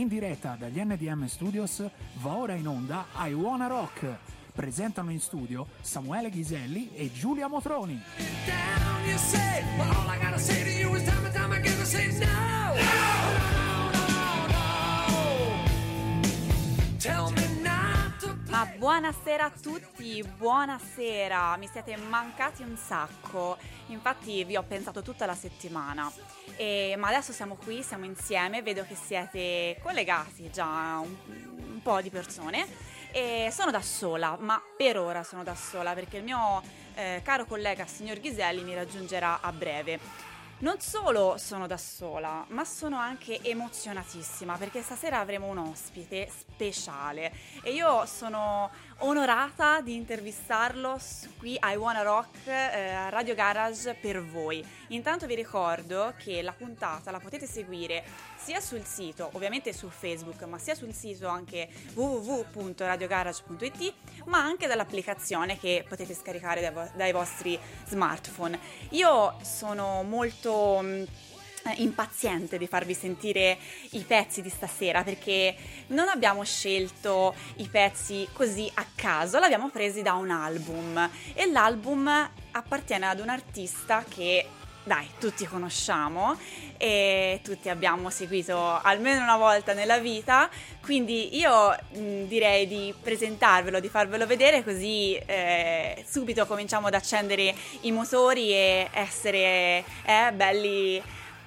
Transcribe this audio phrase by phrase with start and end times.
[0.00, 1.84] In diretta dagli NDM Studios
[2.22, 4.06] va ora in onda I Wanna Rock.
[4.54, 8.00] Presentano in studio Samuele Ghiselli e Giulia Motroni.
[18.80, 25.34] Buonasera a tutti, buonasera, mi siete mancati un sacco, infatti vi ho pensato tutta la
[25.34, 26.10] settimana,
[26.56, 32.00] E- ma adesso siamo qui, siamo insieme, vedo che siete collegati già un, un po'
[32.00, 32.66] di persone.
[33.12, 36.62] E sono da sola, ma per ora sono da sola perché il mio
[36.94, 39.98] eh, caro collega signor Ghiselli mi raggiungerà a breve.
[40.60, 47.32] Non solo sono da sola, ma sono anche emozionatissima perché stasera avremo un ospite speciale.
[47.62, 48.70] E io sono
[49.00, 50.98] onorata di intervistarlo
[51.38, 54.64] qui a I Wanna Rock eh, Radio Garage per voi.
[54.88, 58.04] Intanto vi ricordo che la puntata la potete seguire
[58.36, 63.94] sia sul sito, ovviamente su Facebook, ma sia sul sito anche www.radiogarage.it,
[64.24, 68.58] ma anche dall'applicazione che potete scaricare dai, vo- dai vostri smartphone.
[68.90, 71.06] Io sono molto eh,
[71.76, 73.58] impaziente di farvi sentire
[73.90, 75.54] i pezzi di stasera perché
[75.88, 81.10] non abbiamo scelto i pezzi così a caso, l'abbiamo presi da un album.
[81.34, 84.46] E l'album appartiene ad un artista che
[84.82, 86.38] dai, tutti conosciamo
[86.76, 90.48] e tutti abbiamo seguito almeno una volta nella vita,
[90.80, 97.54] quindi io mh, direi di presentarvelo, di farvelo vedere così eh, subito cominciamo ad accendere
[97.82, 101.02] i motori e essere eh, belli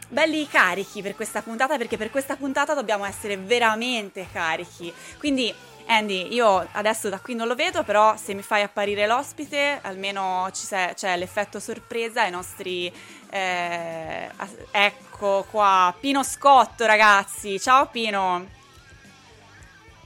[0.10, 4.94] belli carichi per questa puntata perché per questa puntata dobbiamo essere veramente carichi.
[5.18, 5.54] Quindi
[5.86, 10.50] Andy, io adesso da qui non lo vedo, però se mi fai apparire l'ospite, almeno
[10.54, 12.92] ci se- c'è l'effetto sorpresa ai nostri...
[13.30, 14.32] eh,
[14.72, 18.48] ecco qua, Pino Scotto ragazzi, ciao Pino.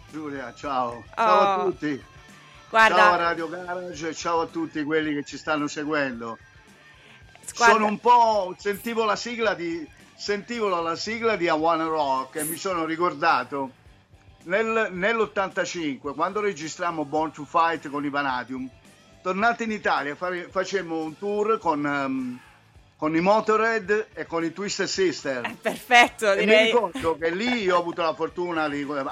[0.05, 1.09] Giulia, ciao.
[1.19, 2.03] Ciao a Oh, tutti.
[2.69, 6.41] Guarda, Ciao Radio Garage ciao a tutti quelli che ci stanno seguendo.
[7.57, 8.55] Guarda- Sono un po'.
[8.57, 9.87] sentivo la sigla di.
[10.15, 13.69] Sentivo la sigla di A One Rock e mi sono ricordato
[14.45, 18.67] nel- nell'85, quando registrammo Born to Fight con i Vanadium,
[19.21, 22.39] tornati in Italia fare- facemmo un tour con, ehm,
[22.97, 25.45] con i Motorhead e con i Twisted Sister.
[25.45, 26.65] eh, perfetto, E mi direi.
[26.71, 28.63] ricordo che lì io ho avuto la fortuna,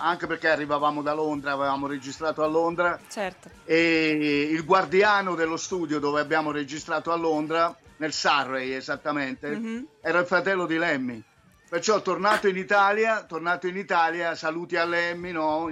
[0.01, 3.47] anche perché arrivavamo da Londra, avevamo registrato a Londra, Certo.
[3.63, 9.87] e il guardiano dello studio dove abbiamo registrato a Londra, nel Surrey esattamente, Mhm.
[10.01, 11.21] era il fratello di Lemmy.
[11.69, 15.69] Perciò tornato in Italia, tornato in Italia, saluti a Lemmy, no?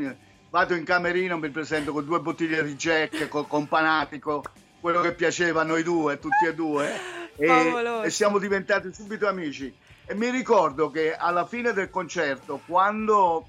[0.49, 4.43] Vado in camerino, mi presento con due bottiglie di Jack, con, con Panatico,
[4.79, 6.91] quello che piaceva a noi due, tutti e due,
[7.35, 7.73] e,
[8.03, 9.73] e siamo diventati subito amici.
[10.05, 13.47] E mi ricordo che alla fine del concerto, quando,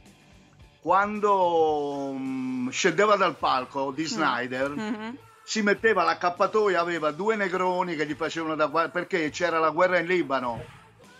[0.81, 5.17] quando mm, scendeva dal palco di Snyder, Mhm.
[5.45, 9.99] Si metteva l'accappatoio, aveva due negroni che gli facevano da guardia perché c'era la guerra
[9.99, 10.65] in Libano.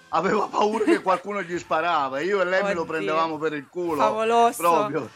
[0.09, 2.21] Aveva paura che qualcuno gli sparava.
[2.21, 3.97] Io e lei lo prendevamo per il culo.
[3.97, 4.63] Favoloso.
[4.63, 5.11] Proprio.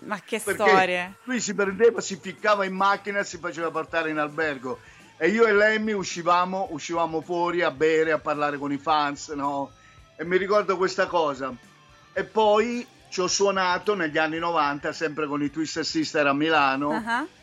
[0.00, 1.14] Ma che Perché storie.
[1.24, 4.78] Lui si prendeva, si ficcava in macchina e si faceva portare in albergo.
[5.16, 9.70] E io e Lemmy uscivamo, uscivamo fuori a bere, a parlare con i fans, no?
[10.16, 11.54] E mi ricordo questa cosa.
[12.12, 16.92] E poi ci ho suonato negli anni 90, sempre con i Twisted Sister a Milano,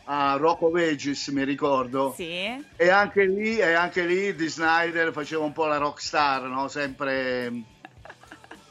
[0.04, 2.12] Ah, a Rocco Vegis, mi ricordo.
[2.16, 2.66] Sì.
[2.74, 6.66] E anche lì, e anche lì di Snyder faceva un po' la rockstar, no?
[6.66, 7.52] Sempre...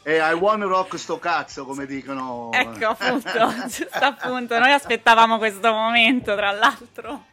[0.03, 2.50] E I want rock sto cazzo, come dicono.
[2.51, 7.27] Ecco appunto, giusto appunto, noi aspettavamo questo momento tra l'altro.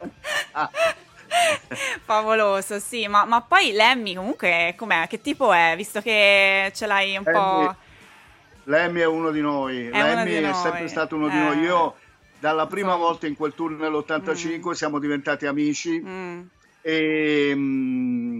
[0.51, 0.69] Ah.
[2.05, 5.07] Favoloso, sì, ma, ma poi Lemmy comunque com'è?
[5.09, 5.73] Che tipo è?
[5.75, 7.31] Visto che ce l'hai un po'...
[7.31, 7.85] Lemmy
[8.67, 11.39] Lemmy è uno di noi, È Lemmy di è noi, sempre stato uno di eh.
[11.41, 11.59] noi.
[11.59, 11.95] Io
[12.39, 13.05] dalla prima Insomma.
[13.07, 16.41] volta in quel tour nell'85 siamo diventati amici Mm,
[16.81, 18.39] e mm,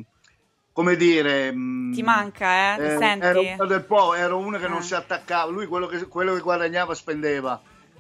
[0.74, 1.52] come dire...
[1.54, 2.94] mm, ti manca, eh?
[2.94, 3.26] Eh, senti?
[3.26, 4.84] Ero uno del po', ero uno che non Eh.
[4.84, 7.60] si attaccava, lui quello che, quello che guadagnava spendeva,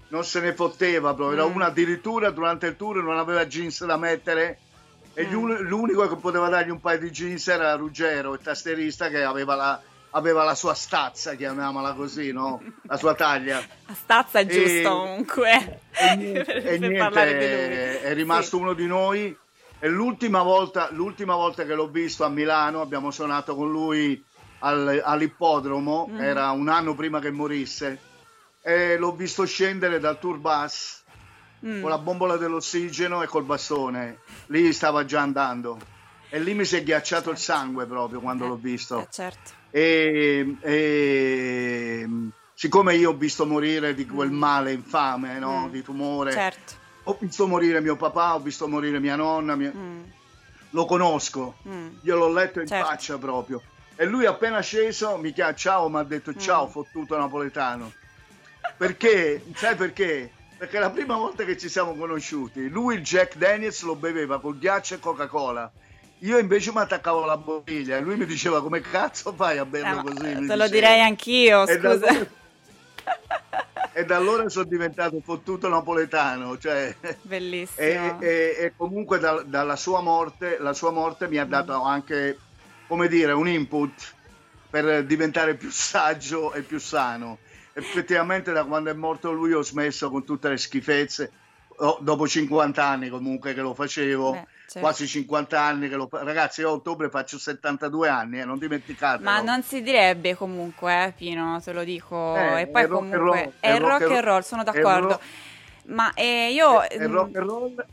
[0.09, 1.55] non se ne fotteva proprio, era Mm.
[1.55, 4.59] uno addirittura durante il tour non aveva jeans da mettere
[5.13, 5.61] e Mm.
[5.61, 9.81] l'unico che poteva dargli un paio di jeans era Ruggero, il tastierista che aveva la,
[10.17, 12.61] aveva la sua stazza, chiamiamola così, no?
[12.83, 13.61] la sua taglia.
[13.85, 15.81] La stazza è giusto comunque.
[15.91, 18.09] E niente, per, e niente, lui.
[18.09, 19.35] è rimasto uno di noi.
[19.79, 24.21] E l'ultima volta, l'ultima volta che l'ho visto a Milano, abbiamo suonato con lui
[24.59, 26.19] al- all'ippodromo, Mm.
[26.19, 27.99] era un anno prima che morisse,
[28.61, 31.03] e l'ho visto scendere dal tour bus
[31.65, 31.81] Mm.
[31.81, 34.19] con la bombola dell'ossigeno e col bastone.
[34.47, 35.77] Lì stava già andando.
[36.29, 38.99] E lì mi si è ghiacciato il sangue proprio quando Eh, l'ho visto.
[39.01, 39.51] eh, certo.
[39.69, 42.07] E, e-
[42.53, 45.67] siccome io ho visto morire di quel male infame, no?
[45.67, 45.71] Mm.
[45.71, 46.73] di tumore, Certo.
[47.03, 50.03] ho visto morire mio papà, ho visto morire mia nonna, mia- Mm,
[50.71, 51.87] lo conosco, mm.
[52.01, 52.85] gliel'ho letto in Certo.
[52.85, 53.61] faccia proprio.
[53.95, 56.69] E lui appena sceso mi chiama ciao, mi ha detto ciao Mm.
[56.69, 57.91] fottuto napoletano.
[58.75, 59.43] Perché?
[59.55, 60.31] Sai perché?
[60.57, 64.57] Perché la prima volta che ci siamo conosciuti, lui il Jack Daniels lo beveva con
[64.57, 65.71] ghiaccio e Coca-Cola.
[66.21, 69.65] Io invece mi attaccavo alla bottiglia e lui mi diceva come cazzo fai a Eh,
[69.65, 70.45] berlo ma così?
[70.47, 72.07] te lo direi anch'io, E da scusa.
[72.09, 72.27] allora-
[73.93, 76.95] E da allora sono diventato fottuto napoletano, cioè...
[77.23, 77.75] Bellissimo.
[77.81, 82.37] E, e- e comunque dal- dalla sua morte, la sua morte mi ha dato anche,
[82.87, 84.13] come dire, un input
[84.69, 87.39] per diventare più saggio e più sano.
[87.73, 91.31] Effettivamente da quando è morto lui ho smesso con tutte le schifezze,
[91.79, 94.79] Oh, dopo 50 anni comunque che lo facevo, Beh, certo.
[94.79, 99.23] quasi 50 anni che lo Ragazzi, io a ottobre faccio 72 anni, eh, non dimenticatelo.
[99.23, 102.35] Ma non si direbbe comunque, eh, Pino, te lo dico.
[102.35, 105.07] Eh, e poi è rock comunque roll, è rock and roll, sono è d'accordo.
[105.07, 105.23] rock-
[105.85, 106.81] Ma eh, io...
[106.81, 107.85] È, è rock and roll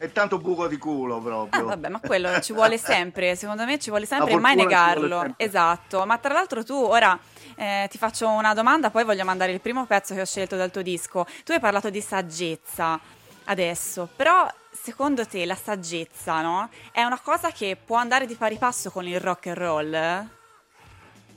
[0.00, 1.64] e tanto buco di culo Ah, proprio.
[1.64, 5.20] vabbè, ma quello ci vuole sempre, secondo me ci vuole sempre e mai negarlo.
[5.20, 5.44] sempre.
[5.44, 7.18] Esatto, ma tra l'altro tu ora
[7.56, 10.70] eh, ti faccio una domanda, poi voglio mandare il primo pezzo che ho scelto dal
[10.70, 11.26] tuo disco.
[11.44, 13.00] Tu hai parlato di saggezza
[13.44, 14.48] adesso, però
[14.88, 16.70] secondo te la saggezza, no?
[16.90, 20.28] È una cosa che può andare di pari passo con il rock and roll?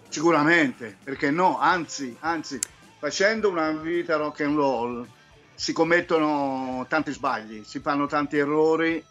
[0.07, 2.57] Sicuramente, perché no, anzi, anzi,
[2.97, 5.05] facendo una vita rock and roll
[5.53, 9.03] si commettono tanti sbagli, si fanno tanti errori,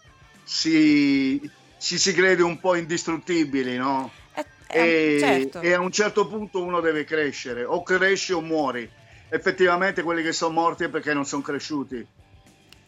[0.42, 1.38] si,
[1.78, 4.10] ci si crede un po' indistruttibili, no?
[4.32, 5.60] È- è- E, certo.
[5.60, 8.88] e a un certo punto uno deve crescere, o cresci o muori.
[9.28, 12.06] Effettivamente quelli che sono morti è perché non sono cresciuti.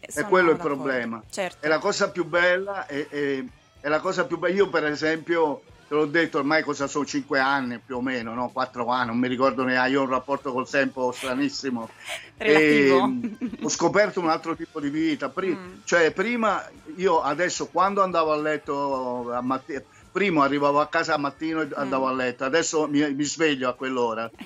[0.05, 0.81] E Sono quello è il d'accordo.
[0.83, 1.23] problema.
[1.29, 1.65] Certo.
[1.65, 3.43] E la cosa più bella è, è-
[3.79, 4.53] è la cosa più bella.
[4.53, 8.49] Io, per esempio, te l'ho detto ormai cosa sono 5 anni più o meno, no?
[8.49, 9.91] 4 anni, non mi ricordo neanche.
[9.91, 11.89] Io ho un rapporto col tempo stranissimo.
[12.37, 12.97] Relativo.
[13.39, 15.29] E, ho scoperto un altro tipo di vita.
[15.29, 15.79] Pri- Mm.
[15.85, 16.67] Cioè, prima
[16.97, 19.81] io adesso quando andavo a letto a matti-
[20.11, 22.09] prima arrivavo a casa al mattino e andavo Mm.
[22.09, 24.29] a letto, adesso mi, mi sveglio a quell'ora.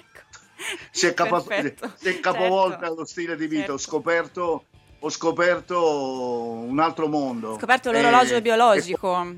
[0.60, 0.86] Ecco.
[0.92, 1.92] Si è, Perfetto.
[1.96, 2.96] si è capovolta Certo.
[2.96, 3.74] lo stile di vita.
[3.74, 3.92] Ho Certo.
[3.92, 4.66] scoperto
[5.00, 7.52] ho scoperto un altro mondo.
[7.52, 9.36] Ho scoperto l'orologio E- biologico.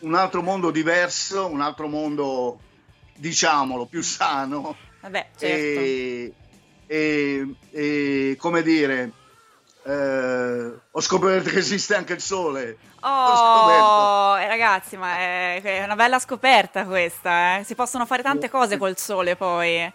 [0.00, 2.58] un altro mondo diverso, un altro mondo,
[3.14, 4.76] diciamolo, più sano.
[5.00, 5.80] Vabbè, certo.
[5.80, 6.32] E,
[6.86, 9.12] e- e, come dire,
[9.84, 12.78] eh, ho scoperto che esiste anche il sole.
[13.02, 17.64] Oh, eh, ragazzi, ma è, è una bella scoperta questa, eh.
[17.64, 19.90] Si possono fare tante cose col sole poi.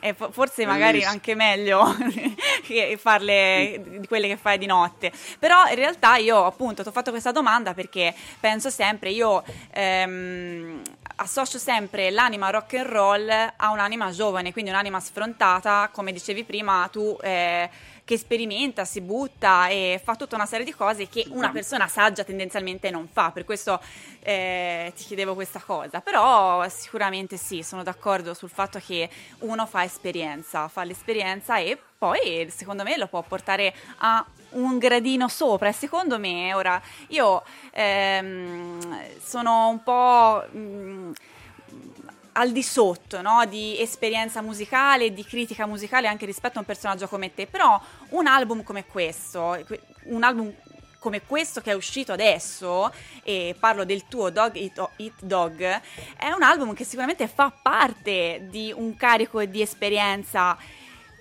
[0.00, 1.96] E fo- forse magari anche meglio
[2.62, 5.12] che farle di quelle che fai di notte.
[5.38, 10.82] Però in realtà io appunto ti ho fatto questa domanda perché penso sempre, io ehm,
[11.16, 16.88] associo sempre l'anima rock and roll a un'anima giovane, quindi un'anima sfrontata, come dicevi prima
[16.92, 17.68] tu, eh,
[18.08, 22.24] che sperimenta, si butta e fa tutta una serie di cose che una persona saggia
[22.24, 23.32] tendenzialmente non fa.
[23.32, 23.78] Per questo
[24.20, 26.00] eh, ti chiedevo questa cosa.
[26.00, 29.10] Però sicuramente sì, sono d'accordo sul fatto che
[29.40, 35.28] uno fa esperienza, fa l'esperienza e poi secondo me lo può portare a un gradino
[35.28, 41.12] sopra e secondo me ora io ehm, sono un po' mm,
[42.38, 47.08] al di sotto no, di esperienza musicale, di critica musicale anche rispetto a un personaggio
[47.08, 47.80] come te, però
[48.10, 50.54] un album come questo, que- un album
[51.00, 52.92] come questo che è uscito adesso,
[53.22, 55.80] e parlo del tuo Dog Eat Dog,
[56.16, 60.56] è un album che sicuramente fa parte di un carico di esperienza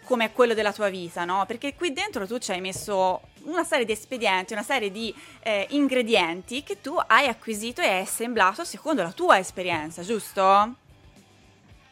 [0.03, 1.45] come quello della tua vita, no?
[1.45, 5.65] Perché qui dentro tu ci hai messo una serie di espedienti, una serie di eh,
[5.71, 10.85] ingredienti che tu hai acquisito e hai assemblato secondo la tua esperienza, giusto?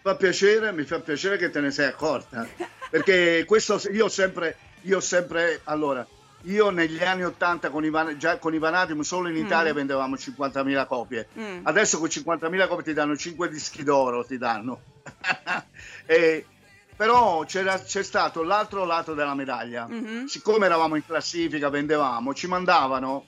[0.06, 2.48] Fa piacere, mi fa piacere che te ne sei accorta.
[2.92, 6.06] Perché questo io sempre, io sempre, allora,
[6.44, 9.76] io negli anni 80 con Ivan, già con Ivanadium solo in Italia Mm.
[9.76, 11.28] vendevamo 50.000 copie.
[11.40, 11.62] Mm.
[11.64, 14.80] Adesso con 50.000 copie ti danno 5 dischi d'oro, ti danno.
[16.06, 16.46] E-
[16.96, 19.88] però c'era- c'è stato l'altro lato della medaglia.
[19.88, 20.28] Mhm.
[20.28, 23.26] Siccome eravamo in classifica, vendevamo, ci mandavano,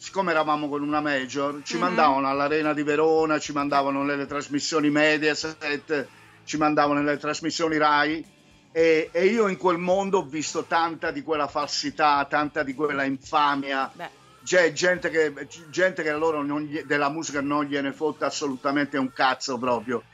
[0.00, 1.80] siccome eravamo con una major, ci Mhm.
[1.80, 6.08] mandavano all'Arena di Verona, ci mandavano nelle trasmissioni Mediaset,
[6.44, 8.24] ci mandavano nelle trasmissioni Rai.
[8.72, 13.02] E, e io in quel mondo ho visto tanta di quella falsità, tanta di quella
[13.04, 14.08] infamia, Beh,
[14.42, 15.34] c'è gente che,
[15.68, 20.04] gente che loro gli- della musica non gliene fotte assolutamente un cazzo proprio.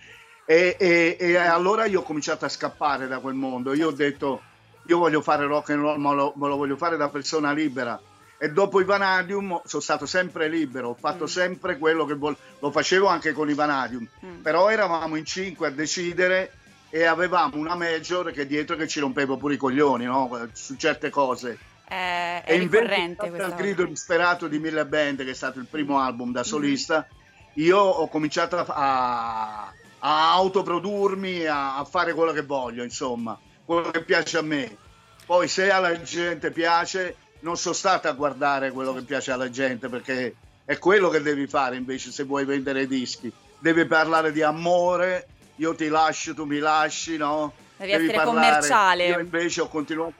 [0.46, 3.72] E, e- e allora io ho cominciato a scappare da quel mondo.
[3.72, 4.42] Io ho detto,
[4.88, 8.00] io voglio fare rock and roll, ma lo, ma lo voglio fare da persona libera.
[8.38, 11.28] E dopo i Vanadium sono stato sempre libero, ho fatto Mm.
[11.28, 12.38] sempre quello che volevo.
[12.58, 14.06] Lo facevo anche con i Vanadium.
[14.24, 14.42] Mm.
[14.42, 16.52] Però eravamo in cinque a decidere
[16.90, 20.48] e avevamo una major che dietro che ci rompeva pure i coglioni no?
[20.52, 21.58] su certe cose.
[21.88, 23.48] È, è e ricorrente al cosa.
[23.56, 26.34] grido disperato di Mille Band, che è stato il primo album Mhm.
[26.34, 27.06] da solista,
[27.54, 33.90] io ho cominciato a, a- a autoprodurmi, a, a fare quello che voglio, insomma, quello
[33.90, 34.76] che piace a me.
[35.24, 37.16] Poi se alla gente piace,
[37.46, 40.34] non sono stata a guardare quello che piace alla gente, perché
[40.64, 43.32] è quello che devi fare invece se vuoi vendere dischi.
[43.60, 47.52] Devi parlare di amore, io ti lascio, tu mi lasci, no?
[47.76, 49.06] Devi essere commerciale.
[49.06, 50.14] Io invece ho continuato,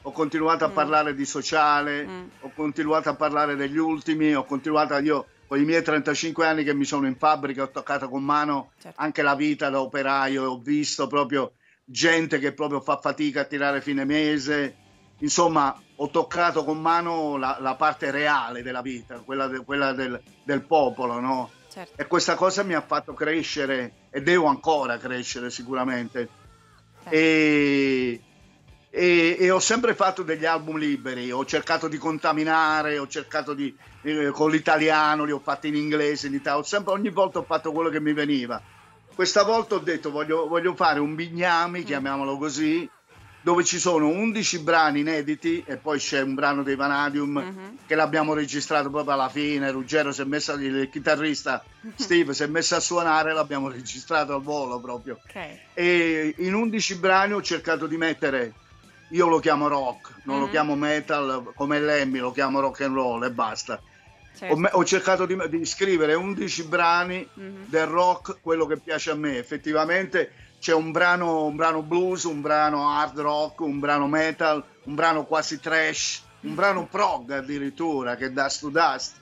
[0.00, 0.72] ho continuato a Mm.
[0.72, 2.24] parlare di sociale, Mm.
[2.40, 6.72] ho continuato a parlare degli ultimi, ho continuato io con i miei 35 anni che
[6.72, 8.98] mi sono in fabbrica, ho toccato con mano Certo.
[8.98, 11.52] anche la vita da operaio, ho visto proprio
[11.84, 14.76] gente che proprio fa fatica a tirare fine mese,
[15.18, 20.20] insomma ho toccato con mano la, la parte reale della vita, quella, de- quella del,
[20.42, 21.48] del popolo, no?
[21.70, 22.02] Certo.
[22.02, 26.28] E questa cosa mi ha fatto crescere e devo ancora crescere sicuramente.
[27.02, 27.16] certo.
[27.16, 28.20] E,
[28.90, 33.74] e- e ho sempre fatto degli album liberi, ho cercato di contaminare, ho cercato di
[34.02, 37.70] eh, con l'italiano, li ho fatti in inglese, in italiano, sempre, ogni volta ho fatto
[37.70, 38.60] quello che mi veniva.
[39.14, 42.90] Questa volta ho detto voglio, voglio fare un bignami, chiamiamolo così,
[43.42, 47.76] dove ci sono 11 brani inediti e poi c'è un brano dei Vanadium Mhm.
[47.86, 49.70] che l'abbiamo registrato proprio alla fine.
[49.70, 51.62] Ruggero si è messo, il chitarrista
[51.96, 55.20] Steve si è messo a suonare, l'abbiamo registrato al volo proprio.
[55.28, 55.58] Ok.
[55.74, 58.52] E in 11 brani ho cercato di mettere,
[59.08, 60.50] io lo chiamo rock, non lo Mhm.
[60.50, 63.80] chiamo metal come Lemmy, lo chiamo rock and roll e basta.
[64.34, 64.54] Certo.
[64.54, 67.64] Ho, me- ho cercato di, di scrivere 11 brani Mhm.
[67.66, 69.36] del rock, quello che piace a me.
[69.36, 70.30] Effettivamente
[70.62, 75.24] c'è un brano, un brano blues, un brano hard rock, un brano metal, un brano
[75.24, 79.16] quasi trash, un brano prog addirittura, che è Dust to Dust.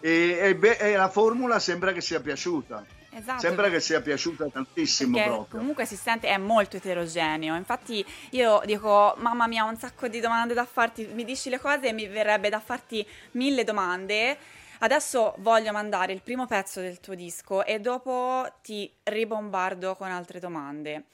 [0.00, 2.84] E, e beh, e la formula sembra che sia piaciuta.
[3.12, 3.38] Esatto.
[3.38, 5.60] Sembra che sia piaciuta tantissimo Perché proprio.
[5.60, 7.54] comunque si sente, è molto eterogeneo.
[7.54, 11.08] Infatti, io dico, mamma mia, ho un sacco di domande da farti.
[11.12, 14.36] Mi dici le cose e mi verrebbe da farti mille domande.
[14.82, 20.40] Adesso voglio mandare il primo pezzo del tuo disco e dopo ti ribombardo con altre
[20.40, 21.04] domande.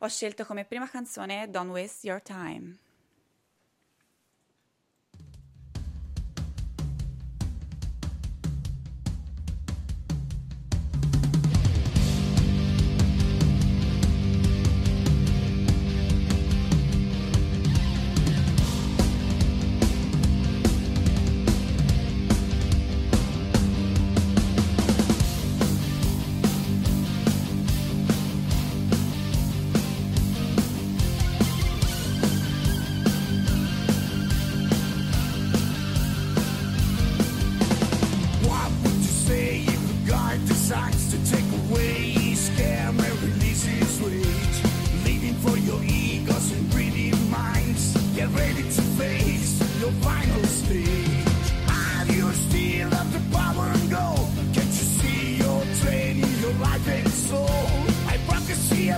[0.00, 2.76] Ho scelto come prima canzone Don't Waste Your Time.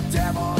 [0.01, 0.58] Devil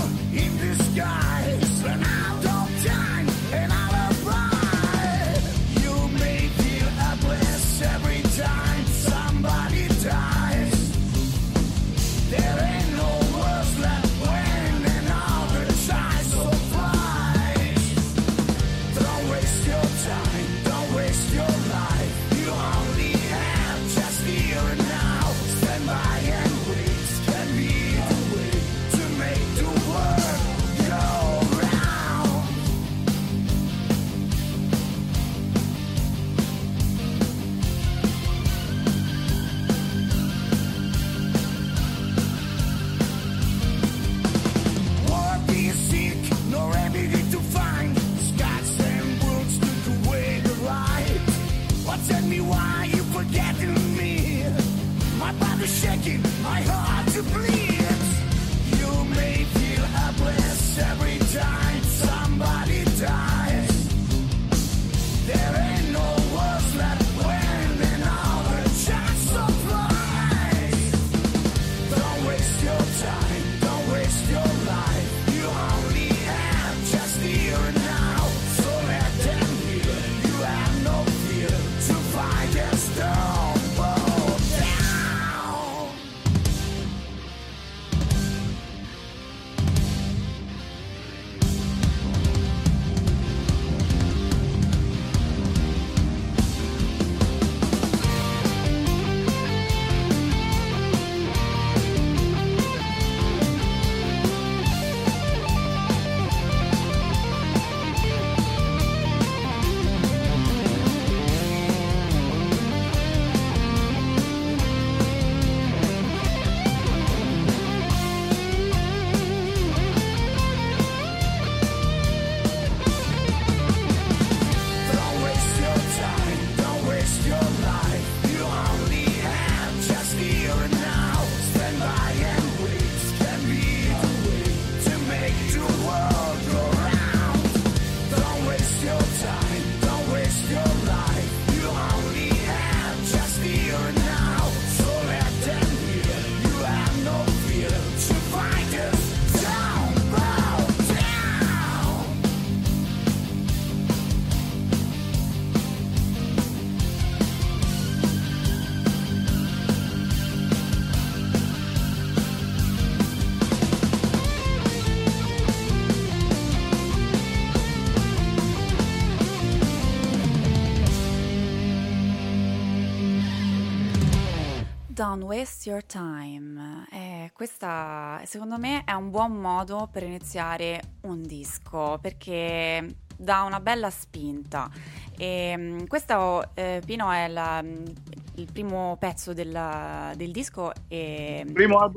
[174.99, 176.85] Don't waste your time.
[176.91, 182.85] Eh, questa secondo me è un buon modo per iniziare un disco perché
[183.15, 184.69] dà una bella spinta.
[185.17, 190.73] E, mm, questo, eh, Pino, è la, il primo pezzo della- del disco.
[190.89, 191.45] E...
[191.49, 191.93] Primo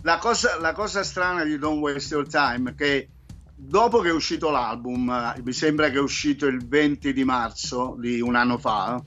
[0.00, 3.10] La, cosa, la cosa strana di Don't Waste Your Time è che
[3.54, 7.96] dopo che è uscito l'album, eh, mi sembra che è uscito il 20 di marzo
[7.98, 9.02] di un anno fa,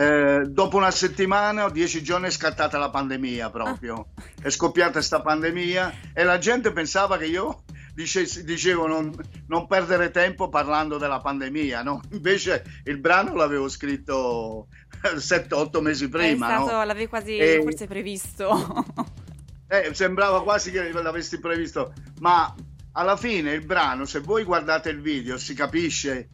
[0.00, 4.10] eh, dopo una settimana o dieci giorni è scattata la pandemia proprio.
[4.40, 9.12] È scoppiata questa pandemia e la gente pensava che io dice- dicevo non,
[9.48, 12.00] non perdere tempo parlando della pandemia, no?
[12.12, 14.68] Invece il brano l'avevo scritto
[15.02, 16.84] 7-8 mesi prima, stato, no?
[16.84, 18.86] l'avevi quasi E- forse previsto.
[19.70, 22.54] Eh, sembrava quasi che l'avessi previsto, ma
[22.92, 26.30] alla fine il brano, se voi guardate il video, si capisce,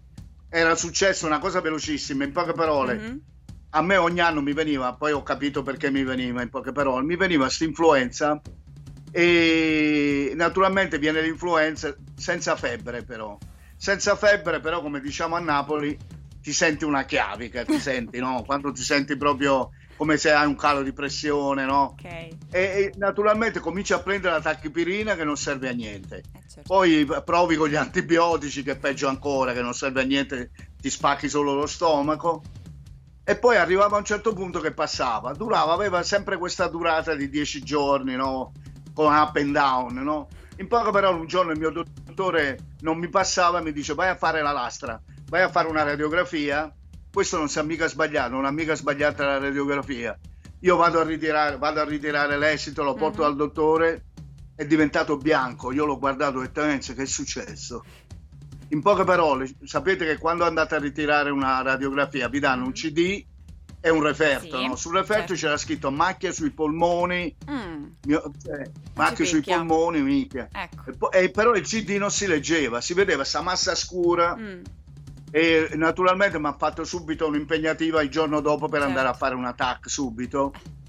[0.48, 2.94] era successo una cosa velocissima, in poche parole.
[2.94, 3.20] Mhm.
[3.76, 7.04] A me ogni anno mi veniva, poi ho capito perché mi veniva, in poche parole,
[7.04, 8.40] mi veniva questa influenza
[9.10, 13.36] e naturalmente viene l'influenza senza febbre però.
[13.76, 15.98] Senza febbre però, come diciamo a Napoli,
[16.40, 18.44] ti senti una chiavica, ti senti, no?
[18.44, 21.94] Quando ti senti proprio come se hai un calo di pressione, no?
[21.94, 26.22] Ok, eh, E, e naturalmente cominci a prendere la tachipirina che non serve a niente.
[26.46, 26.62] certo.
[26.64, 30.88] Poi provi con gli antibiotici che è peggio ancora, che non serve a niente, ti
[30.90, 32.42] spacchi solo lo stomaco.
[33.26, 37.30] E poi arrivava a un certo punto che passava, durava, aveva sempre questa durata di
[37.30, 38.52] 10 giorni, no?
[38.92, 40.28] Con up and down, no?
[40.58, 44.08] In poche parole, un giorno il mio dottore non mi passava e mi dice vai
[44.08, 46.72] a fare la lastra, vai a fare una radiografia.
[47.10, 50.16] Questo non si è mica sbagliato, non ha mica sbagliato la radiografia.
[50.60, 53.28] Io vado a ritirare, vado a ritirare l'esito, lo porto Mhm.
[53.28, 54.04] al dottore,
[54.54, 55.72] è diventato bianco.
[55.72, 57.84] Io l'ho guardato direttamente, che è successo?
[58.74, 63.24] In poche parole, sapete che quando andate a ritirare una radiografia vi danno un CD
[63.80, 64.58] e un referto.
[64.58, 64.74] Sì, no?
[64.74, 65.34] Sul referto certo.
[65.34, 70.48] c'era scritto macchie sui polmoni, Mm, mio- eh, macchie sui polmoni, minchia.
[70.50, 70.90] ecco.
[70.90, 74.62] E, po- e però il CD non si leggeva, si vedeva questa massa scura Mm,
[75.30, 78.86] e naturalmente mi ha fatto subito un'impegnativa il giorno dopo per Certo.
[78.88, 80.52] andare a fare un attack subito.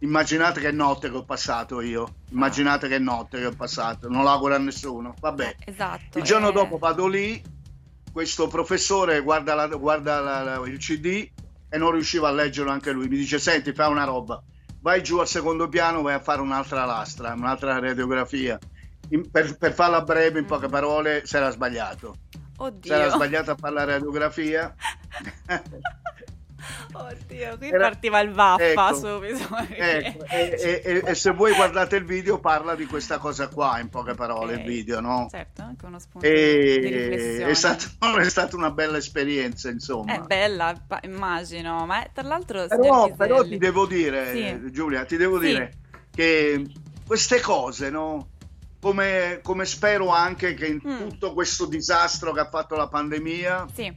[0.00, 4.28] Immaginate che notte che ho passato io, immaginate che notte che ho passato, non lo
[4.30, 5.14] auguro a nessuno.
[5.18, 6.18] Vabbè, esatto.
[6.18, 7.42] il giorno eh, dopo vado lì,
[8.12, 11.26] questo professore guarda, la- guarda la- la- il CD
[11.68, 13.08] e non riusciva a leggerlo anche lui.
[13.08, 14.42] Mi dice: Senti, fai una roba,
[14.80, 18.58] vai giù al secondo piano, vai a fare un'altra lastra, un'altra radiografia.
[19.10, 22.18] In- per, per farla breve, in poche parole, si era sbagliato.
[22.82, 23.10] Si era Oddio.
[23.10, 24.74] sbagliato a fare la radiografia.
[26.92, 28.94] Oddio, qui Era- partiva il vaffa Ecco.
[28.94, 29.48] subito.
[29.68, 33.88] Ecco, e, e- e- se voi guardate il video, parla di questa cosa qua, in
[33.88, 34.58] poche parole, Ok.
[34.60, 35.26] il video, no?
[35.30, 37.50] Certo, anche uno spunto E riflessione.
[37.50, 37.84] è, stato-
[38.18, 40.14] è stata una bella esperienza, insomma.
[40.14, 42.66] È bella, immagino, ma è- tra l'altro...
[42.66, 44.70] Però, però ti devo dire, Sì.
[44.72, 45.46] Giulia, ti devo Sì.
[45.46, 45.72] dire
[46.14, 46.64] che
[47.06, 48.28] queste cose, no?
[48.80, 50.98] Come, come spero anche che in Mm.
[51.08, 53.92] tutto questo disastro che ha fatto la pandemia Sì,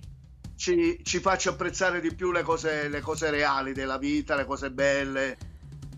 [0.60, 4.70] ci, ci faccia apprezzare di più le cose, le cose reali della vita, le cose
[4.70, 5.38] belle.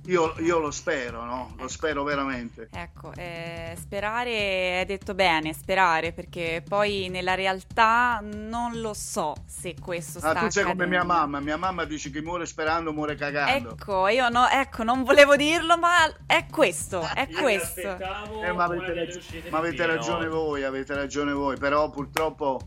[0.05, 1.55] Io, io lo spero, no?
[1.57, 2.69] Lo spero veramente.
[2.71, 9.75] ecco, eh, sperare è detto bene, sperare, perché poi nella realtà non lo so se
[9.79, 11.21] questo sta Ah, tu sei come mia accadendo.
[11.21, 13.71] mamma, mia mamma dice chi muore sperando muore cagando.
[13.71, 17.97] Ecco, io no, ecco, non volevo dirlo, ma è questo, è Io questo.
[18.43, 22.59] Eh, ma avete, rag- ma avete ragione voi, avete ragione voi, però purtroppo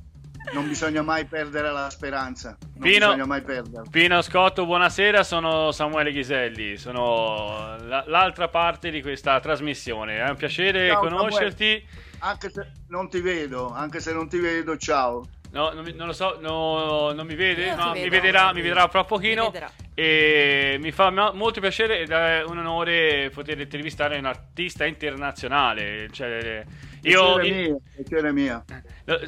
[0.52, 2.56] non bisogna mai perdere la speranza.
[2.60, 3.82] Non Pino- bisogna mai perderla.
[3.90, 10.18] Pino Scotto, buonasera, sono Samuele Ghiselli, sono la- l'altra parte di questa trasmissione.
[10.18, 11.84] È un piacere Ciao, conoscerti.
[12.20, 15.26] Anche se non ti vedo, anche se non ti vedo, ciao.
[15.50, 18.88] No, non, mi- non lo so, no, non mi vede, no, mi vedrà, mi vedrà
[18.88, 19.50] fra Mi pochino.
[19.50, 19.70] vedrà.
[19.96, 26.08] E mi fa molto piacere ed è un onore poter intervistare un artista internazionale.
[26.10, 26.64] Cioè,
[27.02, 28.64] io, Piacere mio, piacere mio.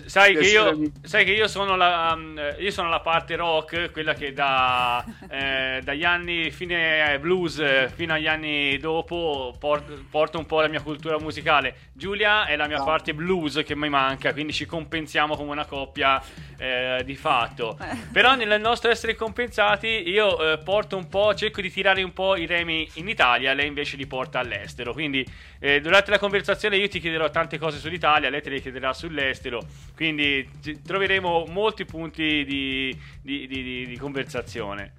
[0.07, 3.91] Sai che, io, sai che io sono la, um, eh, io sono la parte rock,
[3.91, 10.39] quella che da, eh, dagli anni fine blues eh, fino agli anni dopo por- porto
[10.39, 11.75] un po' la mia cultura musicale.
[11.93, 12.85] Giulia è la mia No.
[12.85, 16.23] parte blues che mi manca, quindi ci compensiamo come una coppia
[16.57, 17.77] eh, di fatto.
[18.13, 22.35] Però nel nostro essere compensati io eh, porto un po', cerco di tirare un po'
[22.37, 24.95] i remi in Italia, lei invece li porta all'estero.
[24.95, 25.23] Quindi
[25.59, 29.65] eh, durante la conversazione io ti chiederò tante cose sull'Italia, lei te le chiederà sull'estero.
[29.95, 34.95] Quindi ci- troveremo molti punti di, di- di- di- di conversazione.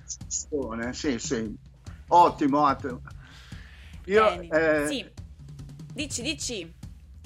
[0.91, 1.55] Sì, sì.
[2.09, 3.01] Ottimo, ottimo.
[4.05, 5.05] Io, eh, Sì,
[5.93, 6.73] dici, dici.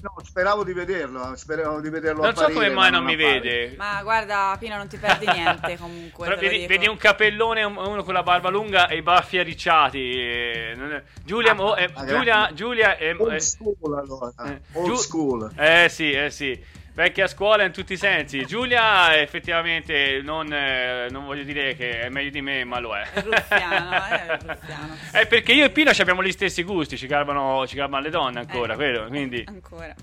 [0.00, 3.14] no, speravo di vederlo, speravo di vederlo Non so apparire, come mai ma non mi
[3.14, 3.40] appare.
[3.40, 3.74] vede.
[3.76, 6.34] Ma guarda, Pino, non ti perdi niente comunque.
[6.34, 9.98] Vedi, vedi un capellone, un- uno con la barba lunga e i baffi arricciati.
[10.18, 11.92] eh, non Giulia, mo- eh.
[12.04, 15.52] Giulia, Giulia è, Old school allora, eh, old Giu- school.
[15.56, 16.60] Eh sì, eh sì.
[16.94, 18.44] Vecchia scuola in tutti i sensi.
[18.44, 23.02] Giulia effettivamente non, eh, non voglio dire che è meglio di me, ma lo è.
[23.12, 24.96] È ruffiano, eh, è ruffiano.
[25.10, 28.10] È perché io e Pino ci abbiamo gli stessi gusti, ci garbano, ci garbano le
[28.10, 29.42] donne ancora, Eh, quello, quindi...
[29.46, 29.94] Ancora.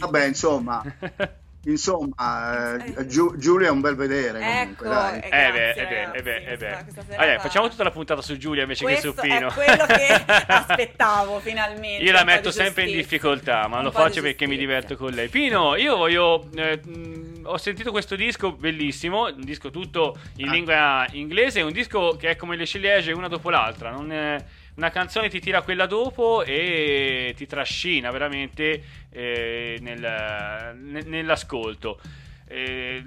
[0.00, 0.82] Vabbè, insomma,
[1.66, 5.20] insomma, eh, Giu- Giulia è un bel vedere comunque, Ecco, dai.
[5.20, 6.56] eh, Eh grazie, eh beh, eh ragazzi, beh, eh beh.
[6.56, 9.48] questa- questa Vabbè, serata- facciamo tutta la puntata su Giulia invece che Questo su Pino.
[9.48, 10.06] è quello che
[10.46, 12.04] aspettavo finalmente.
[12.04, 15.10] Io la metto sempre in difficoltà, ma Un lo di faccio perché mi diverto con
[15.12, 15.28] lei.
[15.28, 16.48] Pino, io voglio.
[16.54, 20.52] eh, mh, ho sentito questo disco bellissimo, un disco tutto in Ah.
[20.52, 23.90] lingua inglese, un disco che è come le ciliegie una dopo l'altra.
[23.90, 24.44] non è-
[24.76, 31.98] una canzone ti tira quella dopo e ti trascina veramente eh, nel- ne- nell'ascolto.
[32.46, 33.02] Eh,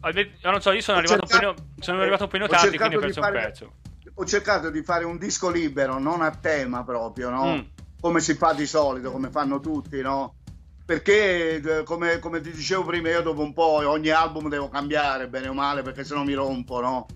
[0.00, 2.76] alme- non so, io sono arrivato, un cercato- po', sono arrivato un po' ho tardi,
[2.76, 3.72] quindi ho perso un fare- pezzo.
[4.14, 7.54] Ho cercato di fare un disco libero, non a tema proprio, no?
[7.56, 7.60] Mm.
[8.00, 10.34] Come si fa di solito, come fanno tutti, no?
[10.84, 15.28] Perché, eh, come, come ti dicevo prima, io dopo un po' ogni album devo cambiare,
[15.28, 17.06] bene o male, perché sennò mi rompo, no?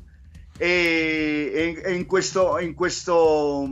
[0.58, 3.68] E, e- e in, questo, in questo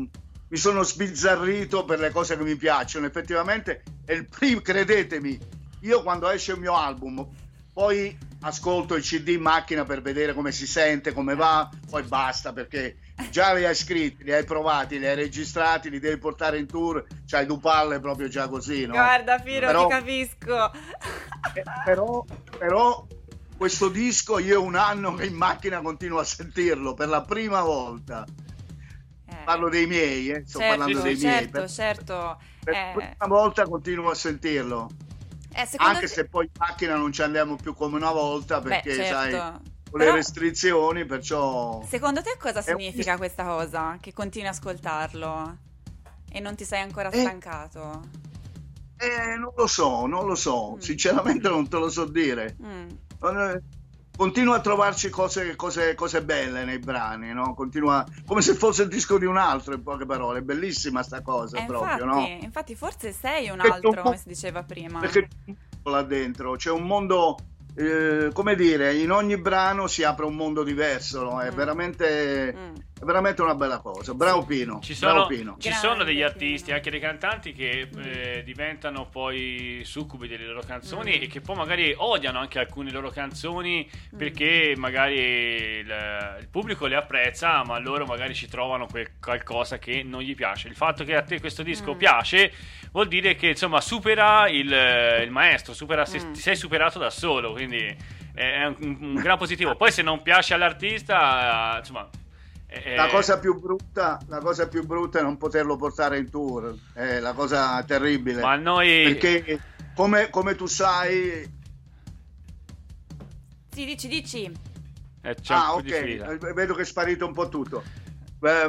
[0.48, 3.06] mi sono sbizzarrito per le cose che mi piacciono.
[3.06, 5.38] Effettivamente, è il primo, credetemi,
[5.82, 7.26] io quando esce il mio album,
[7.72, 12.52] poi ascolto il CD in macchina per vedere come si sente, come va, poi basta
[12.52, 12.96] perché
[13.30, 17.04] già li hai scritti, li hai provati, li hai registrati, li devi portare in tour,
[17.26, 18.92] c'hai due palle proprio già così, no?
[18.94, 20.72] Guarda, Piro, Però- ti capisco.
[21.54, 22.24] Eh, però,
[22.58, 23.06] però
[23.60, 28.24] questo disco io un anno che in macchina continuo a sentirlo per la prima volta.
[29.26, 31.32] Eh, Parlo dei miei, eh, sto certo, parlando dei miei.
[31.34, 32.40] certo, Per, certo.
[32.64, 34.88] per Eh, la prima volta continuo a sentirlo.
[35.52, 38.68] eh, Anche te- se poi in macchina non ci andiamo più come una volta Beh,
[38.70, 39.60] perché sai certo.
[39.90, 43.98] con Però- le restrizioni, perciò Secondo te cosa È un significa questa cosa?
[44.00, 45.58] Che continui a ascoltarlo
[46.32, 47.20] e non ti sei ancora Eh.
[47.20, 48.00] stancato?
[48.96, 50.78] eh, non lo so, non lo so, Mm.
[50.78, 52.56] sinceramente non te lo so dire.
[52.62, 52.88] Mm.
[54.16, 57.54] Continuo a trovarci cose, cose, cose belle nei brani, no?
[57.54, 60.40] Continua come se fosse il disco di un altro, in poche parole.
[60.40, 62.38] È bellissima sta cosa Eh, proprio, infatti, no?
[62.42, 65.00] infatti forse sei un altro, un come si diceva prima.
[65.00, 65.28] Perché
[65.84, 67.36] là dentro, c'è un mondo,
[67.76, 71.40] eh, come dire, in ogni brano si apre un mondo diverso, no?
[71.40, 71.54] È Mm.
[71.54, 72.74] veramente, Mm.
[73.00, 74.12] è veramente una bella cosa.
[74.14, 75.56] Bravo Pino, Ci bravo sono, Pino.
[75.58, 81.18] ci sono degli artisti, anche dei cantanti, che eh, diventano poi succubi delle loro canzoni
[81.18, 81.22] Mm.
[81.22, 85.94] e che poi magari odiano anche alcune loro canzoni perché magari il,
[86.40, 90.68] il pubblico le apprezza, ma loro magari ci trovano quel qualcosa che non gli piace.
[90.68, 91.98] Il fatto che a te questo disco Mm.
[91.98, 92.52] piace
[92.92, 94.70] vuol dire che insomma supera il,
[95.24, 96.32] il maestro, supera, se- Mm.
[96.32, 97.96] ti sei superato da solo, quindi
[98.34, 99.76] è un, un gran positivo.
[99.76, 102.08] Poi se non piace all'artista, insomma...
[102.66, 106.74] eh, La cosa, più brutta, la cosa più brutta è non poterlo portare in tour,
[106.94, 108.40] è la cosa terribile.
[108.40, 109.14] Ma noi...
[109.14, 109.60] Perché,
[109.94, 111.58] come, come tu sai,
[113.72, 114.52] Sì, dici, dici.
[115.22, 117.82] Eh, ah, ok, eh, vedo che è sparito un po' tutto.
[118.40, 118.66] Ma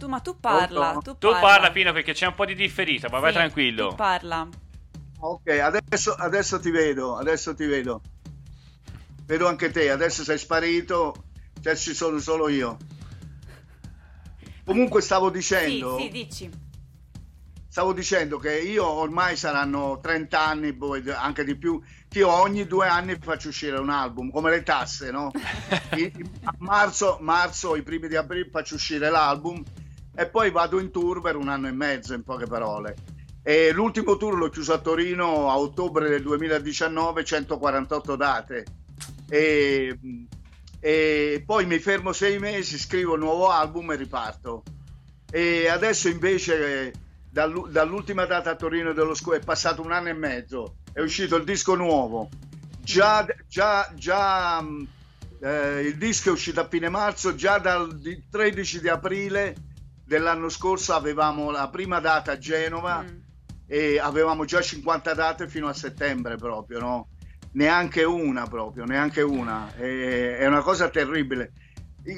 [0.00, 1.38] tu, ma tu parla, tu Tu parla.
[1.38, 3.88] parla Pino perché c'è un po' di differita, ma vai Sì, tranquillo.
[3.88, 4.48] Tu parla.
[5.20, 8.02] ok, adesso, adesso ti vedo, adesso ti vedo.
[9.26, 11.14] Vedo anche te, adesso sei sparito,
[11.60, 12.76] cioè ci sono solo io.
[14.64, 16.50] Comunque stavo Sì, dicendo, sì, dici.
[17.68, 22.66] stavo dicendo che io ormai saranno 30 anni, poi anche di più, che io ogni
[22.66, 25.36] due anni faccio uscire un album, come le tasse, no?
[26.42, 29.62] A marzo, marzo, i primi di aprile faccio uscire l'album
[30.20, 32.94] e poi vado in tour per un anno e mezzo, in poche parole.
[33.42, 38.64] E l'ultimo tour l'ho chiuso a Torino a ottobre del 2019, 148 date.
[39.30, 39.98] E,
[40.78, 44.62] e poi mi fermo sei mesi, scrivo il nuovo album e riparto.
[45.30, 46.92] E adesso invece
[47.30, 51.36] dall'u- dall'ultima data a Torino dello scu- è passato un anno e mezzo, è uscito
[51.36, 52.28] il disco nuovo.
[52.78, 54.62] Già, già, già
[55.40, 59.54] eh, il disco è uscito a fine marzo, già dal di- 13 di aprile
[60.10, 63.18] dell'anno scorso avevamo la prima data a Genova Mm.
[63.68, 67.08] e avevamo già 50 date fino a settembre proprio, no?
[67.52, 69.72] Neanche una proprio, neanche una.
[69.76, 71.52] E- è una cosa terribile.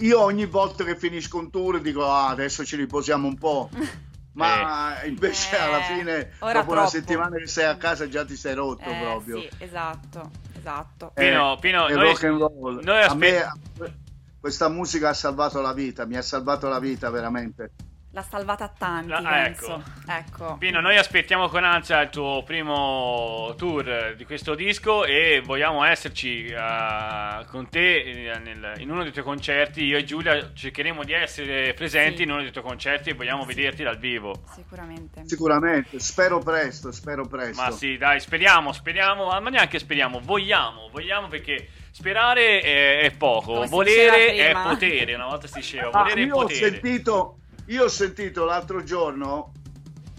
[0.01, 3.69] Io ogni volta che finisco un tour dico ah, adesso ci riposiamo un po',
[4.41, 6.89] ma invece Eh, alla fine ora dopo una troppo.
[6.97, 9.39] settimana che sei a casa già ti sei rotto Eh, proprio.
[9.41, 11.11] Sì, esatto, esatto.
[11.15, 12.81] Pino, Pino, è noi- rock and roll.
[12.83, 13.45] noi a aspe-
[13.79, 14.01] me
[14.43, 17.71] questa musica ha salvato la vita, mi ha salvato la vita veramente.
[18.15, 19.83] L'ha salvata a tanti, La- penso.
[20.05, 20.11] ecco.
[20.45, 20.57] Ecco.
[20.59, 26.47] Pino, noi aspettiamo con ansia il tuo primo tour di questo disco e vogliamo esserci
[26.47, 29.85] eh, con te nel- in uno dei tuoi concerti.
[29.85, 32.23] Io e Giulia cercheremo di essere presenti Sì.
[32.25, 33.55] in uno dei tuoi concerti e vogliamo Sì.
[33.55, 34.43] vederti dal vivo.
[34.57, 35.23] Sicuramente.
[35.25, 37.63] Sicuramente, spero presto, spero presto.
[37.63, 43.53] Ma sì, dai, speriamo, speriamo, ma neanche speriamo, vogliamo, vogliamo perché sperare è, è poco,
[43.55, 46.71] Come volere è potere, una volta si diceva, Ah, volere è io, ho potere.
[46.71, 49.53] sentito, io ho sentito l'altro giorno,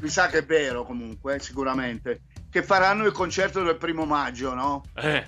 [0.01, 4.83] mi sa che è vero comunque, sicuramente, che faranno il concerto del primo maggio, no?
[4.95, 5.25] Eh.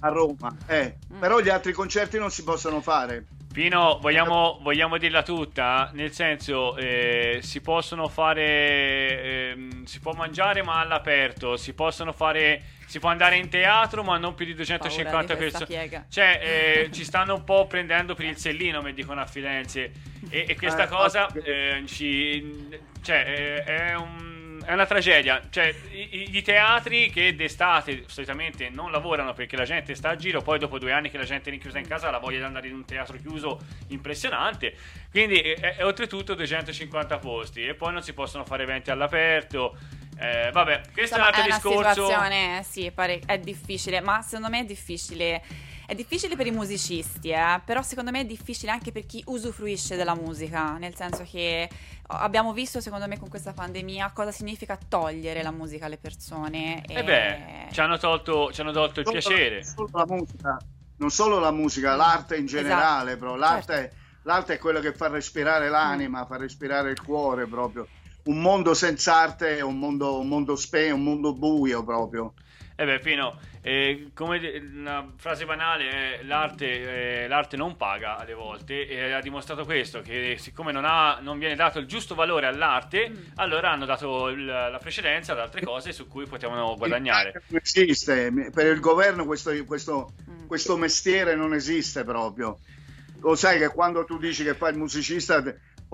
[0.00, 0.56] A Roma.
[0.66, 1.18] Eh, Mm.
[1.20, 3.26] Però gli altri concerti non si possono fare.
[3.54, 5.88] Pino, vogliamo, vogliamo dirla tutta?
[5.94, 12.60] Nel senso, eh, si possono fare, ehm, si può mangiare ma all'aperto, si possono fare,
[12.86, 15.78] si può andare in teatro ma non più di Paura 250 di questa persone.
[16.10, 19.92] Cioè, eh, ci stanno un po' prendendo per il sellino, mi dicono a Firenze.
[20.30, 22.68] E, e questa Eh, cosa eh, ci,
[23.02, 24.33] cioè, eh, è, un-
[24.64, 25.40] è una tragedia.
[25.50, 30.42] Cioè, i, i teatri che d'estate solitamente non lavorano perché la gente sta a giro,
[30.42, 32.44] poi dopo due anni che la gente è rinchiusa in casa ha la voglia di
[32.44, 34.74] andare in un teatro chiuso impressionante.
[35.10, 39.76] Quindi, è, è oltretutto 250 posti e poi non si possono fare eventi all'aperto.
[40.18, 42.06] Eh, vabbè, questo Insomma, è un altro una discorso.
[42.06, 45.42] situazione, sì, pare- è difficile, ma secondo me è difficile.
[45.86, 49.96] È difficile per i musicisti, eh, però secondo me è difficile anche per chi usufruisce
[49.96, 51.68] della musica, nel senso che
[52.08, 56.82] abbiamo visto, secondo me, con questa pandemia cosa significa togliere la musica alle persone.
[56.86, 59.62] E Eh beh, ci hanno tolto, ci hanno tolto il piacere.
[59.62, 60.56] solo la musica,
[60.96, 63.18] non solo la musica, l'arte in generale, Esatto.
[63.18, 63.36] però.
[63.36, 63.96] L'arte, Certo.
[64.22, 67.86] l'arte è quello che fa respirare l'anima, fa respirare il cuore proprio.
[68.24, 72.32] Un mondo senza arte è un mondo, un mondo spe, un mondo buio proprio.
[72.76, 74.38] Eh beh, Pino, eh, come
[74.74, 80.02] una frase banale, è l'arte, eh, l'arte non paga alle volte e ha dimostrato questo,
[80.02, 83.14] che siccome non, ha- non viene dato il giusto valore all'arte, Mm.
[83.36, 87.32] allora hanno dato il- la precedenza ad altre cose su cui potevano guadagnare.
[87.48, 90.46] Non esiste, per il governo questo, questo, Mm.
[90.46, 92.58] questo mestiere non esiste proprio.
[93.20, 95.42] Lo sai che quando tu dici che fai il musicista,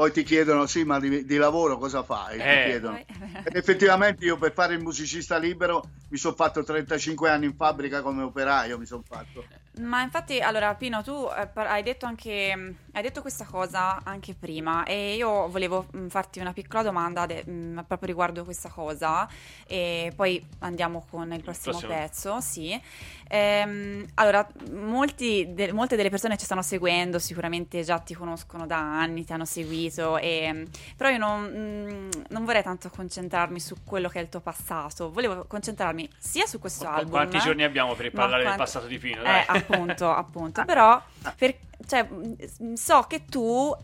[0.01, 2.39] poi ti chiedono sì, ma di, di lavoro cosa fai?
[2.39, 2.63] Ti Eh.
[2.65, 2.95] chiedono.
[2.95, 7.55] Poi- Ed effettivamente io per fare il musicista libero mi sono fatto 35 anni in
[7.55, 9.45] fabbrica come operaio, mi sono fatto.
[9.81, 14.35] Ma infatti, allora, Pino, tu eh, hai detto anche mh, hai detto questa cosa anche
[14.35, 19.29] prima e io volevo mh, farti una piccola domanda de- mh, proprio riguardo questa cosa
[19.67, 21.93] e poi andiamo con il prossimo, prossimo.
[22.01, 22.81] pezzo, sì.
[23.29, 28.77] Ehm, allora, molti de- molte delle persone ci stanno seguendo, sicuramente già ti conoscono da
[28.79, 30.67] anni, ti hanno seguito, e,
[30.97, 35.11] però io non, mh, non vorrei tanto concentrarmi su quello che è il tuo passato,
[35.11, 37.11] volevo concentrarmi sia su questo Qu- album.
[37.11, 39.23] Quanti giorni abbiamo per parlare del quanti- passato di Pino?
[39.23, 39.41] Dai.
[39.41, 40.65] eh, appunto, appunto.
[40.65, 41.03] Però,
[41.37, 43.75] per- cioè, mh, so che tu,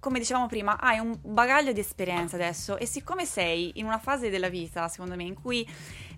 [0.00, 4.30] come dicevamo prima, hai un bagaglio di esperienza adesso e siccome sei in una fase
[4.30, 5.66] della vita, secondo me, in cui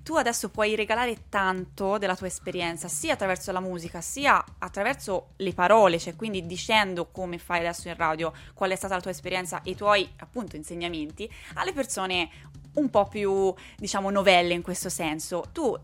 [0.03, 5.53] tu adesso puoi regalare tanto della tua esperienza, sia attraverso la musica, sia attraverso le
[5.53, 9.63] parole, cioè quindi dicendo come fai adesso in radio, qual è stata la tua esperienza
[9.63, 12.31] e i tuoi, appunto, insegnamenti, alle persone
[12.75, 15.47] un po' più, diciamo, novelle in questo senso.
[15.53, 15.77] Tu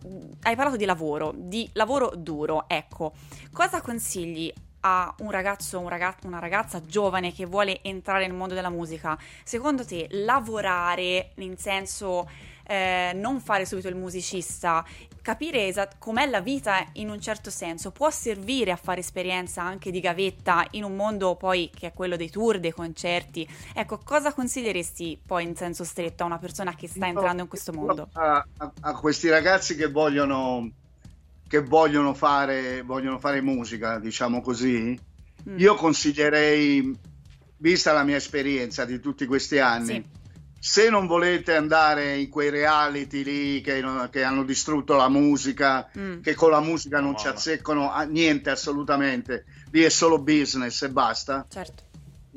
[0.43, 3.13] hai parlato di lavoro, di lavoro duro, ecco.
[3.53, 8.37] Cosa consigli a un ragazzo o un raga- una ragazza giovane che vuole entrare nel
[8.37, 9.19] mondo della musica?
[9.43, 12.29] Secondo te lavorare in senso
[12.67, 14.85] eh, non fare subito il musicista,
[15.23, 19.91] capire esa- com'è la vita in un certo senso, può servire a fare esperienza anche
[19.91, 23.47] di gavetta in un mondo poi che è quello dei tour, dei concerti.
[23.75, 27.73] Ecco, cosa consiglieresti poi in senso stretto a una persona che sta entrando in questo
[27.73, 28.09] mondo?
[28.13, 30.71] A, a- a questi ragazzi che vogliono,
[31.49, 34.99] che vogliono, fare, vogliono fare musica, diciamo così,
[35.49, 35.59] Mm.
[35.61, 36.99] io consiglierei,
[37.59, 40.05] vista la mia esperienza di tutti questi anni, Sì.
[40.59, 46.21] Se non volete andare in quei reality lì che, che hanno distrutto la musica, Mm.
[46.21, 50.83] che con la musica non No, ci azzeccano a- niente assolutamente, lì è solo business
[50.83, 51.47] e basta.
[51.49, 51.85] Certo.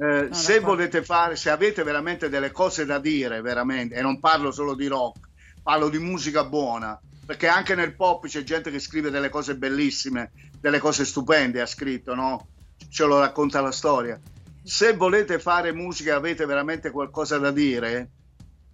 [0.02, 4.52] Eh, se volete fare, se avete veramente delle cose da dire, veramente, e non parlo
[4.52, 5.28] solo di rock,
[5.62, 10.32] parlo di musica buona, perché anche nel pop c'è gente che scrive delle cose bellissime,
[10.62, 12.48] delle cose stupende, ha scritto, no?
[12.90, 14.18] Ce lo racconta la storia.
[14.64, 18.12] Se volete fare musica avete veramente qualcosa da dire,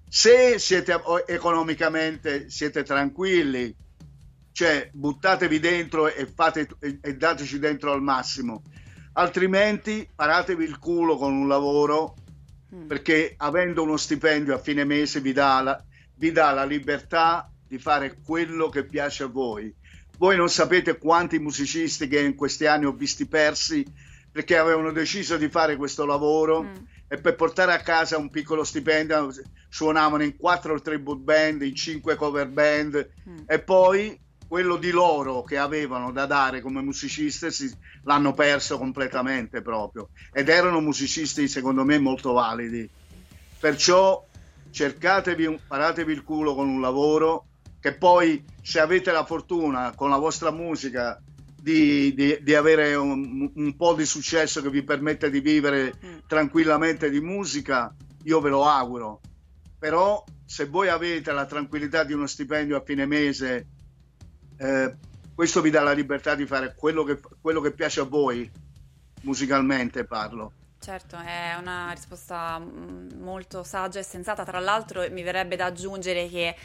[0.07, 3.75] se siete economicamente siete tranquilli,
[4.51, 8.63] cioè buttatevi dentro e, fate, e, e dateci dentro al massimo
[9.17, 12.15] altrimenti paratevi il culo con un lavoro
[12.75, 12.87] Mm.
[12.87, 15.83] perché avendo uno stipendio a fine mese vi dà, la,
[16.15, 19.73] vi dà la libertà di fare quello che piace a voi.
[20.17, 23.85] Voi non sapete quanti musicisti che in questi anni ho visti persi
[24.35, 26.73] perché avevano deciso di fare questo lavoro Mm.
[27.07, 29.31] e per portare a casa un piccolo stipendio
[29.69, 33.37] suonavano in quattro tribute band, in cinque cover band Mm.
[33.47, 37.73] e poi quello di loro che avevano da dare come musiciste si-
[38.03, 42.89] l'hanno perso completamente proprio ed erano musicisti secondo me molto validi
[43.57, 44.21] perciò
[44.69, 47.45] cercatevi un, paratevi il culo con un lavoro
[47.79, 51.17] che poi se avete la fortuna con la vostra musica
[51.65, 56.17] di, di- di avere un, un po' di successo che vi permette di vivere Mm.
[56.27, 57.91] tranquillamente di musica
[58.23, 59.19] io ve lo auguro
[59.79, 63.67] però se voi avete la tranquillità di uno stipendio a fine mese
[64.57, 64.95] eh,
[65.33, 68.49] questo vi dà la libertà di fare quello che, quello che piace a voi
[69.23, 74.43] musicalmente parlo Certo, è una risposta mm, molto saggia e sensata.
[74.45, 76.55] Tra l'altro mi verrebbe da aggiungere che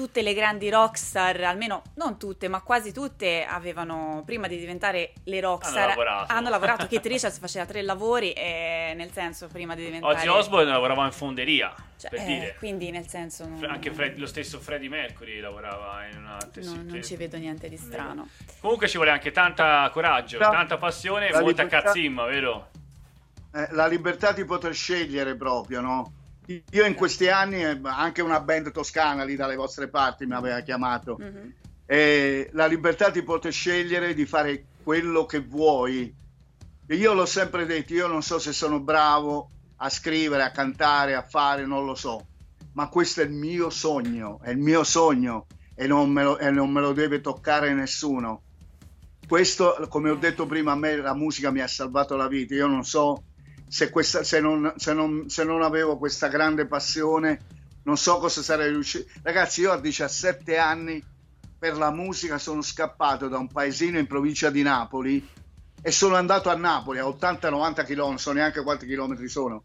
[0.00, 5.40] tutte le grandi rockstar, almeno non tutte, ma quasi tutte, avevano prima di diventare le
[5.40, 6.32] rockstar, Hanno lavorato.
[6.32, 6.86] hanno lavorato.
[6.88, 10.14] Kate Richards faceva tre lavori, e, nel senso, prima di diventare...
[10.14, 12.54] Ozzy Osbourne lavorava in fonderia, Cioè, per eh, dire.
[12.58, 13.46] Quindi nel senso...
[13.46, 17.36] non- Anche Fred- lo stesso Freddie Mercury lavorava in una non, tessile- non ci vedo
[17.36, 18.26] niente di strano.
[18.60, 20.48] Comunque ci vuole anche tanta coraggio, No.
[20.50, 22.68] tanta passione e molta libertà- cazzimma, vero?
[23.52, 26.12] eh, la libertà di poter scegliere proprio, no?
[26.46, 30.60] Io in questi anni, eh, anche una band toscana lì dalle vostre parti mi aveva
[30.60, 31.52] chiamato, Mhm.
[31.86, 36.12] e la libertà di poter scegliere di fare quello che vuoi.
[36.86, 41.14] E Io l'ho sempre detto, io non so se sono bravo a scrivere, a cantare,
[41.14, 42.26] a fare, non lo so,
[42.72, 46.50] ma questo è il mio sogno, è il mio sogno e non me lo, e
[46.50, 48.42] non me lo deve toccare nessuno.
[49.26, 52.54] Questo, come ho detto prima, a me la musica mi ha salvato la vita.
[52.54, 53.22] Io non so
[53.70, 57.38] se, questa, se, non, se, non, se non avevo questa grande passione,
[57.84, 59.08] non so cosa sarei riuscito.
[59.22, 61.00] Ragazzi, io a 17 anni
[61.56, 65.24] per la musica sono scappato da un paesino in provincia di Napoli
[65.80, 69.62] e sono andato a Napoli a 80-90 km, non so neanche quanti chilometri sono.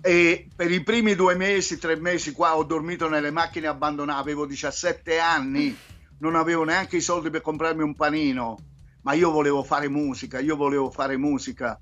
[0.00, 4.46] E per i primi due mesi, tre mesi qua ho dormito nelle macchine abbandonate, avevo
[4.46, 5.76] 17 anni,
[6.20, 8.56] non avevo neanche i soldi per comprarmi un panino,
[9.02, 11.80] ma io volevo fare musica, io volevo fare musica.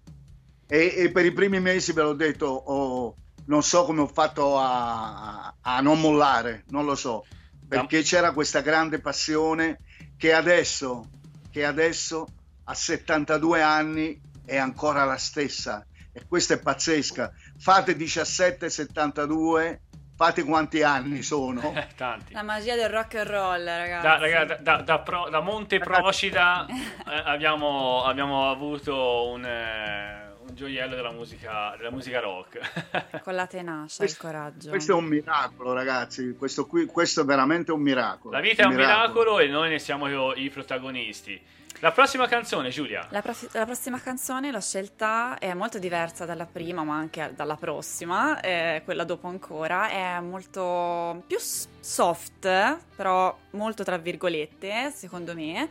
[0.67, 4.59] E, e per i primi mesi ve l'ho detto, ho- non so come ho fatto
[4.59, 7.25] a, a non mollare, non lo so,
[7.69, 9.79] perché c'era questa grande passione
[10.17, 11.09] che adesso,
[11.51, 12.27] che adesso
[12.65, 17.31] a 72 anni è ancora la stessa e questa è pazzesca.
[17.59, 19.79] Fate 17-72,
[20.17, 21.61] fate quanti anni sono?
[21.77, 22.33] Eh, tanti.
[22.33, 24.07] La magia del rock and roll, ragazzi.
[24.07, 30.23] Da, raga, da, da- da Pro- da Monte Procida eh, abbiamo, abbiamo avuto un, eh,
[30.24, 30.24] un
[30.55, 33.21] gioiello della musica, della musica rock.
[33.23, 34.69] Con la tenacia, Questo- il coraggio.
[34.71, 36.35] Questo è un miracolo, ragazzi.
[36.37, 38.35] Questo, qui, questo è veramente un miracolo.
[38.35, 41.41] La vita è un miracolo e noi ne siamo i protagonisti.
[41.81, 43.07] La prossima canzone, Giulia.
[43.11, 47.57] La, prof- la prossima canzone l'ho scelta, è molto diversa dalla prima, ma anche dalla
[47.57, 55.69] prossima, eh, quella dopo ancora, è molto più soft, però molto tra virgolette, secondo me,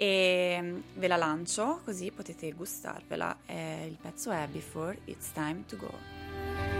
[0.00, 3.36] e ve la lancio così potete gustarvela.
[3.44, 6.79] Eh, il pezzo è Before It's Time to Go.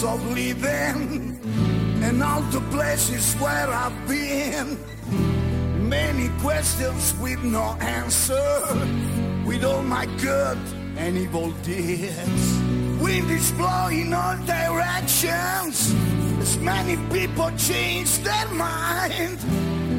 [0.00, 1.38] Is of living
[2.02, 4.78] and all the places where I've been,
[5.88, 8.62] many questions with no answer,
[9.44, 10.58] with all my good
[10.96, 12.44] and evil deeds.
[13.02, 15.94] Wind is blowing all directions,
[16.40, 19.38] as many people change their mind.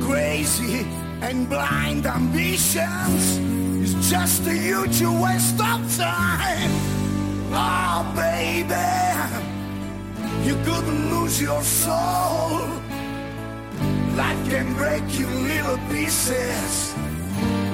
[0.01, 0.85] Crazy
[1.21, 3.37] and blind ambitions
[3.83, 6.71] is just a huge waste of time.
[7.53, 9.50] Oh, baby,
[10.45, 12.67] you couldn't lose your soul.
[14.15, 16.95] Life can break you little pieces.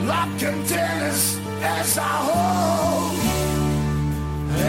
[0.06, 3.18] Love can tear us as a whole.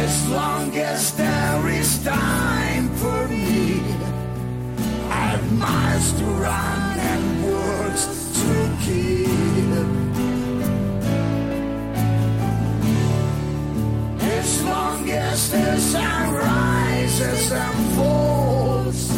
[0.04, 3.80] As long as there is time for me,
[5.10, 8.02] I have miles to run and words
[8.38, 8.52] to
[8.84, 9.28] keep.
[14.38, 16.87] As long as there's sun rises
[17.18, 19.10] process unfolds,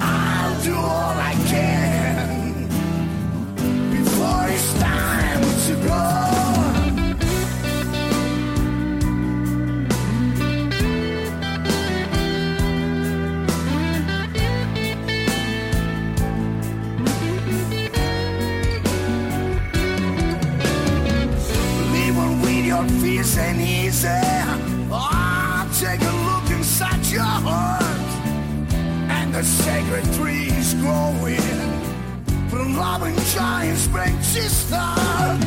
[0.00, 2.66] I'll do all I can
[3.90, 6.30] before it's time to go.
[23.02, 24.49] fears and easy eh?
[29.40, 31.40] The sacred trees growing
[32.50, 35.42] from loving giants branches start.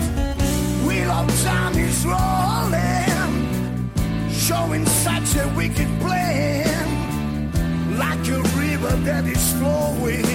[0.83, 3.91] Wheel of time is rolling,
[4.31, 10.25] showing such a wicked plan, like a river that is flowing.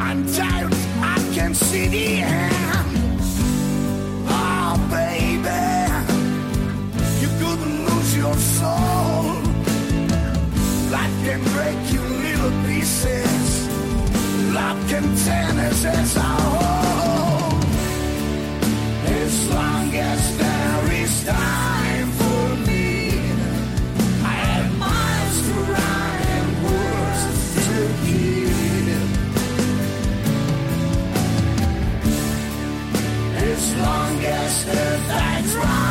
[0.00, 3.11] I'm tired, I can see the end.
[12.92, 13.68] Pieces.
[14.54, 16.16] Love can tear us as.
[19.50, 23.10] Long as there is time for me,
[24.24, 27.22] I have miles to run and words
[27.66, 27.76] to
[28.06, 29.10] give.
[33.50, 35.81] As long as the tides rise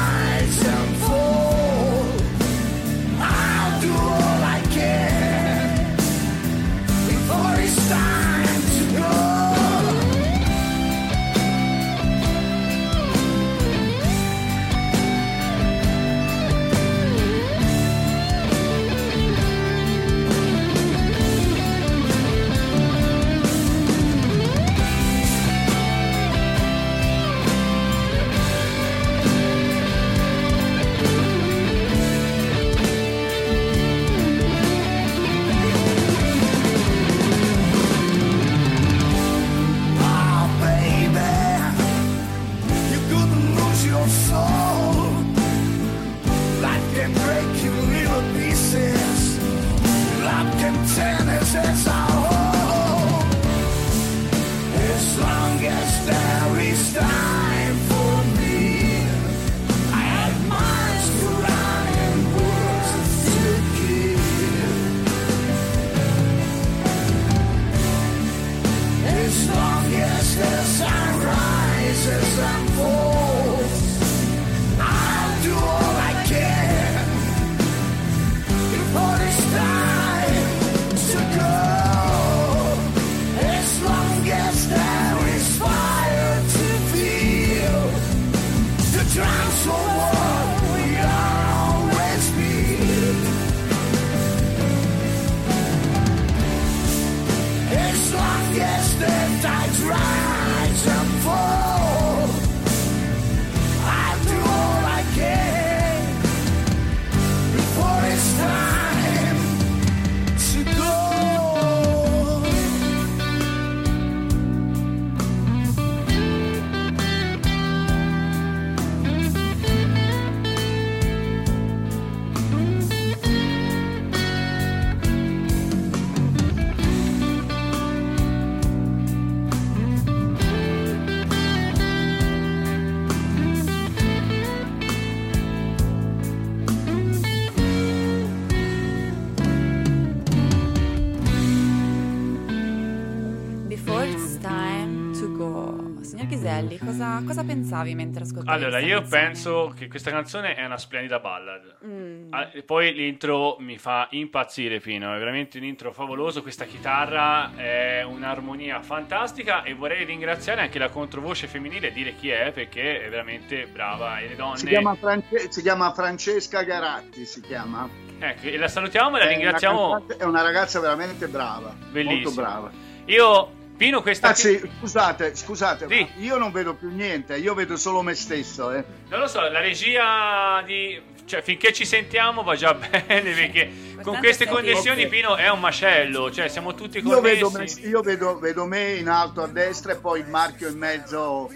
[147.02, 149.22] cosa, cosa pensavi mentre ascoltavi Allora, io canzone?
[149.24, 151.78] penso che questa canzone è una splendida ballad.
[151.86, 152.34] Mm.
[152.34, 157.56] Ah, e poi l'intro mi fa impazzire Pino, è veramente un intro favoloso, questa chitarra
[157.56, 163.04] è un'armonia fantastica e vorrei ringraziare anche la controvoce femminile e dire chi è perché
[163.06, 164.58] è veramente brava e le donne...
[164.58, 167.90] Si chiama, France- si chiama Francesca Garatti, si chiama.
[168.20, 169.90] Ecco, e la salutiamo e la È una ringraziamo.
[169.92, 172.22] cantante- È una ragazza veramente brava, Bellissima.
[172.22, 172.72] molto brava.
[173.06, 174.28] Io, Pino, questa...
[174.28, 176.02] Anzi, scusate, scusate, Sì.
[176.02, 178.72] ma io non vedo più niente, io vedo solo me stesso.
[178.72, 178.84] Eh.
[179.10, 181.02] Non lo so, la regia di...
[181.26, 183.72] Cioè, finché ci sentiamo va già bene perché
[184.04, 185.10] con queste connessioni Ok.
[185.10, 187.88] Pino è un macello, cioè siamo tutti Io, vedo me, connessi.
[187.88, 191.52] io vedo, vedo me in alto a destra e poi il marchio in mezzo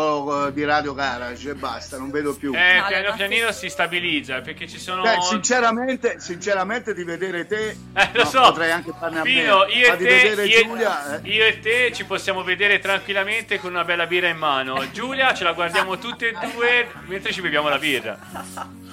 [0.00, 2.52] eh, di Radio Garage e basta, non vedo più.
[2.54, 5.02] Eh, No, piano pianino si stabilizza perché ci sono...
[5.02, 9.40] Beh, sinceramente, sinceramente di vedere te Eh, lo no, so, potrei anche farne a Pino,
[9.40, 11.28] meno, io ma e, te, io, Giulia eh.
[11.28, 14.90] io e te ci possiamo vedere tranquillamente con una bella birra in mano.
[14.92, 18.18] Giulia ce la guardiamo tutte e due mentre ci beviamo la birra.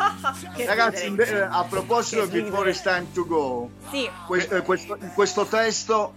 [0.66, 2.51] Ragazzi, eh, a proposito Che di.
[2.64, 6.14] It's Time to Go, Sì, que- eh, questo, questo testo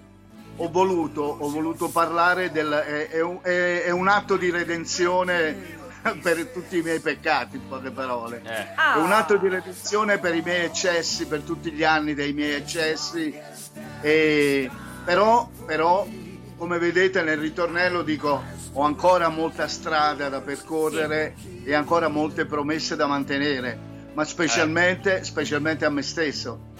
[0.56, 2.70] ho voluto, ho voluto parlare del...
[2.70, 5.54] È, è un, è- è un atto di redenzione
[6.22, 8.40] per tutti i miei peccati, in poche parole.
[8.44, 8.66] Eh.
[8.74, 8.96] Ah.
[8.96, 12.54] È un atto di redenzione per i miei eccessi, per tutti gli anni dei miei
[12.54, 13.34] eccessi.
[14.00, 14.70] E,
[15.04, 16.06] però, però,
[16.56, 18.42] come vedete nel ritornello dico,
[18.72, 21.34] ho ancora molta strada da percorrere
[21.64, 23.78] e ancora molte promesse da mantenere,
[24.14, 26.74] ma specialmente, specialmente a me stesso.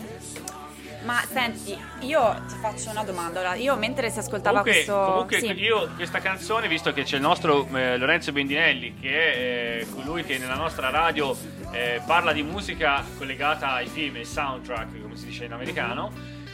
[1.07, 3.39] Ma senti, io ti faccio una domanda.
[3.39, 5.05] Allora, io mentre si ascoltava Comunque, questo.
[5.05, 5.53] comunque sì.
[5.53, 10.25] io questa canzone, visto che c'è il nostro eh, Lorenzo Bendinelli, che è eh, colui
[10.25, 11.37] che nella nostra radio
[11.71, 16.13] eh, parla di musica collegata ai film, ai soundtrack, come si dice in americano,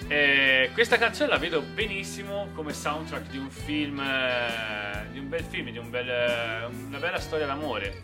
[0.08, 5.44] eh, questa canzone la vedo benissimo come soundtrack di un film, eh, di un bel
[5.44, 8.02] film, di un bel, eh, una bella storia d'amore.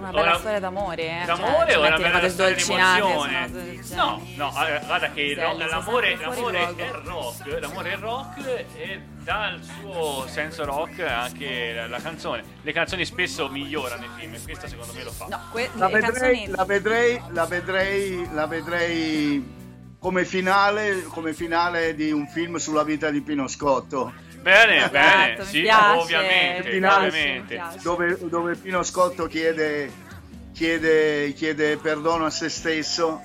[0.00, 1.24] Una bella Ora- storia d'amore, eh.
[1.26, 3.50] D'amore cioè, o una bella storia di emozione?
[3.94, 8.46] No, no, eh, guarda che sei l'amore, l'amore è rock, l'amore è rock
[8.76, 12.42] e dà il suo senso rock anche la, la canzone.
[12.62, 15.26] Le canzoni spesso migliorano i film e questa secondo me lo fa.
[15.28, 16.56] No, que- La vedrei, canzoni.
[16.56, 19.58] la vedrei, la vedrei, la vedrei
[19.98, 24.12] come finale, come finale di un film sulla vita di Pino Scotto.
[24.42, 27.60] Bene, Esatto, bene, sì, piace, ovviamente, piace, ovviamente.
[27.82, 29.92] dove, dove Pino Scotto chiede,
[30.52, 33.20] chiede, chiede perdono a se stesso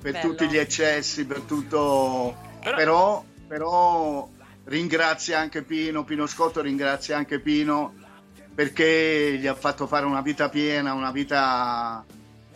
[0.00, 0.28] per Bello.
[0.28, 2.36] tutti gli eccessi, per tutto.
[2.62, 4.28] Però- Però, però
[4.64, 7.94] ringrazia anche Pino, Pino Scotto ringrazia anche Pino
[8.52, 12.04] perché gli ha fatto fare una vita piena, una vita.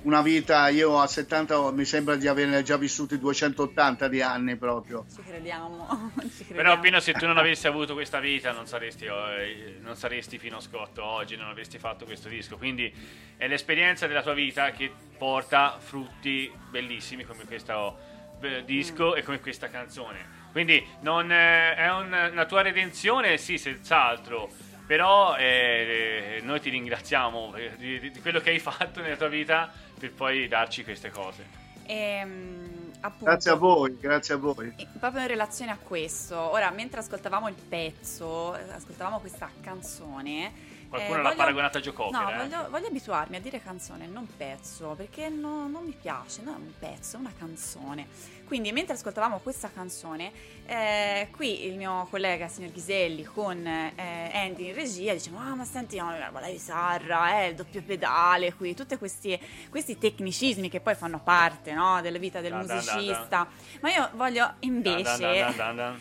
[0.04, 5.06] Una vita, io a 70 mi sembra di averne già vissuti 280 di anni proprio.
[5.10, 6.12] Ci crediamo.
[6.20, 6.54] Ci crediamo.
[6.56, 10.60] Però Pino se tu non avessi avuto questa vita non saresti, eh, non saresti Pino
[10.60, 12.58] Scotto oggi, non avresti fatto questo disco.
[12.58, 12.92] Quindi
[13.38, 17.98] è l'esperienza della tua vita che porta frutti bellissimi come questo
[18.42, 20.42] eh, disco e come questa canzone.
[20.52, 24.50] Quindi non, eh, è un- una tua redenzione, sì, senz'altro.
[24.86, 29.72] Però eh, noi ti ringraziamo eh, di- di quello che hai fatto nella tua vita
[30.04, 31.62] per poi darci queste cose.
[31.86, 34.74] Ehm, appunto, Grazie a voi, grazie a voi.
[34.98, 40.72] Proprio in relazione a questo, ora mentre ascoltavamo il pezzo, eh, ascoltavamo questa canzone.
[40.88, 42.36] Qualcuno eh, l'ha voglio- paragonata a Cocker, No, eh?
[42.36, 46.56] voglio, voglio abituarmi a dire canzone, non pezzo, perché no- non mi piace, non è
[46.58, 48.06] un pezzo, è una canzone.
[48.54, 50.30] Quindi mentre ascoltavamo questa canzone,
[50.66, 55.64] eh, qui il mio collega, signor Ghiselli, con eh, Andy in regia, diceva, ah ma
[55.64, 59.36] senti, no, la chitarra, eh, il doppio pedale qui, tutti questi,
[59.68, 62.94] questi tecnicismi che poi fanno parte no, della vita del Dan, dan, dan, dan.
[62.94, 63.48] musicista.
[63.80, 65.92] Ma io voglio invece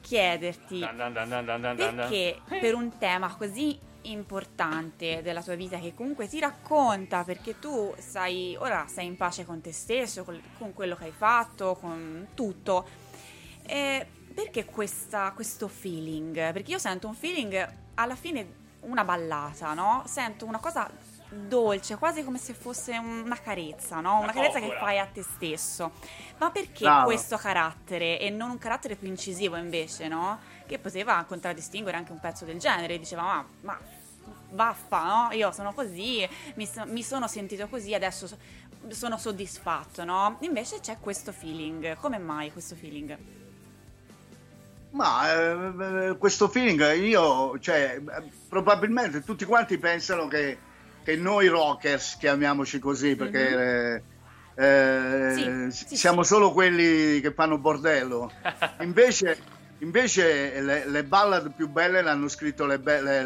[0.00, 0.88] chiederti
[1.76, 7.94] perché per un tema così importante della tua vita che comunque ti racconta perché tu
[7.98, 12.28] sai ora sei in pace con te stesso col- con quello che hai fatto con
[12.34, 12.86] tutto
[13.66, 20.02] eh, perché questa- questo feeling perché io sento un feeling alla fine una ballata no?
[20.06, 20.90] sento una cosa
[21.30, 24.14] dolce quasi come se fosse una carezza no?
[24.14, 25.92] una Una carezza che fai a te stesso
[26.40, 27.04] ma perché Bravo.
[27.04, 30.38] questo carattere e non un carattere più incisivo invece, no?
[30.66, 32.98] Che poteva contraddistinguere anche un pezzo del genere.
[32.98, 33.78] Diceva, ma, ma
[34.52, 35.28] vaffa, no?
[35.32, 38.38] Io sono così, mi, mi sono sentito così, adesso so-
[38.88, 40.38] sono soddisfatto, no?
[40.40, 41.94] Invece c'è questo feeling.
[41.96, 43.18] Come mai questo feeling?
[44.92, 50.58] Ma eh, questo feeling io, cioè, eh, probabilmente tutti quanti pensano che,
[51.02, 54.02] che noi rockers, chiamiamoci così, perché
[54.54, 56.28] eh, eh, Sì, sì, siamo sì.
[56.34, 58.30] solo quelli che fanno bordello.
[58.80, 59.38] Invece,
[59.78, 63.24] invece le, le ballad più belle l'hanno scritto le, be- le-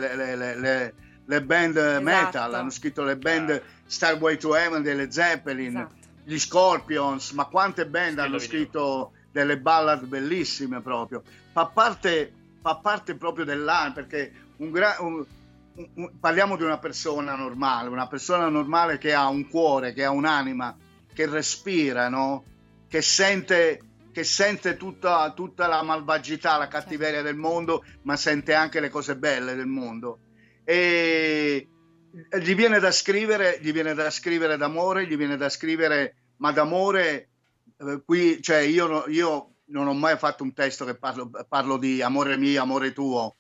[1.27, 3.61] le- band metal, hanno scritto le band Ah.
[3.87, 5.95] Starway to Heaven delle Zeppelin, Esatto.
[6.25, 11.22] gli Scorpions, ma quante band hanno scritto delle ballad bellissime proprio.
[11.53, 15.25] Fa parte, fa parte proprio dell'anima perché un gra- un-
[16.20, 20.77] parliamo di una persona normale, una persona normale che ha un cuore, che ha un'anima,
[21.12, 22.45] che respira, no?
[22.89, 23.81] che sente,
[24.12, 29.16] che sente tutta, tutta la malvagità, la cattiveria del mondo, ma sente anche le cose
[29.16, 30.20] belle del mondo.
[30.64, 31.68] E
[32.41, 37.31] gli viene da scrivere, gli viene da scrivere d'amore, gli viene da scrivere, ma d'amore
[37.77, 42.01] eh, qui, cioè io, io non ho mai fatto un testo che parlo, parlo di
[42.01, 43.37] amore mio, amore tuo,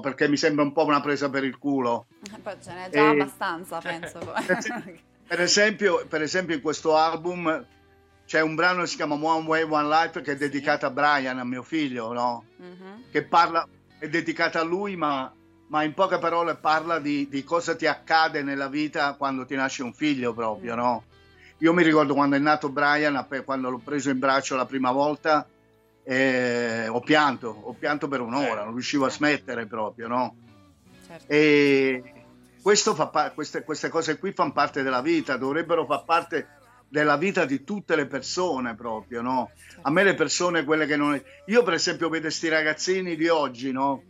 [0.00, 2.06] perché mi sembra un po' una presa per il culo.
[2.42, 4.18] Poi ce n'è già E- abbastanza, penso.
[5.32, 7.64] Per esempio, per esempio in questo album
[8.26, 11.38] c'è un brano che si chiama One Way, One Life che è dedicato a Brian,
[11.38, 12.44] a mio figlio, no?
[12.56, 13.04] Mhm.
[13.10, 13.66] che parla,
[13.98, 15.32] è dedicata a lui, ma,
[15.68, 19.82] ma in poche parole parla di, di cosa ti accade nella vita quando ti nasce
[19.82, 21.04] un figlio proprio, no?
[21.58, 25.46] Io mi ricordo quando è nato Brian, quando l'ho preso in braccio la prima volta,
[26.04, 29.16] eh, ho pianto, ho pianto per un'ora, Eh, non riuscivo a sì.
[29.18, 30.36] smettere proprio, no?
[31.06, 31.26] Certo.
[31.32, 32.02] E
[32.62, 36.48] questo fa pa- queste, queste cose qui fanno parte della vita, dovrebbero far parte
[36.88, 39.50] della vita di tutte le persone proprio, no?
[39.82, 41.20] A me le persone, quelle che non...
[41.46, 44.02] Io per esempio vedo questi ragazzini di oggi, no?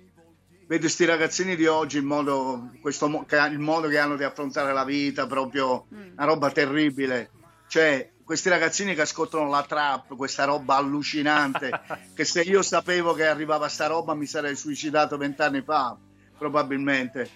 [0.67, 4.85] Vedo questi ragazzini di oggi, il modo, questo, il modo che hanno di affrontare la
[4.85, 6.13] vita, proprio Mm.
[6.13, 7.31] una roba terribile.
[7.69, 11.71] Cioè, questi ragazzini che ascoltano la trap, questa roba allucinante,
[12.17, 15.95] che se io sapevo che arrivava sta roba mi sarei suicidato vent'anni fa,
[16.39, 17.29] probabilmente.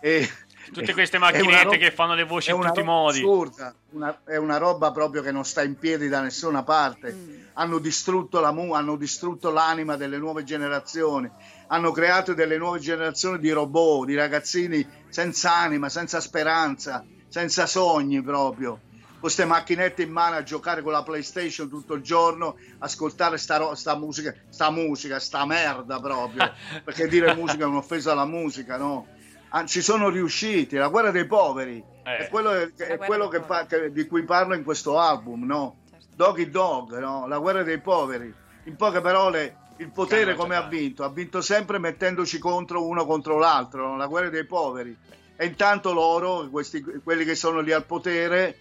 [0.00, 0.26] E,
[0.72, 3.18] Tutte queste macchinette roba- che fanno le voci in tutti i modi.
[3.18, 7.12] assurda, una- è una roba proprio che non sta in piedi da nessuna parte.
[7.12, 7.40] Mm.
[7.52, 11.30] Hanno distrutto, la mu- hanno distrutto l'anima delle nuove generazioni,
[11.66, 18.22] hanno creato delle nuove generazioni di robot, di ragazzini senza anima, senza speranza, senza sogni
[18.22, 18.80] proprio.
[19.18, 23.56] Con queste macchinette in mano a giocare con la PlayStation tutto il giorno, ascoltare sta,
[23.56, 26.52] ro- sta musica, sta musica, sta merda proprio.
[26.84, 29.08] Perché dire musica è un'offesa alla musica, no?
[29.48, 32.16] Ah, Ci sono riusciti, la guerra dei poveri, Eh.
[32.18, 35.78] è quello, è guerra quello che pa- che- di cui parlo in questo album, no?
[35.90, 36.06] Certo.
[36.14, 37.26] Doggy Dog, no?
[37.26, 38.32] la guerra dei poveri.
[38.64, 40.76] In poche parole, il potere come ha giocare.
[40.76, 41.02] vinto?
[41.02, 43.96] Ha vinto sempre mettendoci contro uno contro l'altro, no?
[43.96, 44.96] la guerra dei poveri.
[45.34, 48.58] E intanto loro, questi, quelli che sono lì al potere,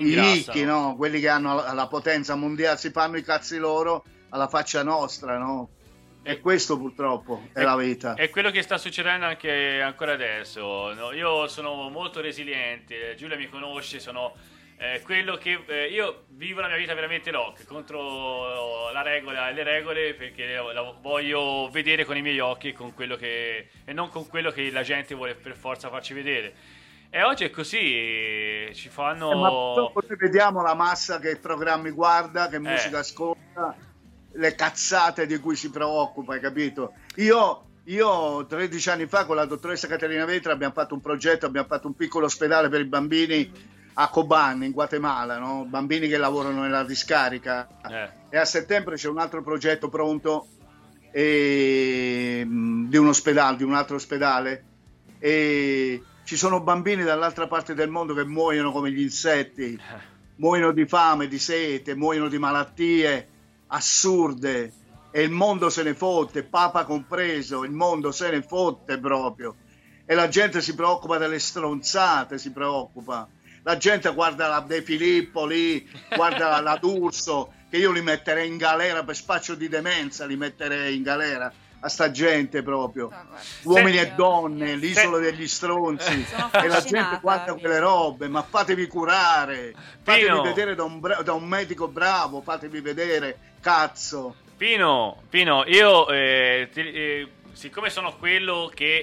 [0.00, 0.94] i ricchi, no?
[0.96, 5.38] quelli che hanno la, la potenza mondiale, si fanno i cazzi loro alla faccia nostra,
[5.38, 5.70] no?
[6.22, 8.14] E questo purtroppo è E- la vita.
[8.14, 10.92] È quello che sta succedendo anche ancora adesso.
[10.92, 11.12] no?
[11.12, 14.34] Io sono molto resiliente, Giulia mi conosce, sono
[14.76, 19.52] eh, quello che eh, io vivo la mia vita veramente rock contro la regola e
[19.52, 24.08] le regole perché la voglio vedere con i miei occhi con quello che, e non
[24.08, 26.54] con quello che la gente vuole per forza farci vedere.
[27.12, 29.90] E oggi è così, ci fanno...
[30.08, 32.60] Eh, vediamo la massa che programmi guarda, che Eh.
[32.60, 33.74] musica ascolta,
[34.32, 36.92] le cazzate di cui si preoccupa, hai capito?
[37.16, 41.66] Io, io 13 anni fa con la dottoressa Caterina Vetra abbiamo fatto un progetto, abbiamo
[41.66, 43.50] fatto un piccolo ospedale per i bambini
[43.94, 45.64] a Coban in Guatemala, no?
[45.68, 47.66] bambini che lavorano nella discarica.
[47.90, 48.08] Eh.
[48.30, 50.46] E a settembre c'è un altro progetto pronto
[51.10, 54.64] e, mh, di un ospedale, di un altro ospedale.
[55.18, 59.76] E ci sono bambini dall'altra parte del mondo che muoiono come gli insetti,
[60.36, 63.28] muoiono di fame, di sete, muoiono di malattie
[63.66, 64.72] assurde
[65.10, 69.56] e il mondo se ne fotte, Papa compreso, il mondo se ne fotte proprio.
[70.06, 73.28] E la gente si preoccupa delle stronzate, si preoccupa.
[73.64, 78.56] La gente guarda la De Filippo lì, guarda la, D'Urso, che io li metterei in
[78.56, 83.10] galera per spaccio di demenza, li metterei in galera a sta gente proprio.
[83.12, 83.24] Ah.
[83.64, 86.26] Uomini Senti- e donne, l'isola degli stronzi.
[86.52, 87.58] E la gente guarda Pino.
[87.58, 90.42] quelle robe, ma fatevi curare, fatevi Pino.
[90.42, 94.34] vedere da un, bra- da un medico bravo, fatevi vedere, cazzo.
[94.56, 99.02] Pino, Pino, io eh, ti- eh, siccome sono quello che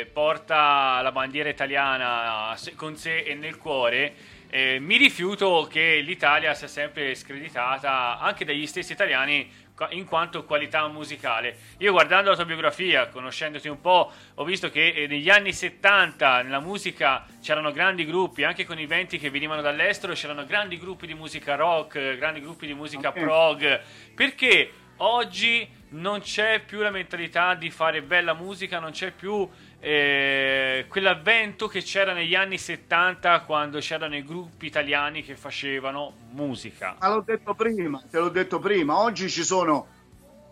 [0.00, 4.14] eh, porta la bandiera italiana con sé e nel cuore,
[4.48, 9.50] eh, mi rifiuto che l'Italia sia sempre screditata anche dagli stessi italiani
[9.90, 11.56] in quanto qualità musicale.
[11.78, 16.42] Io guardando la tua biografia, conoscendoti un po', ho visto che eh, negli anni 70
[16.42, 21.06] nella musica c'erano grandi gruppi, anche con i venti che venivano dall'estero, c'erano grandi gruppi
[21.08, 23.18] di musica rock, grandi gruppi di musica Ok.
[23.20, 23.80] prog.
[24.14, 29.48] Perché oggi non c'è più la mentalità di fare bella musica, non c'è più
[29.86, 36.96] eh, quell'avvento che c'era negli anni 70 quando c'erano i gruppi italiani che facevano musica.
[36.98, 39.88] Ma l'ho detto prima, te l'ho detto prima, oggi ci sono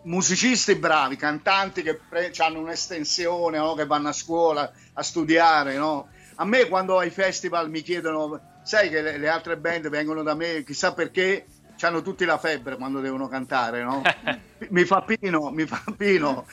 [0.03, 3.73] musicisti bravi, cantanti che pre- hanno un'estensione, no?
[3.73, 5.77] che vanno a scuola a studiare.
[5.77, 6.09] No?
[6.35, 10.35] A me quando ai festival mi chiedono, sai che le, le altre band vengono da
[10.35, 11.47] me, chissà perché,
[11.81, 14.03] hanno tutti la febbre quando devono cantare, no?
[14.69, 16.45] mi fa Pino, mi fa Pino,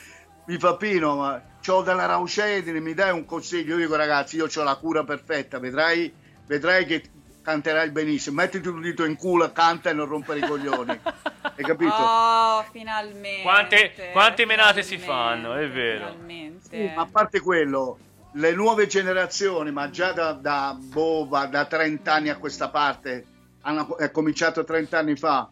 [0.47, 3.77] mi fa Pino, ma c'ho della raucedine, mi dai un consiglio?
[3.77, 6.13] Io dico ragazzi, io ho la cura perfetta, vedrai,
[6.47, 7.03] vedrai che
[7.41, 10.99] canterai benissimo, mettiti un dito in culo, canta e non rompere i coglioni.
[11.55, 11.93] Hai capito?
[11.93, 13.41] Oh, finalmente.
[13.41, 16.05] Quante- quante menate si finalmente, fanno, è vero.
[16.07, 16.67] Finalmente.
[16.69, 17.97] Sì, ma a parte quello,
[18.33, 23.25] le nuove generazioni, ma già da, da, boh, da 30 anni a questa parte,
[23.61, 25.49] hanno è cominciato 30 anni fa,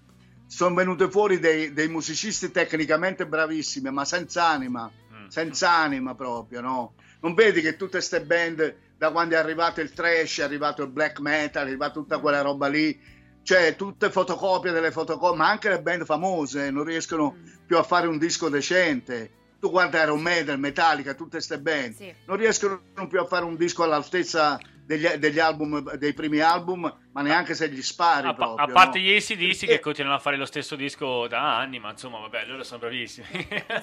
[0.48, 4.90] sono venute fuori dei, dei musicisti tecnicamente bravissimi, ma senza anima.
[5.30, 6.94] Senza anima proprio, no?
[7.22, 10.90] Non vedi che tutte queste band, da quando è arrivato il trash, è arrivato il
[10.90, 13.00] black metal, è arrivata tutta quella roba lì,
[13.44, 17.48] cioè tutte fotocopie delle fotocopie, ma anche le band famose non riescono Mm.
[17.66, 19.32] più a fare un disco decente.
[19.60, 22.14] Tu guarda Iron Maiden, Metallica, tutte queste band, Sì.
[22.26, 22.80] non riescono
[23.10, 27.70] più a fare un disco all'altezza degli, degli album, dei primi album, ma neanche se
[27.70, 28.66] gli spari A, proprio.
[28.66, 29.04] a parte no?
[29.06, 32.46] gli ACDC Eh, che continuano a fare lo stesso disco da anni, ma insomma, vabbè,
[32.46, 33.28] loro sono bravissimi.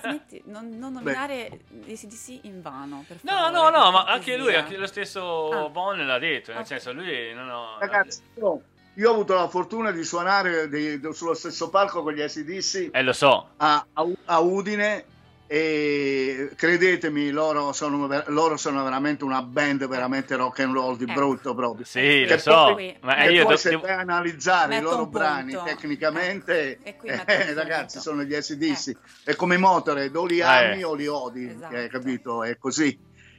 [0.00, 4.36] Smetti, non, non nominare ACDC in vano, per No, favore, no, no, ma per anche
[4.38, 5.68] lui, anche lo stesso Ah.
[5.68, 6.66] Bon l'ha detto, nel Ok.
[6.66, 7.76] senso, lui non ho...
[7.78, 8.62] Ragazzi, io,
[8.94, 13.02] io ho avuto la fortuna di suonare di- sullo stesso palco con gli ACDC Eh,
[13.02, 13.50] lo so.
[13.58, 15.04] a, a- a Udine
[15.48, 21.04] e credetemi loro sono, ver- loro sono veramente una band veramente rock and roll di
[21.04, 21.12] Ecco.
[21.12, 22.72] brutto proprio Sì, Che lo so.
[22.72, 25.66] poi- Ma e io poi do- se devo- vai a analizzare i loro brani punto.
[25.70, 27.06] tecnicamente Ecco.
[27.06, 29.00] Eh, ragazzi sono gli ACDC Ecco.
[29.24, 30.42] è come i Motorhead o li Eh.
[30.42, 31.74] ami o li odi Esatto.
[31.74, 32.98] eh, capito è così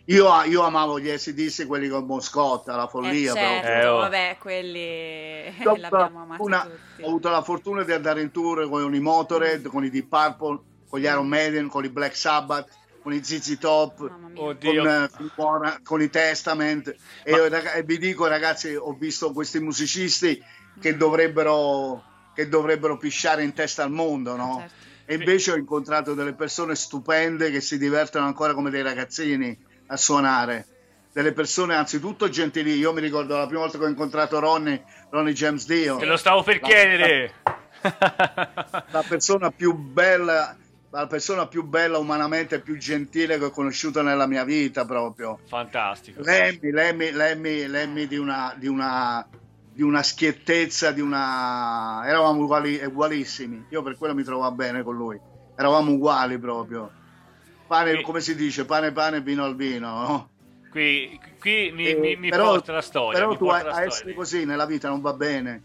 [0.10, 3.97] io, io amavo gli ACDC quelli con Moscotta la follia Eh, certo, proprio Eh, oh.
[3.97, 7.01] vabbè, quelli Io l'abbiamo amati una- tutti.
[7.03, 10.60] ho avuto la fortuna di andare in tour con i Motorhead, con i Deep Purple,
[10.90, 12.70] con gli Iron Maiden, con i Black Sabbath,
[13.02, 13.98] con i ZZ Top,
[14.36, 16.96] con, eh, con- con i Testament.
[17.24, 20.42] E, Ma- raga- e vi dico, ragazzi, ho visto questi musicisti
[20.80, 24.58] che dovrebbero, che dovrebbero pisciare in testa al mondo, no?
[24.60, 24.86] Certo.
[25.10, 29.58] E invece ho incontrato delle persone stupende che si divertono ancora come dei ragazzini
[29.88, 30.66] a suonare.
[31.14, 32.74] Delle persone anzitutto gentili.
[32.78, 36.18] Io mi ricordo la prima volta che ho incontrato Ronnie, Ronnie James Dio Te lo
[36.18, 37.34] stavo per La- chiedere.
[37.82, 40.56] la persona più bella
[41.02, 45.38] la persona più bella umanamente e più gentile che ho conosciuto nella mia vita proprio
[45.48, 46.22] Fantastico.
[46.24, 49.26] Lemmy, Lemmy, Lemmy, Lemmy di una di una
[49.72, 54.95] di una schiettezza di una eravamo uguali, ugualissimi io per quello mi trovavo bene con
[54.95, 55.20] lui
[55.56, 56.89] eravamo uguali proprio
[57.68, 58.02] pane Sì.
[58.02, 60.30] come si dice pane pane vino al vino no?
[60.72, 63.20] Qui, qui mi, Eh, mi, però- porta la storia.
[63.20, 65.62] Però tu a, storia essere così nella vita non va bene.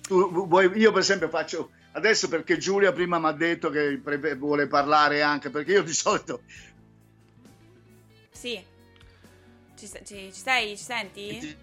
[0.00, 4.34] Tu, vuoi- io per esempio faccio adesso perché Giulia prima mi ha detto che pre-
[4.36, 6.42] vuole parlare anche perché io di solito
[8.30, 8.62] Sì.
[9.76, 10.76] Ci, ci- ci sei?
[10.76, 11.56] Ci senti?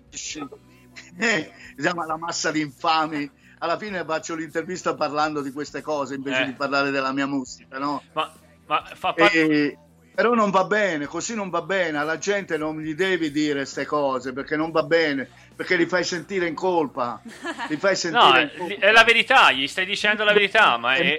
[1.17, 3.29] eh, la massa di infami
[3.59, 6.45] alla fine faccio l'intervista parlando di queste cose invece Eh.
[6.47, 8.01] di parlare della mia musica no?
[8.13, 8.33] Ma,
[8.65, 9.39] ma fa parte...
[9.45, 9.77] E-
[10.13, 13.85] però non va bene, così non va bene, alla gente non gli devi dire queste
[13.85, 17.21] cose perché non va bene, perché li fai sentire in colpa,
[17.69, 21.17] li fai sentire No, in è, la verità, gli stai dicendo la verità, ma è,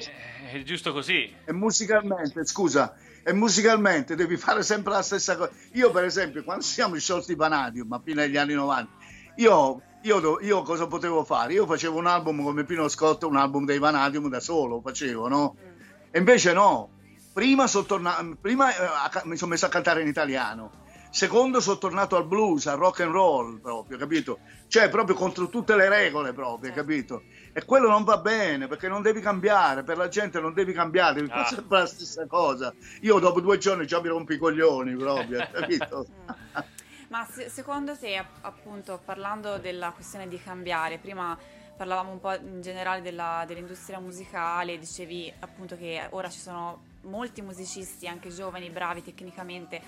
[0.53, 1.33] è giusto così.
[1.45, 5.51] e musicalmente, scusa, e musicalmente devi fare sempre la stessa cosa.
[5.73, 8.91] Io, per esempio, quando siamo sciolti Vanadium a fine degli anni 90,
[9.37, 11.53] io, io, io cosa potevo fare?
[11.55, 15.57] Io facevo un album come Pino Scott, un album dei Vanadium da solo, facevo, no?
[16.11, 16.91] E invece no,
[17.33, 20.71] prima, sono torna- prima eh, mi sono messo a cantare in italiano,
[21.11, 24.39] secondo sono tornato al blues, al rock and roll proprio, capito?
[24.69, 27.23] Cioè proprio contro tutte le regole proprio, capito?
[27.53, 31.15] E quello non va bene perché non devi cambiare, per la gente non devi cambiare,
[31.21, 31.45] devi Ah.
[31.45, 32.73] sempre la stessa cosa.
[33.03, 36.07] Io dopo due giorni già mi rompo i coglioni proprio, capito?
[36.09, 36.61] Mm.
[37.09, 41.37] Ma se- secondo te, app- appunto, parlando della questione di cambiare, prima
[41.77, 47.43] parlavamo un po' in generale della- dell'industria musicale, dicevi appunto che ora ci sono molti
[47.43, 49.81] musicisti, anche giovani, bravi tecnicamente,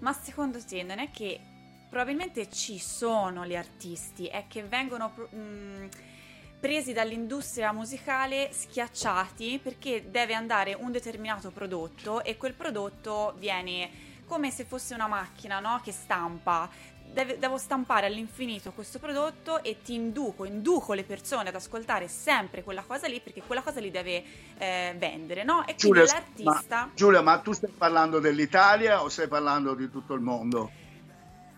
[0.00, 1.40] ma secondo te non è che
[1.88, 5.12] probabilmente ci sono gli artisti, è che vengono...
[5.30, 5.88] mh,
[6.60, 13.88] presi dall'industria musicale schiacciati perché deve andare un determinato prodotto e quel prodotto viene
[14.26, 15.80] come se fosse una macchina no?
[15.82, 16.68] che stampa.
[17.12, 22.62] Deve- devo stampare all'infinito questo prodotto e ti induco, induco le persone ad ascoltare sempre
[22.62, 24.22] quella cosa lì perché quella cosa li deve
[24.58, 25.66] eh, vendere, no?
[25.66, 26.76] E quindi Giulia, l'artista...
[26.86, 30.70] ma, Giulia, ma tu stai parlando dell'Italia o stai parlando di tutto il mondo?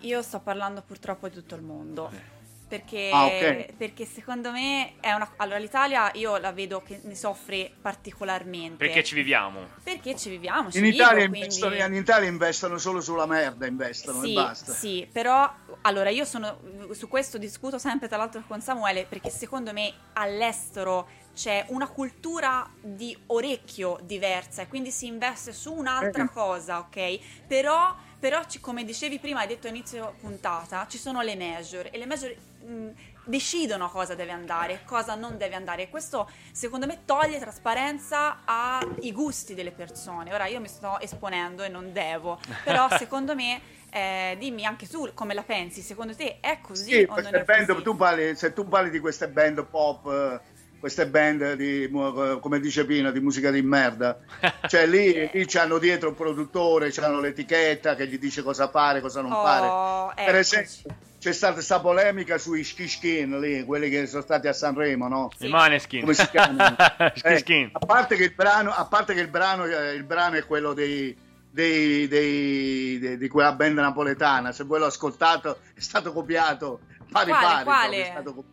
[0.01, 2.32] Io sto parlando purtroppo di tutto il mondo.
[2.73, 3.73] Perché, Ah, ok.
[3.77, 5.31] perché secondo me è una.
[5.37, 8.77] Allora, l'Italia io la vedo che ne soffre particolarmente.
[8.77, 9.69] Perché ci viviamo.
[9.83, 13.67] Perché ci viviamo, ci In vivo, Italia, quindi- investono, in Italia investono solo sulla merda,
[13.67, 14.73] investono sì, e basta.
[14.73, 15.53] Sì, però
[15.83, 16.61] allora io sono
[16.93, 22.67] su questo discuto sempre tra l'altro con Samuele perché secondo me all'estero c'è una cultura
[22.81, 26.31] di orecchio diversa e quindi si investe su un'altra Eh.
[26.31, 27.19] cosa, ok?
[27.47, 31.89] Però, però ci- come dicevi prima, hai detto a inizio puntata, ci sono le major
[31.91, 32.91] e le major mh,
[33.25, 39.13] decidono cosa deve andare, cosa non deve andare e questo secondo me toglie trasparenza ai
[39.13, 40.33] gusti delle persone.
[40.33, 43.61] Ora io mi sto esponendo e non devo, però secondo me
[43.91, 47.45] eh, dimmi anche tu come la pensi, secondo te è così Sì, o non è
[47.45, 47.83] band, così?
[47.83, 50.41] tu parli, se tu parli di queste band pop, eh,
[50.83, 54.19] queste band di, mu- come dice Pino, di musica di merda,
[54.67, 59.21] cioè lì, lì c'hanno dietro un produttore, c'hanno l'etichetta che gli dice cosa fare, cosa
[59.21, 60.25] non Oh, fare.
[60.27, 60.39] Per eccoci.
[60.57, 65.31] esempio, c'è stata questa polemica sui Skiskin lì, quelli che sono stati a Sanremo, no?
[65.39, 65.47] Sì.
[65.47, 66.01] I Maneskin.
[66.01, 66.75] Come si chiamano?
[67.15, 67.69] Skin Eh, skin.
[67.75, 70.73] a parte che il brano, a parte che il brano, eh, il brano è quello
[70.73, 71.17] dei,
[71.49, 74.51] dei- dei- dei- di quella band napoletana.
[74.51, 77.65] Se voi l'ho ascoltato, è stato copiato pari Quale, pari.
[77.65, 77.87] quale?
[77.87, 78.51] proprio, è stato copiato.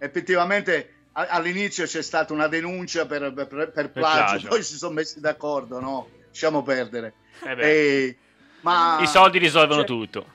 [0.00, 0.92] Effettivamente
[1.26, 4.48] all'inizio c'è stata una denuncia per, per- per plagio, plagio.
[4.48, 6.08] poi si sono messi d'accordo, no?
[6.28, 7.14] Lasciamo perdere.
[7.44, 8.16] Eh E-
[8.60, 10.26] ma I soldi risolvono cioè, tutto.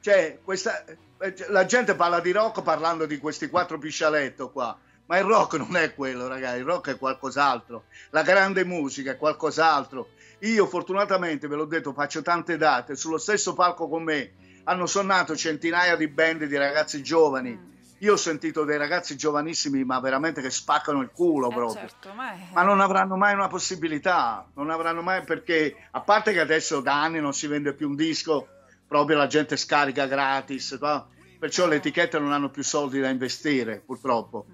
[0.00, 4.76] cioè, questa, eh, la gente parla di rock parlando di questi quattro piscialetto qua,
[5.06, 9.16] ma il rock non è quello, ragazzi, il rock è qualcos'altro, la grande musica è
[9.16, 10.10] qualcos'altro.
[10.40, 14.32] Io fortunatamente, ve l'ho detto, faccio tante date, sullo stesso palco con me
[14.64, 17.67] hanno suonato centinaia di band di ragazzi giovani.
[18.00, 18.04] Mm.
[18.06, 21.80] Io ho sentito dei ragazzi giovanissimi, ma veramente che spaccano il culo Eh, proprio.
[21.80, 26.32] certo, ma, è- Ma non avranno mai una possibilità, non avranno mai perché, a parte
[26.32, 28.48] che adesso da anni non si vende più un disco,
[28.86, 31.08] proprio la gente scarica gratis, no?
[31.38, 34.46] perciò le etichette non hanno più soldi da investire, purtroppo.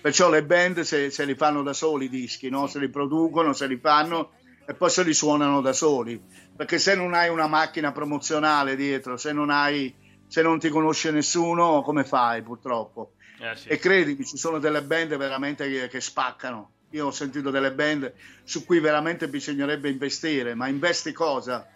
[0.00, 2.66] Perciò le band se, se li fanno da soli i dischi, no?
[2.66, 4.32] se li producono, se li fanno
[4.66, 6.20] e poi se li suonano da soli.
[6.56, 9.94] Perché se non hai una macchina promozionale dietro, se non, hai,
[10.32, 13.16] se non ti conosce nessuno, come fai purtroppo?
[13.38, 13.68] Eh, sì.
[13.68, 16.70] E credimi, ci sono delle band veramente che, che spaccano.
[16.92, 18.10] Io ho sentito delle band
[18.42, 21.68] su cui veramente bisognerebbe investire, ma investi cosa?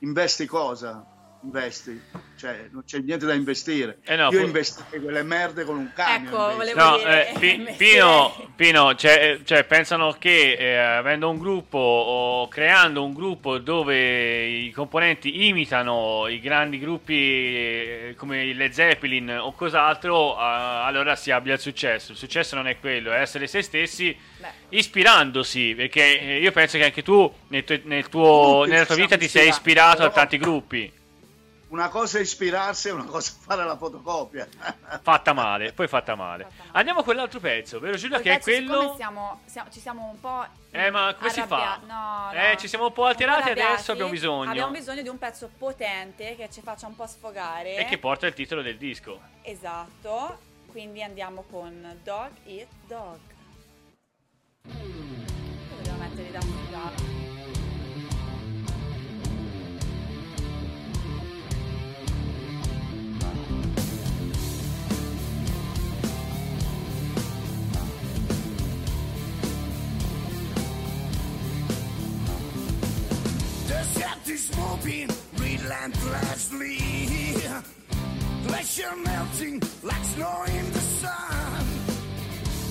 [0.00, 1.06] Investi cosa?
[1.42, 1.98] Investi,
[2.38, 3.96] cioè non c'è niente da investire.
[4.04, 6.26] Eh no, Io fu- investirei quelle merde con un camion.
[6.26, 7.72] Ecco, volevo- No, dire, eh, mestiere.
[7.78, 13.56] Pino, Pino, cioè, eh, cioè, pensano che eh, avendo un gruppo o creando un gruppo
[13.56, 20.42] dove i componenti imitano i grandi gruppi eh, come i Led Zeppelin o cos'altro, eh,
[20.42, 22.12] allora si abbia il successo.
[22.12, 24.48] Il successo non è quello, è essere se stessi Beh.
[24.76, 29.16] ispirandosi, perché eh, io penso che anche tu nel tuo- nel tuo- nella tua vita
[29.16, 30.98] ti sei ispirato a tanti gruppi.
[31.70, 34.46] Una cosa è ispirarsi e una cosa è fare la fotocopia.
[35.02, 36.42] Fatta male, poi fatta male.
[36.42, 36.70] Fatta male.
[36.72, 38.20] Andiamo a quell'altro pezzo, vero Giulia?
[38.20, 38.94] Quel Che è pezzo, siccome quello...
[38.96, 40.44] Siamo, siamo- ci siamo un po'.
[40.72, 41.78] Eh, ma come si fa?
[41.86, 42.32] No, no.
[42.32, 43.72] Eh, ci siamo un po' alterati, arrabbiati.
[43.72, 44.50] adesso abbiamo bisogno.
[44.50, 47.76] Abbiamo bisogno di un pezzo potente che ci faccia un po' sfogare.
[47.76, 49.20] E che porta il titolo del disco.
[49.42, 50.38] Esatto.
[50.66, 53.18] Quindi andiamo con Dog Eat Dog.
[54.62, 57.19] Devo mettere da- The set
[74.30, 75.08] is moving
[75.38, 76.78] relentlessly.
[78.46, 81.66] Glacier melting like snow in the sun.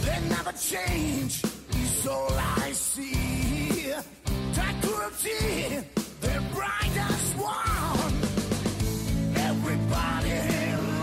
[0.04, 1.44] They never change,
[1.84, 3.94] is all I see.
[4.54, 5.86] Tranquility,
[6.22, 8.14] their bright as one.
[9.50, 10.38] Everybody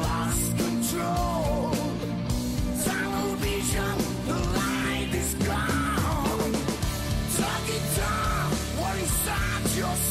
[0.07, 1.71] lost control.
[2.85, 3.97] Tunnel vision,
[4.29, 5.86] the light is gone.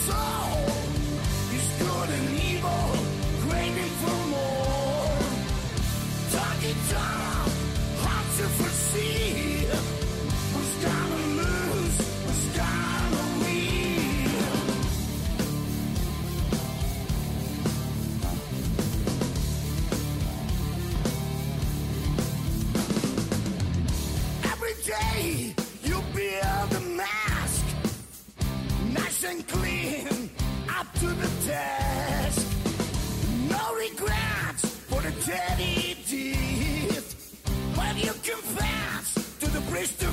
[0.06, 0.45] Soul
[29.28, 30.30] and clean,
[30.70, 32.48] up to the task.
[33.50, 37.04] No regrets for the dirty deed.
[37.76, 40.08] When you confess to the priest to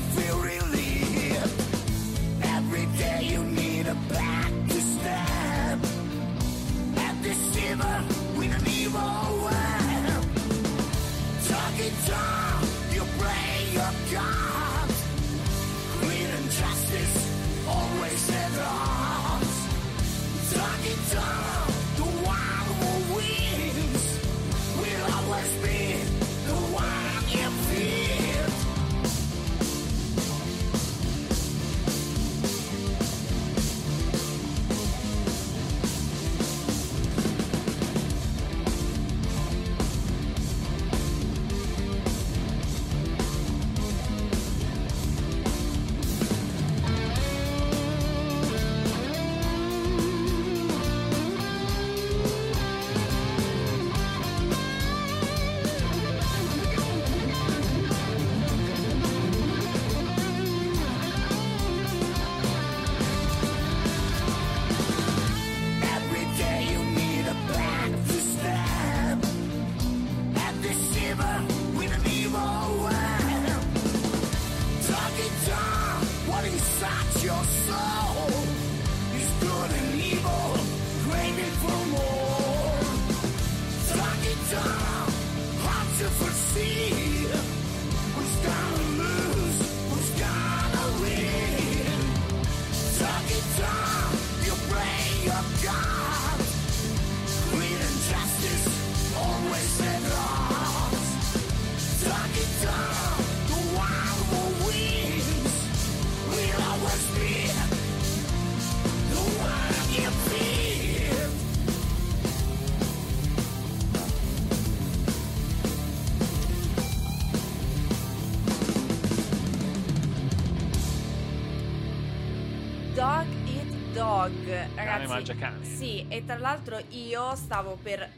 [125.75, 128.09] Sì, e tra l'altro io stavo per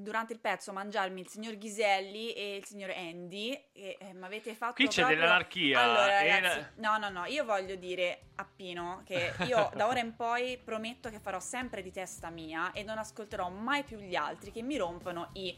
[0.00, 4.54] durante il pezzo mangiarmi il signor Ghiselli e il signor Andy e eh, mi avete
[4.54, 8.28] fatto Qui c'è proprio- dell'anarchia, Allora, e ragazzi, la- no, no, no, io voglio dire
[8.36, 12.72] a Pino che io da ora in poi prometto che farò sempre di testa mia
[12.72, 15.54] e non ascolterò mai più gli altri che mi rompono i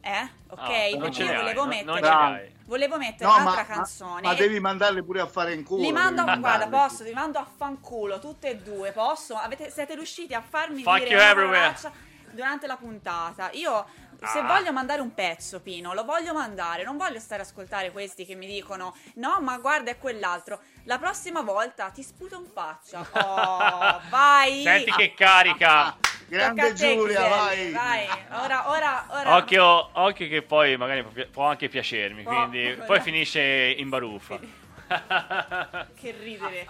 [0.00, 0.28] eh?
[0.48, 0.58] Ok?
[0.58, 2.56] Ah, Perché io hai, volevo no- mettere non hai.
[2.68, 4.20] Volevo mettere No, un'altra ma, ma- canzone.
[4.20, 5.82] ma devi mandarli pure a fare in culo.
[5.82, 9.34] Li mando, guarda, posso, li mando a fanculo, tutte e due, posso?
[9.36, 11.58] Avete, siete riusciti a farmi Fuck dire you una everywhere.
[11.58, 11.92] parolaccia
[12.30, 13.50] durante la puntata.
[13.52, 13.86] Io,
[14.22, 14.42] se Ah.
[14.42, 18.34] voglio mandare un pezzo, Pino, lo voglio mandare, non voglio stare a ascoltare questi che
[18.34, 20.60] mi dicono no, ma guarda è quell'altro.
[20.84, 23.00] La prossima volta ti sputo in faccia.
[23.00, 24.62] Oh, vai!
[24.62, 25.96] Senti che carica.
[26.28, 28.06] Grande te, Giulia, Ghiselli, vai.
[28.32, 29.36] Ora, ora, ora.
[29.36, 32.84] Occhio, occhio che poi magari può, anche piacermi, Può, quindi può.
[32.84, 33.40] poi finisce
[33.76, 34.38] in baruffa.
[35.98, 36.66] Che ridere.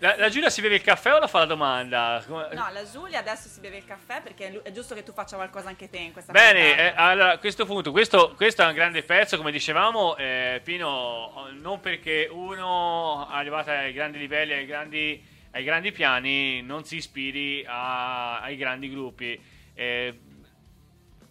[0.00, 2.22] La, la Giulia si beve il caffè o la fa la domanda?
[2.26, 5.34] Come- No, la Giulia adesso si beve il caffè perché è giusto che tu faccia
[5.34, 8.74] qualcosa anche te in questa Bene, eh, allora, a questo punto, questo, questo è un
[8.74, 14.66] grande pezzo, come dicevamo, eh, Pino, non perché uno è arrivato ai grandi livelli, ai
[14.66, 15.20] grandi,
[15.52, 19.40] ai grandi piani, non si ispiri a- ai grandi gruppi.
[19.74, 20.20] Eh,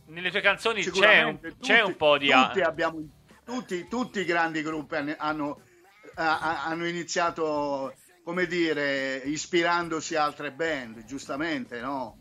[0.07, 2.29] nelle tue canzoni c'è un, Sicuramente c'è tutti- un po' di...
[2.29, 3.07] Tutti, abbiamo,
[3.45, 5.61] tutti, tutti i grandi gruppi hanno,
[6.15, 7.93] ha- hanno iniziato,
[8.23, 12.17] come dire, ispirandosi a altre band, giustamente, no?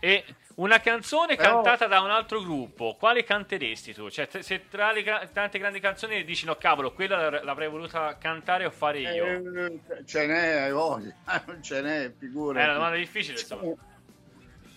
[0.00, 0.24] E
[0.58, 4.08] una canzone Però- cantata da un altro gruppo, quale canteresti tu?
[4.10, 8.64] Cioè, se tra le gra- tante grandi canzoni dici no, cavolo, quella l'avrei voluta cantare
[8.64, 9.24] o fare io.
[9.24, 11.14] Eh, ce n'è, hai voglia,
[11.46, 12.60] non ce n'è, figura.
[12.60, 13.72] È una domanda difficile, insomma.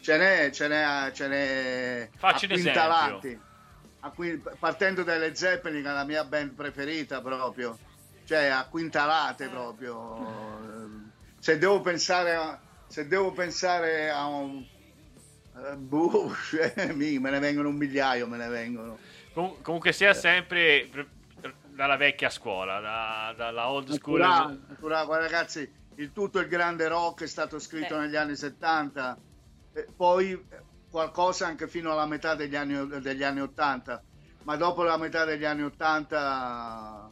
[0.01, 3.39] Ce n'è, ce n'è, ce n'è Facci un a esempio.
[4.15, 7.77] qui- partendo dalle Zeppelin, la mia band preferita proprio,
[8.25, 11.09] cioè a quintalate proprio.
[11.39, 14.63] Se devo pensare a, se devo pensare a un...
[15.77, 18.97] boh, cioè, mi- me ne vengono un migliaio, me ne vengono.
[19.33, 21.07] Com- comunque sia sempre pre-
[21.69, 24.19] dalla vecchia scuola, da- dalla old school.
[24.19, 25.05] Naturale, naturale.
[25.05, 28.01] Guarda, ragazzi, il tutto il grande rock è stato scritto Beh.
[28.01, 29.17] negli anni 70,
[29.73, 30.39] eh, poi eh,
[30.89, 34.03] qualcosa anche fino alla metà degli anni, degli anni 80,
[34.43, 37.09] ma dopo la metà degli anni 80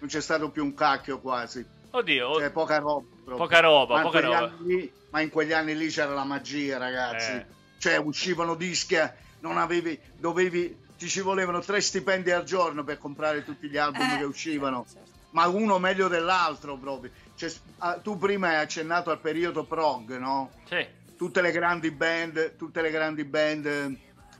[0.00, 3.04] non c'è stato più un cacchio quasi, Oddio, cioè poca roba.
[3.24, 3.36] proprio.
[3.36, 4.46] poca roba, ma, in poca quegli roba.
[4.54, 7.30] anni lì- ma in quegli anni lì c'era la magia, ragazzi.
[7.32, 7.46] Eh.
[7.78, 12.98] Cioè uscivano dischi, eh, non avevi, dovevi, ti ci volevano tre stipendi al giorno per
[12.98, 15.10] comprare tutti gli album Eh, che uscivano certo, certo.
[15.30, 17.10] ma uno meglio dell'altro proprio.
[17.34, 20.50] Cioè, ah, tu prima hai accennato al periodo prog, no?
[20.68, 20.86] Sì.
[21.16, 23.66] Tutte le grandi band, tutte le grandi band.
[23.66, 23.96] eh,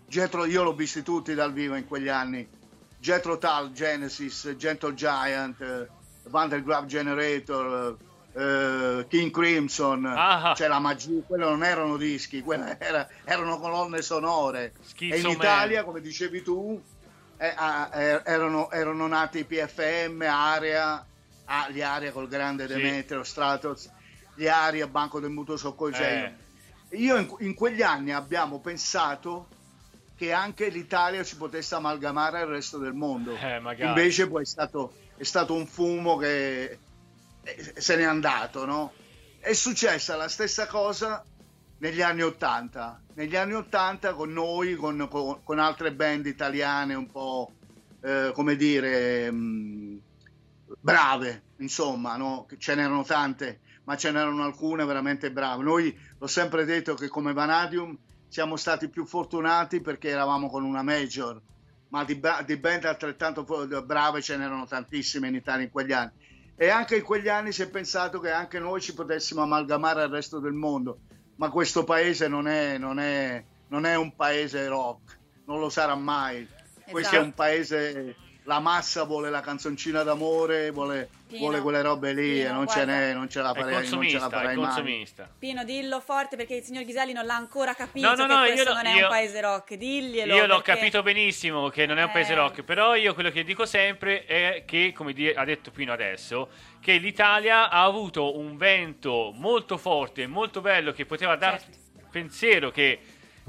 [0.06, 2.46] Jethro, io l'ho visti tutti dal vivo in quegli anni.
[2.98, 5.88] Jethro Tull, Genesis, Gentle Giant,
[6.28, 7.96] Vandergraaf Generator,
[8.32, 10.06] eh, King Crimson.
[10.06, 10.54] Ah.
[10.56, 12.44] Cioè la magia, quelli non erano dischi,
[12.78, 14.72] era- erano colonne sonore.
[14.82, 15.32] Schizzo e in Man.
[15.32, 16.80] Italia, come dicevi tu,
[17.36, 21.04] eh, eh, erano, erano nati i PFM, Area,
[21.46, 22.74] ah, gli Area col grande Sì.
[22.74, 23.90] Demetrio, Stratos,
[24.34, 26.02] gli Area, Banco del Mutuo Soccorso.
[26.02, 26.32] Eh.
[26.92, 29.48] Io in, in quegli anni abbiamo pensato
[30.16, 33.36] che anche l'Italia si potesse amalgamare al resto del mondo.
[33.36, 33.60] Eh.
[33.84, 36.78] Invece poi è stato, è stato un fumo che
[37.42, 38.92] eh, se n'è andato, no?
[39.40, 41.24] È successa la stessa cosa
[41.78, 43.00] negli anni Ottanta.
[43.14, 47.50] Negli anni Ottanta con noi, con, con- con altre band italiane un po',
[48.00, 50.00] eh, come dire, mh,
[50.80, 52.46] brave, insomma, no?
[52.56, 55.64] Ce n'erano tante, ma ce n'erano alcune veramente brave.
[55.64, 57.96] Noi l'ho sempre detto che come Vanadium
[58.28, 61.40] siamo stati più fortunati perché eravamo con una major,
[61.88, 63.44] ma di, di band altrettanto
[63.84, 66.10] brave ce n'erano tantissime in Italia in quegli anni.
[66.56, 70.10] E anche in quegli anni si è pensato che anche noi ci potessimo amalgamare al
[70.10, 70.98] resto del mondo,
[71.36, 75.94] ma questo paese non è, non è- non è un paese rock, non lo sarà
[75.94, 76.46] mai.
[76.90, 77.24] Questo è Esatto.
[77.24, 78.16] un paese,
[78.48, 82.66] la massa vuole la canzoncina d'amore, vuole, Pino, vuole quelle robe lì Pino, e non
[82.66, 82.92] ce, guarda.
[82.92, 85.06] n'è, non ce la È farei, non ce la farai mai.
[85.38, 88.40] Pino, dillo forte perché il signor Ghiselli non l'ha ancora capito No, no, che no,
[88.46, 89.74] questo non è io- un paese rock.
[89.74, 90.34] Diglielo.
[90.34, 92.36] Io l'ho perché- capito benissimo che non è un paese Eh.
[92.36, 96.48] rock, però io quello che dico sempre è che, come di- ha detto Pino adesso,
[96.80, 101.76] che l'Italia ha avuto un vento molto forte e molto bello che poteva dar Certo.
[102.10, 102.98] pensiero che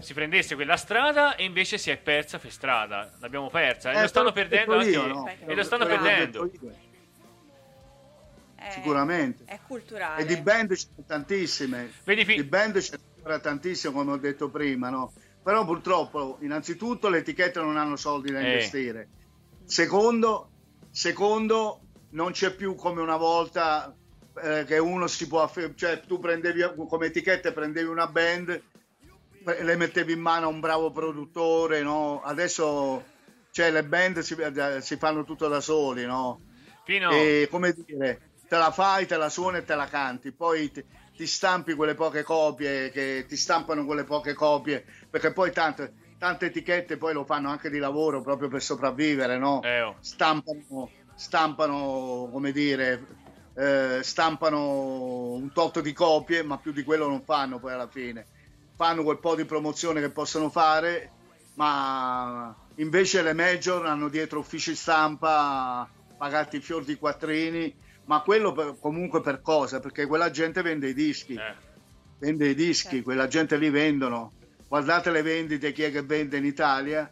[0.01, 3.11] si prendesse quella strada e invece si è persa per strada.
[3.19, 5.51] L'abbiamo persa e Eh, lo stanno perdendo detto io, anche no?
[5.51, 6.49] e lo stanno perdendo.
[8.55, 9.43] È- Sicuramente.
[9.45, 10.21] È culturale.
[10.21, 11.91] E di band ce ne tantissime.
[12.03, 15.13] Vedi, Pi- Di band ce ne ancora tantissime, come ho detto prima, no?
[15.41, 18.45] Però purtroppo, innanzitutto, le etichette non hanno soldi da Eh.
[18.51, 19.07] investire.
[19.65, 20.49] Secondo,
[20.91, 21.81] secondo,
[22.11, 23.93] non c'è più come una volta
[24.41, 28.61] eh, che uno si può aff- cioè tu prendevi come etichette prendevi una band
[29.61, 32.21] le mettevi in mano a un bravo produttore no?
[32.23, 33.03] adesso
[33.51, 36.41] cioè, le band si, eh, si fanno tutto da soli no?
[36.83, 40.71] Pino, e come dire te la fai te la suoni e te la canti poi
[40.71, 40.83] ti,
[41.15, 46.47] ti stampi quelle poche copie che ti stampano quelle poche copie perché poi tante, tante
[46.47, 49.61] etichette poi lo fanno anche di lavoro proprio per sopravvivere no?
[49.63, 49.95] eh, oh.
[49.99, 50.89] stampano,
[51.19, 53.05] stampano, come dire,
[53.55, 58.25] eh, stampano un tot di copie, ma più di quello non fanno poi alla fine.
[58.79, 61.11] Fanno quel po' di promozione che possono fare,
[61.55, 65.85] ma invece le major hanno dietro uffici stampa
[66.17, 67.75] pagati fior di quattrini,
[68.05, 69.81] ma quello per- comunque per cosa?
[69.81, 71.55] Perché quella gente vende i dischi, Eh.
[72.19, 73.03] vende i dischi, Certo.
[73.03, 74.31] quella gente li vendono.
[74.69, 77.11] Guardate le vendite, chi è che vende in Italia,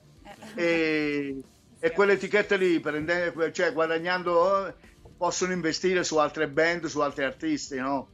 [0.56, 0.64] Eh.
[0.64, 1.36] e,
[1.82, 4.74] e quelle etichette lì, prende- cioè guadagnando, eh,
[5.18, 8.08] possono investire su altre band, su altri artisti, no?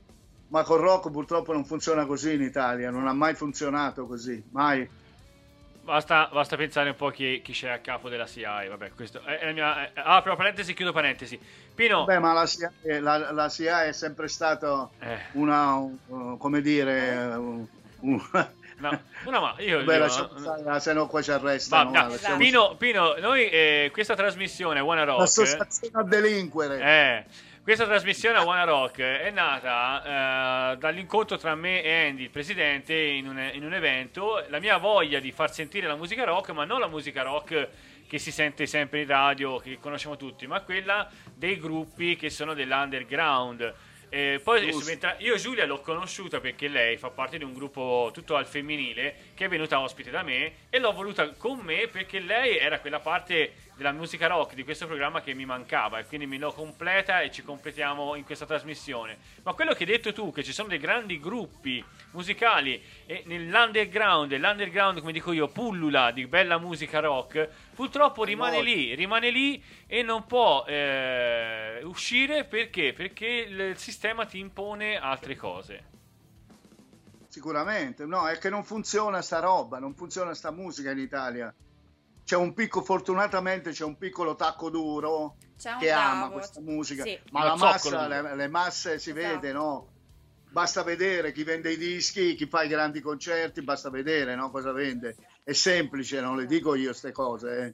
[0.53, 4.87] Ma con rock purtroppo non funziona così in Italia, non ha mai funzionato così, mai.
[5.81, 8.69] Basta, basta pensare un po' chi, chi c'è a capo della CIA.
[8.69, 9.91] Vabbè, questo è, la mia.
[9.95, 11.39] apro parentesi, chiudo parentesi.
[11.73, 12.71] Pino, Beh, ma la CIA,
[13.01, 15.17] la, la CIA è sempre stata Eh.
[15.31, 17.67] una, uh, come dire, uh,
[18.01, 18.21] un-
[18.77, 19.83] no, no, ma io.
[19.83, 21.89] Beh, io- lasciamo stare, se no qua ci arrestano.
[21.89, 25.19] Va, no, lasciamo Pino, Pino, noi eh, questa trasmissione Wanna Rock.
[25.19, 26.79] L'associazione a delinquere.
[26.79, 27.25] Eh,
[27.63, 32.93] questa trasmissione a Wanna Rock è nata eh, dall'incontro tra me e Andy, il presidente,
[32.93, 34.43] in un, in un evento.
[34.49, 37.69] La mia voglia di far sentire la musica rock, ma non la musica rock
[38.05, 42.53] che si sente sempre in radio, che conosciamo tutti, ma quella dei gruppi che sono
[42.53, 43.73] dell'underground.
[44.09, 44.69] Eh, poi
[45.19, 49.45] io Giulia l'ho conosciuta perché lei fa parte di un gruppo tutto al femminile che
[49.45, 53.53] è venuta ospite da me e l'ho voluta con me perché lei era quella parte
[53.75, 57.31] della musica rock di questo programma che mi mancava e quindi me lo completa e
[57.31, 59.17] ci completiamo in questa trasmissione.
[59.43, 64.31] Ma quello che hai detto tu, che ci sono dei grandi gruppi musicali e nell'underground,
[64.31, 69.63] e l'underground come dico io, pullula di bella musica rock, purtroppo rimane lì, rimane lì
[69.87, 72.93] e non può eh, uscire perché?
[72.93, 75.91] Perché il sistema ti impone altre cose.
[77.27, 81.51] Sicuramente, no, è che non funziona sta roba, non funziona sta musica in Italia.
[82.25, 85.35] C'è un piccolo, fortunatamente c'è un piccolo tacco duro
[85.79, 87.19] che ama questa musica, Sì.
[87.31, 89.33] ma la massa, le, le masse si Esatto.
[89.39, 89.87] vede, no?
[90.49, 94.51] Basta vedere chi vende i dischi, chi fa i grandi concerti, basta vedere no?
[94.51, 95.15] cosa vende.
[95.43, 97.57] È semplice, non le dico io queste cose.
[97.57, 97.73] eh.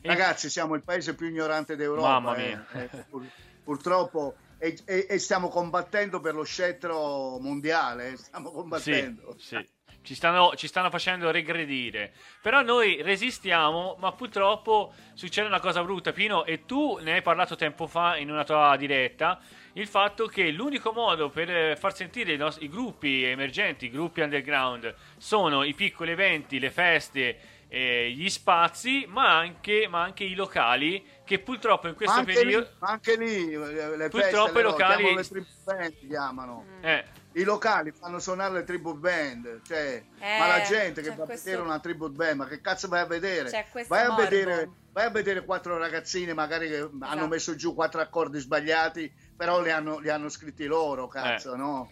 [0.00, 2.18] E- Ragazzi, siamo il paese più ignorante d'Europa.
[2.20, 2.46] Mamma eh.
[2.46, 2.66] mia.
[2.72, 3.28] Eh, pur-
[3.62, 8.12] purtroppo, e, e- e stiamo combattendo per lo scettro mondiale.
[8.12, 9.36] eh, Stiamo Sì, combattendo.
[9.38, 9.68] sì.
[10.02, 12.12] Ci stanno, ci stanno facendo regredire.
[12.40, 16.12] Però noi resistiamo, ma purtroppo succede una cosa brutta.
[16.12, 19.40] Pino, e tu ne hai parlato tempo fa in una tua diretta.
[19.74, 23.90] Il fatto che l'unico modo per eh, far sentire i, nostri, i gruppi emergenti, i
[23.90, 27.38] gruppi underground, sono i piccoli eventi, le feste,
[27.68, 31.02] eh, gli spazi, ma anche, ma anche i locali.
[31.24, 32.66] Che purtroppo in questo anche, periodo.
[32.66, 36.64] lì, ma anche lì le Purtroppo feste, i le- locali- chiamano le tribute band, chiamano.
[36.82, 37.04] Eh,
[37.34, 41.26] I locali fanno suonare le tribute band, cioè, Eh, ma la gente che va a
[41.26, 43.50] questo- vedere una tribute band, ma che cazzo vai a vedere?
[43.88, 48.38] Vai a vedere, vai a vedere quattro ragazzine magari che hanno messo giù quattro accordi
[48.38, 51.90] sbagliati, però li hanno, li hanno scritti loro, cazzo, Eh, no?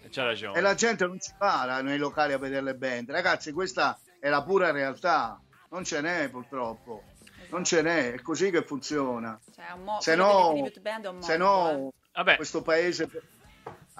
[0.55, 3.11] E la gente non va là nei locali a vedere le band.
[3.11, 5.41] Ragazzi, questa è la pura realtà.
[5.71, 7.05] Non ce n'è purtroppo.
[7.49, 9.41] Non ce n'è, è così che funziona.
[9.55, 11.91] Cioè, mo- Se no, tribute band è un se no eh.
[12.13, 13.09] Vabbè, questo paese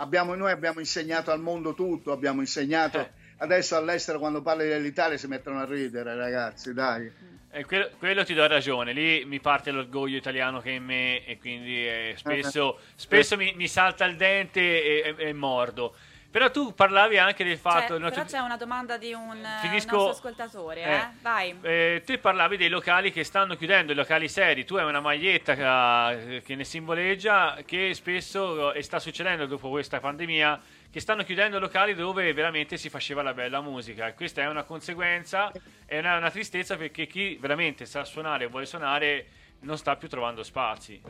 [0.01, 3.11] abbiamo, noi abbiamo insegnato al mondo tutto, abbiamo insegnato Eh.
[3.39, 7.11] adesso all'estero quando parli dell'Italia si mettono a ridere, ragazzi, dai.
[7.53, 11.25] Eh, quello, quello ti do ragione, lì mi parte l'orgoglio italiano che è in me
[11.27, 15.95] e quindi eh, spesso, spesso mi, mi salta il dente e, e- e mordo.
[16.31, 17.95] Però tu parlavi anche del fatto...
[17.95, 20.95] Cioè, no, però tu- c'è una domanda di un eh, Finisco- nostro ascoltatore, eh?
[20.95, 21.59] Eh, Vai.
[21.61, 24.65] eh, tu parlavi dei locali che stanno chiudendo, i locali seri.
[24.65, 29.71] Tu hai una maglietta che, che ne simboleggia che spesso, eh, e sta succedendo dopo
[29.71, 34.07] questa pandemia, che stanno chiudendo locali dove veramente si faceva la bella musica.
[34.07, 35.51] E questa è una conseguenza,
[35.85, 39.27] è una, una tristezza perché chi veramente sa suonare e vuole suonare
[39.63, 41.03] non sta più trovando spazi.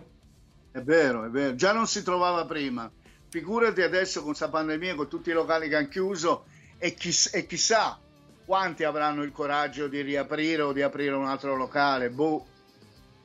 [0.73, 1.55] È vero, è vero.
[1.57, 2.91] Già non si trovava prima.
[3.31, 6.47] Figurati adesso con questa pandemia, con tutti i locali che hanno chiuso
[6.79, 7.99] e, chiss- e chissà
[8.45, 12.11] quanti avranno il coraggio di riaprire o di aprire un altro locale.
[12.11, 12.45] Boh,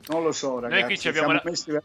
[0.08, 0.84] non lo so, ragazzi.
[0.84, 1.78] qui ci abbiamo siamo, la- messi,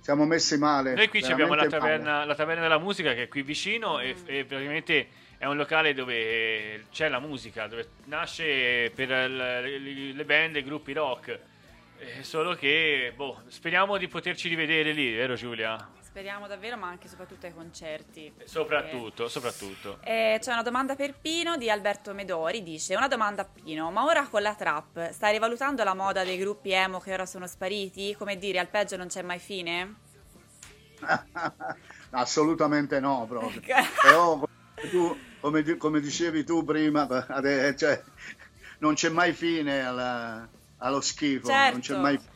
[0.00, 0.94] siamo messi male.
[0.94, 4.14] Noi qui ci abbiamo la taverna, la taverna della musica che è qui vicino e,
[4.26, 10.60] e praticamente è un locale dove c'è la musica, dove nasce per le band e
[10.60, 11.38] i gruppi rock.
[11.98, 15.96] Eh, solo che, boh, speriamo di poterci rivedere lì, vero Giulia?
[16.18, 18.34] Speriamo davvero, ma anche e soprattutto ai concerti.
[18.42, 20.00] Soprattutto, soprattutto.
[20.02, 24.04] Eh, c'è una domanda per Pino di Alberto Medori, dice una domanda a Pino, ma
[24.04, 28.16] ora con la trap stai rivalutando la moda dei gruppi emo che ora sono spariti?
[28.18, 29.94] Come dire, al peggio non c'è mai fine?
[32.10, 33.60] Assolutamente no, proprio.
[34.02, 37.06] Però come, tu, come, come dicevi tu prima,
[37.76, 38.02] cioè,
[38.80, 42.00] non c'è mai fine alla- allo schifo, non c'è Certo.
[42.00, 42.27] mai fine.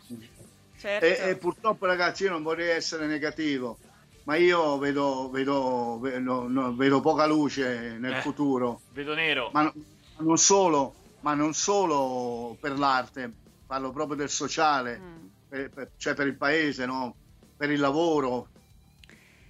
[0.83, 1.05] Certo.
[1.05, 3.79] E, e purtroppo ragazzi io non vorrei essere negativo,
[4.25, 8.21] ma io vedo, vedo, vedo, no, vedo poca luce nel Eh.
[8.21, 8.81] futuro.
[8.91, 9.51] Vedo nero.
[9.53, 9.73] Ma, no-
[10.17, 13.33] ma non solo, ma non solo per l'arte,
[13.65, 15.27] parlo proprio del sociale, Mm.
[15.49, 17.15] per- per- cioè per il paese, no?
[17.57, 18.49] per il lavoro,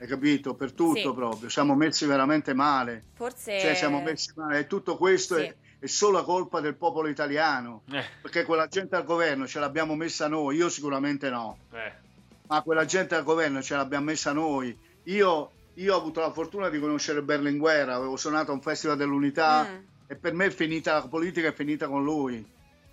[0.01, 0.55] hai capito?
[0.55, 1.15] Per tutto Sì.
[1.15, 3.59] proprio, siamo messi veramente male, Forse...
[3.59, 5.45] cioè siamo messi male e tutto questo Sì.
[5.45, 9.97] è, è solo colpa del popolo italiano, Eh, perché quella gente al governo ce l'abbiamo
[9.97, 11.93] messa noi, io sicuramente no, eh.
[12.47, 14.79] ma quella gente al governo ce l'abbiamo messa noi.
[15.05, 19.67] Io, io ho avuto la fortuna di conoscere Berlinguer, avevo suonato a un festival dell'unità
[19.69, 19.77] Mm.
[20.07, 22.49] e per me è finita la politica, è finita con lui.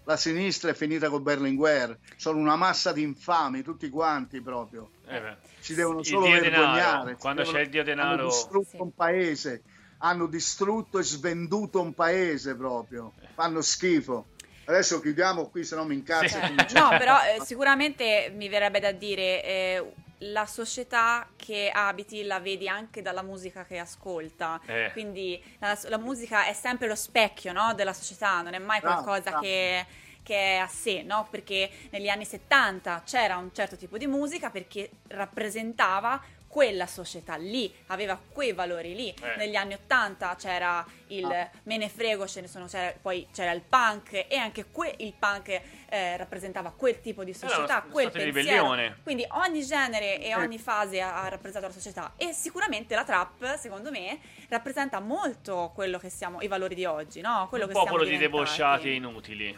[0.06, 1.96] La sinistra è finita con Berlinguer.
[2.16, 4.90] Sono una massa di infami, tutti quanti proprio.
[5.06, 5.36] eh beh.
[5.60, 6.50] Si devono solo vergognare.
[6.50, 8.26] denaro, quando devono- c'è il dio Hanno denaro...
[8.26, 8.78] distrutto Sì.
[8.82, 9.62] un paese,
[10.00, 13.14] hanno distrutto e svenduto un paese proprio.
[13.34, 14.28] Fanno schifo.
[14.66, 16.38] Adesso chiudiamo qui, se no mi incazzo.
[16.74, 22.68] No, però eh, sicuramente mi verrebbe da dire eh, la società che abiti la vedi
[22.68, 24.60] anche dalla musica che ascolta.
[24.66, 24.90] Eh.
[24.94, 29.02] Quindi la, la musica è sempre lo specchio no, della società, non è mai Bravo,
[29.02, 29.46] qualcosa bravo.
[29.46, 29.86] che,
[30.24, 31.28] che è a sé, no?
[31.30, 37.72] Perché negli anni 70 c'era un certo tipo di musica perché rappresentava quella società lì,
[37.88, 39.10] aveva quei valori lì.
[39.14, 39.36] Eh.
[39.38, 41.50] Negli anni 80 c'era il Ah.
[41.64, 45.14] me ne frego, ce ne sono, c'era- poi c'era il punk e anche que- il
[45.18, 45.62] punk
[45.92, 48.26] eh, rappresentava quel tipo di una società, st- quel pensiero.
[48.40, 48.98] ribellione.
[49.04, 53.56] Quindi ogni genere e ogni fase ha, ha rappresentato la società e sicuramente la trap,
[53.58, 54.20] secondo me,
[54.50, 57.46] rappresenta molto quello che siamo, i valori di oggi, no?
[57.50, 58.38] Quello Un che siamo popolo di diventati.
[58.44, 59.58] debosciati e inutili.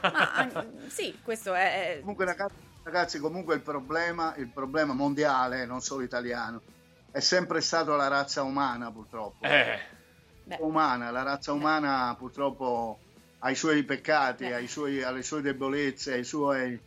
[0.00, 1.96] Ma sì, questo è...
[1.96, 2.54] è- Comunque, ragazzi,
[2.86, 6.62] ragazzi, comunque il problema, il problema mondiale, non solo italiano,
[7.10, 9.44] è sempre stato la razza umana, purtroppo.
[9.44, 9.78] Eh,
[10.60, 13.00] umana, la razza umana purtroppo
[13.40, 14.52] ha i suoi peccati, Eh.
[14.52, 16.78] ha i suoi- ha le sue debolezze, ha i suoi...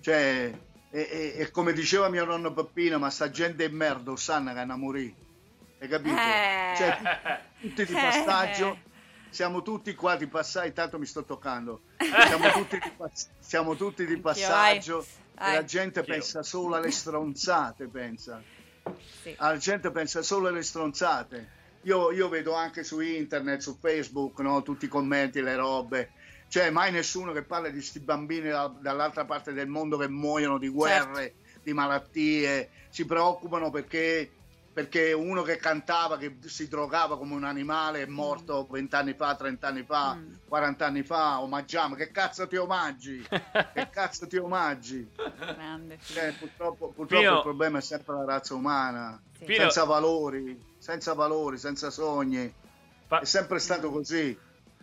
[0.00, 0.52] Cioè,
[0.90, 4.58] e, e- e come diceva mio nonno Peppino, ma sta gente in merda, sanno che
[4.60, 5.12] hanno morì.
[5.80, 6.16] Hai capito?
[6.16, 6.74] Eh.
[6.76, 8.00] Cioè, tutti di Eh.
[8.00, 8.78] passaggio,
[9.28, 14.06] siamo tutti qua di passaggio, intanto mi sto toccando, siamo tutti di, pass- siamo tutti
[14.06, 15.06] di Anch'io, passaggio vai.
[15.38, 15.64] E la Vai.
[15.64, 16.14] gente Anch'io.
[16.14, 18.42] pensa solo alle stronzate, pensa
[19.22, 19.34] sì.
[19.38, 21.56] la gente pensa solo alle stronzate.
[21.82, 26.10] Io, io vedo anche su internet, su Facebook, no, tutti i commenti, le robe.
[26.48, 30.58] Cioè, mai nessuno che parla di sti bambini da- dall'altra parte del mondo che muoiono
[30.58, 32.70] di guerre, di malattie.
[32.88, 34.30] Si preoccupano perché,
[34.78, 39.82] perché uno che cantava, che si drogava come un animale, è morto vent'anni fa, trent'anni
[39.82, 40.34] fa, Mm.
[40.46, 41.40] 40 anni fa.
[41.40, 41.96] Omaggiamo.
[41.96, 43.26] Che cazzo ti omaggi?
[43.74, 45.10] che cazzo ti omaggi?
[45.36, 45.98] Grande.
[46.00, 46.12] sì.
[46.12, 49.46] Cioè, purtroppo, purtroppo Pino- il problema è sempre la razza umana, Sì.
[49.46, 52.54] Pino- senza valori, senza valori, senza sogni.
[53.08, 54.38] pa- È sempre stato così,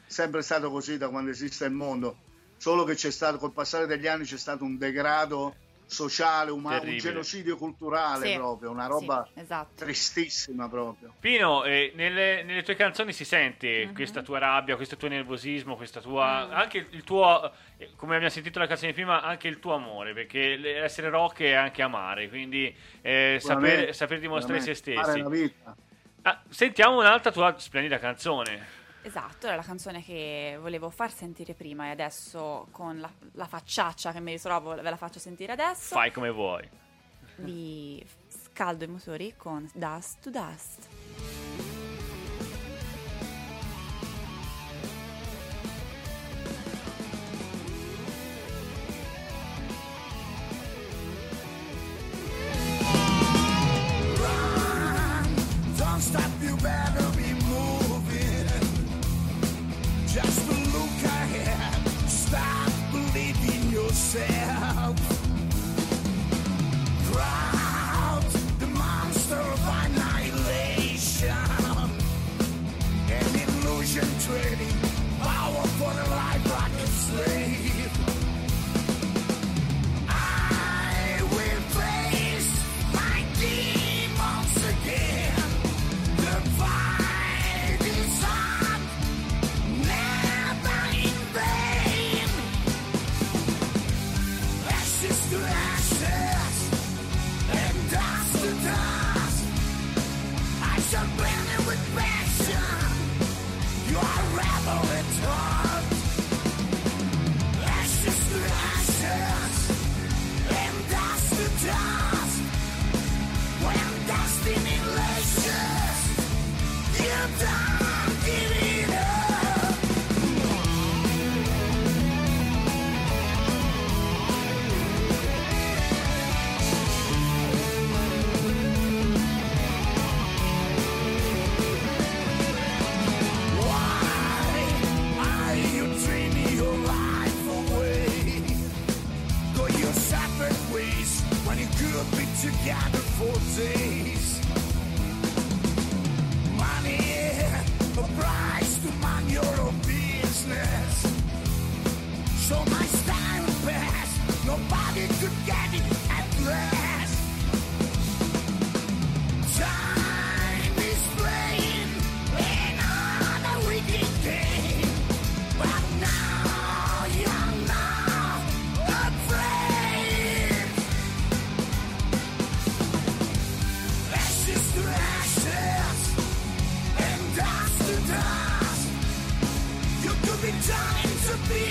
[0.05, 2.17] sempre stato così da quando esiste il mondo.
[2.57, 5.55] Solo che c'è stato, col passare degli anni, c'è stato un degrado
[5.87, 7.01] sociale, umano, un Terribile.
[7.11, 9.83] genocidio culturale Sì, proprio, una roba sì, esatto.
[9.83, 11.13] tristissima proprio.
[11.19, 13.93] Pino, eh, nelle, nelle tue canzoni si sente Mhm.
[13.93, 16.47] questa tua rabbia, questo tuo nervosismo, questa tua.
[16.47, 16.51] Mm.
[16.53, 17.51] anche il tuo.
[17.77, 21.51] eh, Come abbiamo sentito la canzone prima, anche il tuo amore, perché essere rock è
[21.53, 24.97] anche amare, quindi eh, saper, saper dimostrare se stessi.
[25.01, 25.75] Fare la vita.
[26.23, 28.83] Ah, sentiamo un'altra tua splendida canzone.
[29.05, 34.11] Esatto, era la canzone che volevo far sentire prima e adesso con la, la facciaccia
[34.11, 35.93] che mi ritrovo ve la faccio sentire adesso.
[35.93, 36.67] Fai come vuoi.
[37.35, 41.44] Vi scaldo i motori con Dust to Dust.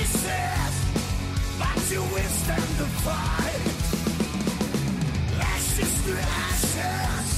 [0.04, 0.74] Pieces,
[1.58, 3.64] but you will stand the fight.
[5.40, 6.12] Ashes to
[6.44, 7.30] ashes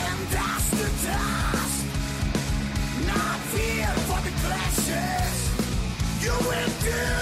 [0.00, 1.78] and dust to dust.
[3.06, 5.36] Not fear for the clashes.
[6.24, 7.19] You will do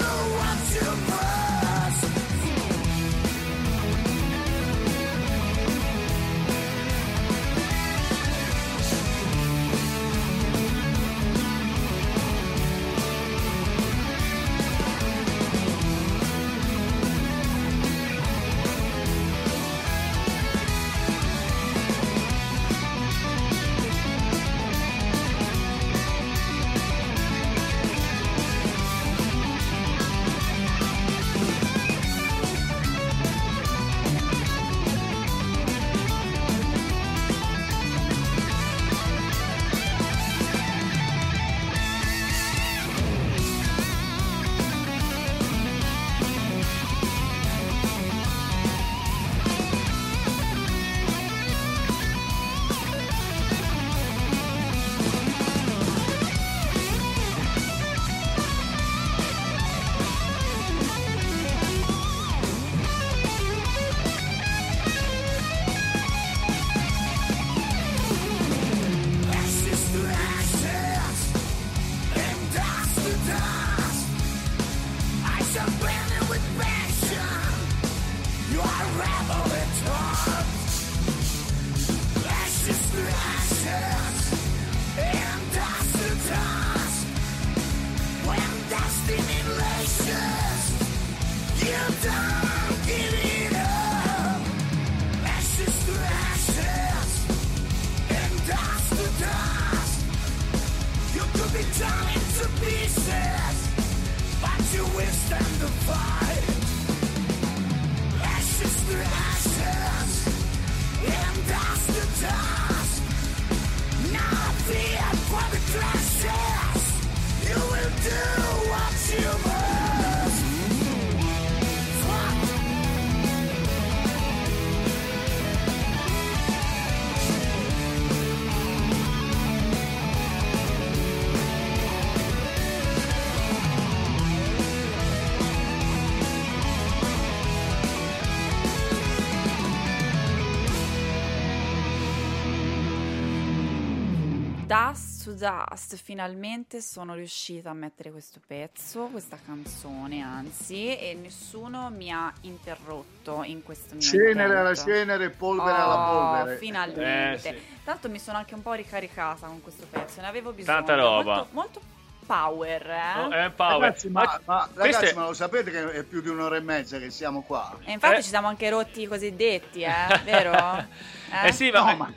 [145.39, 152.31] Dust finalmente sono riuscita a mettere questo pezzo, questa canzone anzi, e nessuno mi ha
[152.41, 154.91] interrotto in questo mio Cenere alla intento.
[154.91, 156.57] cenere, polvere alla Oh, polvere.
[156.57, 157.49] Finalmente.
[157.49, 157.61] Eh, sì.
[157.85, 160.75] L'altro mi sono anche un po' ricaricata con questo pezzo, ne avevo bisogno.
[160.77, 161.35] Tanta roba.
[161.35, 161.81] Molto, molto
[162.25, 163.19] power, eh?
[163.19, 163.79] Oh, eh, Power.
[163.79, 166.99] Ragazzi, ma, ma- queste- ragazzi, ma lo sapete che è più di un'ora e mezza
[166.99, 167.75] che siamo qua?
[167.85, 168.21] E infatti Eh.
[168.23, 170.19] ci siamo anche rotti i cosiddetti, eh?
[170.25, 170.87] Vero?
[171.45, 172.13] Eh sì, ma, No, ma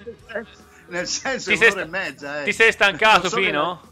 [0.92, 2.40] nel senso- Ti è sei un'ora e mezza.
[2.40, 2.44] Eh.
[2.44, 3.90] ti sei stancato, so che- Pino?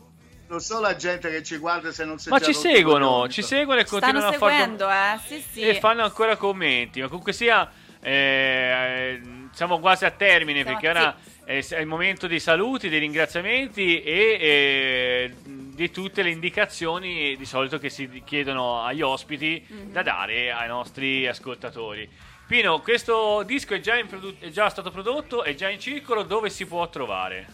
[0.49, 3.79] Lo so la gente che ci guarda se non si Ma ci seguono, ci seguono
[3.81, 5.19] e continuano Stanno a fare seguendo, eh?
[5.27, 5.61] Sì, sì.
[5.61, 7.01] e fanno ancora commenti.
[7.01, 7.71] Ma comunque sia,
[8.01, 9.21] eh, eh,
[9.53, 14.03] siamo quasi a termine Siamo- perché ora è, è il momento dei saluti, dei ringraziamenti
[14.03, 19.93] e eh, di tutte le indicazioni di solito che si chiedono agli ospiti Mhm.
[19.93, 22.09] da dare ai nostri ascoltatori.
[22.51, 26.25] Pino, questo disco è già, in produ- è già stato prodotto, è già in circolo,
[26.25, 27.47] dove si può trovare?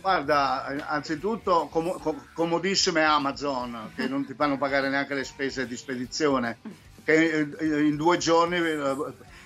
[0.00, 5.76] Guarda, anzitutto com- com- comodissime Amazon che non ti fanno pagare neanche le spese di
[5.76, 6.56] spedizione,
[7.04, 8.96] che eh, in due giorni, eh,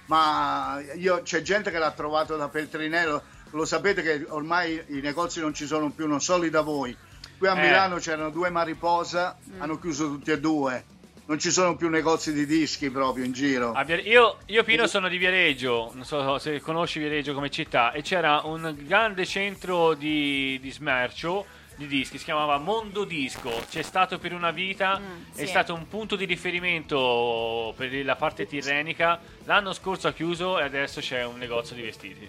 [0.07, 5.41] ma io, c'è gente che l'ha trovato da Feltrinello, lo sapete che ormai i negozi
[5.41, 6.97] non ci sono più, non solo da voi.
[7.39, 7.67] Qui a Eh.
[7.67, 10.85] Milano c'erano due Mariposa, hanno chiuso tutti e due,
[11.31, 13.73] non ci sono più negozi di dischi proprio in giro.
[14.03, 18.41] Io, io Pino sono di Viareggio, non so se conosci Viareggio come città, e c'era
[18.43, 21.47] un grande centro di, di smercio
[21.77, 25.47] di dischi, si chiamava Mondo Disco, c'è stato per una vita, Mm, è sì.
[25.47, 31.01] stato un punto di riferimento per la parte tirrenica, l'anno scorso ha chiuso e adesso
[31.01, 32.29] c'è un negozio di vestiti.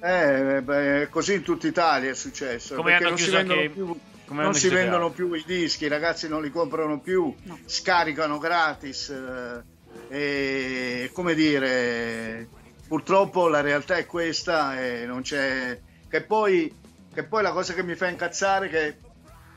[0.00, 2.76] Eh, beh, così in tutta Italia è successo.
[2.76, 6.42] Come hanno chiuso anche- più, come non si vendono più i dischi, i ragazzi non
[6.42, 7.58] li comprano più, No.
[7.64, 9.08] scaricano gratis.
[9.10, 9.62] eh,
[10.08, 12.48] e come dire,
[12.86, 15.80] purtroppo la realtà è questa e non c'è.
[16.08, 16.72] Che poi,
[17.12, 18.96] che poi la cosa che mi fa incazzare è che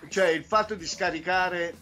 [0.10, 1.76] cioè il fatto di scaricare,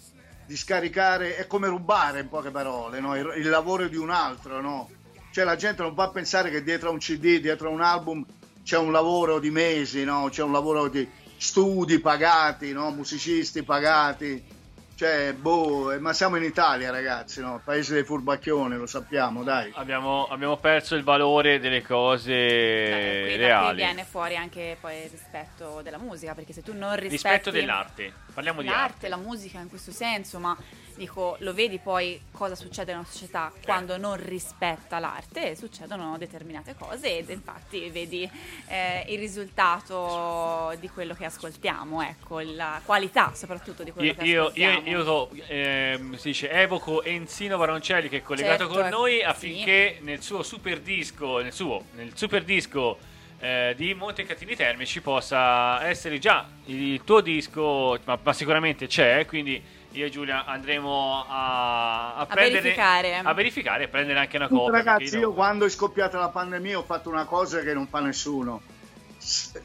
[0.46, 3.16] di scaricare è come rubare in poche parole, no?
[3.16, 4.90] il, il lavoro di un altro, no?
[5.32, 8.26] Cioè la gente non può pensare che dietro a un CD, dietro a un album
[8.64, 10.28] c'è un lavoro di mesi, no?
[10.30, 11.08] C'è un lavoro di
[11.38, 12.90] studi pagati, no?
[12.92, 14.56] Musicisti pagati.
[14.98, 17.62] Cioè, boh, eh, ma siamo in Italia, ragazzi, no?
[17.64, 19.72] Paese dei furbacchioni, lo sappiamo, dai.
[19.76, 23.76] Abbiamo, abbiamo perso il valore delle cose qui, da qui reali.
[23.76, 28.12] viene fuori anche poi il rispetto della musica, perché se tu non rispetti Rispetto dell'arte,
[28.34, 28.80] parliamo di arte.
[28.80, 30.58] l'arte, la musica in questo senso, ma
[30.98, 37.19] dico, lo vedi poi cosa succede nella società quando non rispetta l'arte, succedono determinate cose
[37.19, 38.30] ed infatti vedi
[38.68, 44.24] eh, il risultato di quello che ascoltiamo, ecco, la qualità soprattutto di quello Io, che
[44.26, 44.90] io, io, ascoltiamo.
[44.90, 49.24] io so, ehm, si dice, evoco Enzino Varoncelli che è collegato Certo, con noi sì.
[49.24, 52.98] affinché nel suo super disco, nel suo, nel super disco
[53.40, 59.26] eh, di Montecatini Terme ci possa essere già il tuo disco, ma, ma sicuramente c'è,
[59.28, 59.61] quindi
[59.92, 63.16] io e Giulia andremo a, a, prendere, verificare.
[63.18, 64.72] a verificare e prendere anche una copia.
[64.78, 68.00] Ragazzi, perché io quando è scoppiata la pandemia ho fatto una cosa che non fa
[68.00, 68.62] nessuno.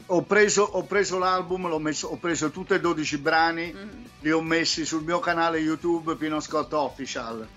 [0.07, 4.05] Ho preso, ho preso l'album, l'ho messo- ho preso tutti e 12 brani, Mhm.
[4.21, 7.47] li ho messi sul mio canale YouTube Pino Scott Official,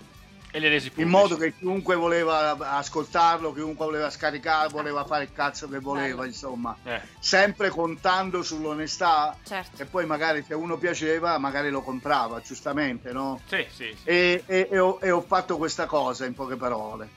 [0.57, 5.31] E le resi in modo che chiunque voleva ascoltarlo, chiunque voleva scaricare, voleva fare il
[5.31, 6.23] cazzo che voleva, Bello.
[6.25, 6.75] insomma.
[6.83, 9.79] Eh, Sempre contando sull'onestà Certo.
[9.79, 13.39] e poi magari se uno piaceva, magari lo comprava, giustamente, no?
[13.47, 13.97] sì, sì, sì.
[14.03, 17.07] e, e- e ho, e ho fatto questa cosa in poche parole.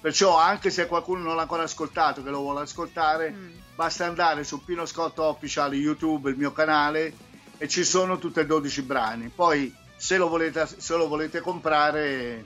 [0.00, 3.50] Perciò, anche se qualcuno non l'ha ancora ascoltato, che lo vuole ascoltare, Mm.
[3.76, 7.12] basta andare su Pino Scott Official YouTube, il mio canale,
[7.56, 9.30] e ci sono tutti e 12 brani.
[9.32, 12.44] Poi, se lo volete, se lo volete comprare,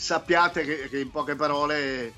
[0.00, 2.14] sappiate che, che in poche parole,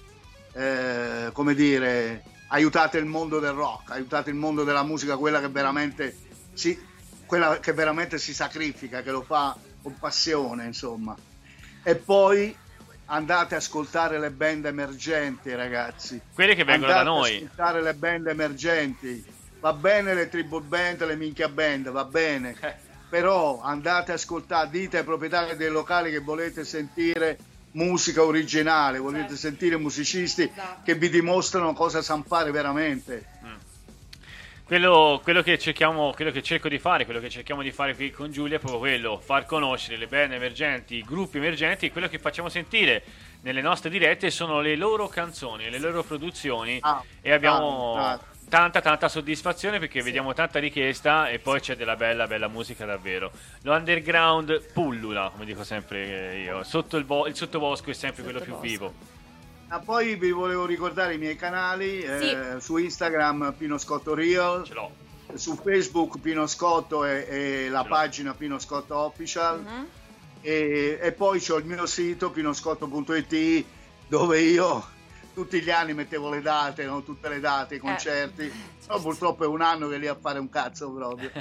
[0.52, 5.48] eh, come dire, aiutate il mondo del rock, aiutate il mondo della musica, quella che
[5.48, 6.16] veramente
[6.52, 6.80] si,
[7.26, 11.16] quella che veramente si sacrifica, che lo fa con passione, insomma.
[11.82, 12.56] E poi
[13.06, 16.20] andate a ascoltare le band emergenti, ragazzi.
[16.32, 17.32] Quelli che vengono da Andate noi.
[17.32, 19.24] a ascoltare le band emergenti.
[19.58, 22.54] Va bene le tribute band, le minchia band, va bene.
[22.60, 22.74] Eh.
[23.08, 27.38] Però andate a ascoltare, dite ai proprietari dei locali che volete sentire
[27.72, 29.36] musica originale, volete Certo.
[29.36, 30.82] sentire musicisti Esatto.
[30.84, 33.26] che vi dimostrano cosa sanno fare veramente.
[34.64, 38.10] Quello, quello che cerchiamo, quello che cerco di fare, quello che cerchiamo di fare qui
[38.10, 42.18] con Giulia è proprio quello, far conoscere le band emergenti, i gruppi emergenti, quello che
[42.18, 43.02] facciamo sentire
[43.42, 48.20] nelle nostre dirette sono le loro canzoni, le loro produzioni Ah, e abbiamo ah, ah.
[48.52, 53.30] Tanta tanta soddisfazione perché vediamo tanta richiesta e poi c'è della bella bella musica davvero.
[53.62, 58.40] Lo underground pullula, come dico sempre io, sotto il, bo- il sottobosco è sempre quello
[58.40, 58.92] più vivo.
[59.68, 64.74] Ah, poi vi volevo ricordare i miei canali, eh, su Instagram Pino Scotto Real, Ce
[64.74, 64.90] l'ho.
[65.32, 69.86] su Facebook Pino Scotto e, e la pagina Pino Scotto Official Mhm.
[70.42, 73.64] e, e poi c'ho il mio sito pinoscotto.it
[74.08, 74.86] dove io
[75.32, 77.02] tutti gli anni mettevo le date, no?
[77.02, 79.02] tutte le date, i concerti, però certo.
[79.02, 81.30] purtroppo è un anno che lì a fare un cazzo proprio.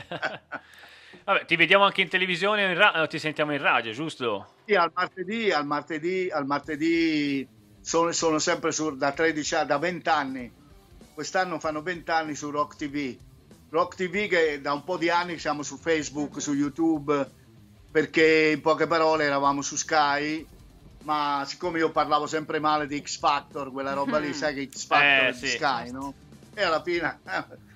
[1.23, 4.53] Vabbè, ti vediamo anche in televisione in ra- o ti sentiamo in radio, giusto?
[4.65, 7.47] Sì, al martedì, al martedì, al martedì
[7.80, 10.51] sono, sono sempre su, da 13 a- da 20 anni.
[11.13, 13.15] Quest'anno fanno 20 anni su Rock TV.
[13.69, 17.30] Rock TV che da un po' di anni siamo su Facebook, su YouTube,
[17.91, 20.45] perché in poche parole eravamo su Sky,
[21.03, 24.86] ma siccome io parlavo sempre male di X Factor, quella roba lì, sai che X
[24.86, 25.48] Factor Eh, sì.
[25.48, 26.14] Sky, no?
[26.53, 27.19] E alla fine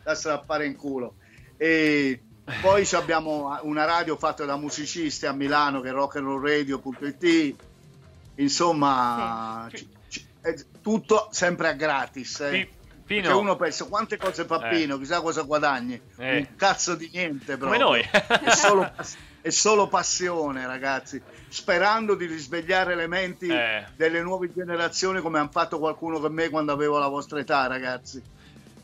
[0.04, 1.16] da strappare in culo.
[1.58, 2.22] E
[2.62, 7.56] poi abbiamo una radio fatta da musicisti a Milano che è rockandrollradio.it.
[8.36, 9.88] Insomma, Sì.
[10.10, 12.40] ci- è tutto sempre a gratis.
[12.42, 12.50] eh.
[12.50, 12.74] Pi-
[13.06, 13.28] Pino.
[13.28, 14.76] Che uno pensa quante cose fa Eh.
[14.76, 16.00] Pino, chissà cosa guadagni.
[16.18, 16.38] Eh.
[16.38, 17.88] Un cazzo di niente Come proprio.
[17.88, 18.02] noi.
[18.02, 18.92] è, solo,
[19.46, 21.22] è solo passione, ragazzi.
[21.50, 23.86] Sperando di risvegliare le menti Eh.
[23.96, 28.20] delle nuove generazioni come hanno fatto qualcuno con me quando avevo la vostra età, ragazzi.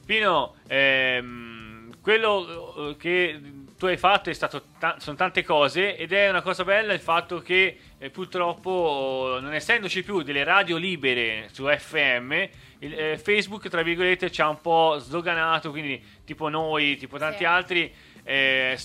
[0.05, 3.41] Pino, ehm, quello eh, che
[3.75, 6.99] tu hai fatto è stato ta- sono tante cose ed è una cosa bella il
[6.99, 12.31] fatto che eh, purtroppo non essendoci più delle radio libere su FM,
[12.79, 17.39] il, eh, Facebook tra virgolette ci ha un po' sdoganato, quindi tipo noi, tipo tanti
[17.39, 17.45] Sì.
[17.45, 17.91] altri
[18.31, 18.77] eh,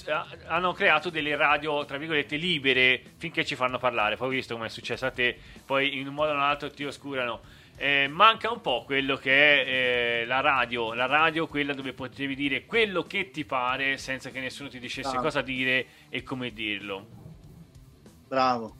[0.46, 4.16] hanno creato delle radio tra virgolette libere finché ci fanno parlare.
[4.16, 6.84] Poi ho visto come è successo a te, poi in un modo o nell'altro ti
[6.84, 7.40] oscurano.
[7.78, 9.30] Eh, manca un po' quello che
[9.62, 9.68] è
[10.22, 14.40] eh, la radio, la radio quella dove potevi dire quello che ti pare senza che
[14.40, 15.20] nessuno ti dicesse Ah.
[15.20, 17.06] cosa dire e come dirlo.
[18.28, 18.74] Bravo.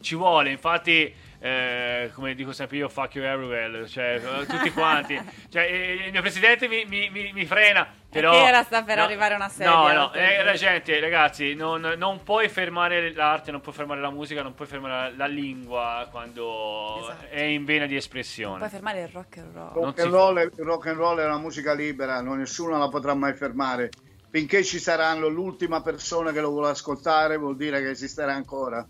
[0.00, 5.18] Ci vuole, infatti, eh, come dico sempre io, fuck you everywhere, cioè eh, tutti quanti.
[5.50, 8.46] Cioè, eh, il mio presidente mi, mi- mi- mi frena, però...
[8.46, 12.48] era sta per no, arrivare una sedia, No, no, eh, gente, ragazzi, non, non puoi
[12.48, 17.26] fermare l'arte, non puoi fermare la musica, non puoi fermare la, la lingua quando Esatto.
[17.28, 18.58] è in vena di espressione.
[18.58, 19.72] Puoi fermare il rock and roll.
[19.74, 22.88] Non Rock and, roll è, rock and roll è una musica libera, non- nessuno la
[22.88, 23.90] potrà mai fermare.
[24.30, 28.86] Finché ci saranno l'ultima persona che lo vuole ascoltare, vuol dire che esisterà ancora.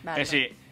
[0.00, 0.18] Bello.
[0.18, 0.64] Eh sì.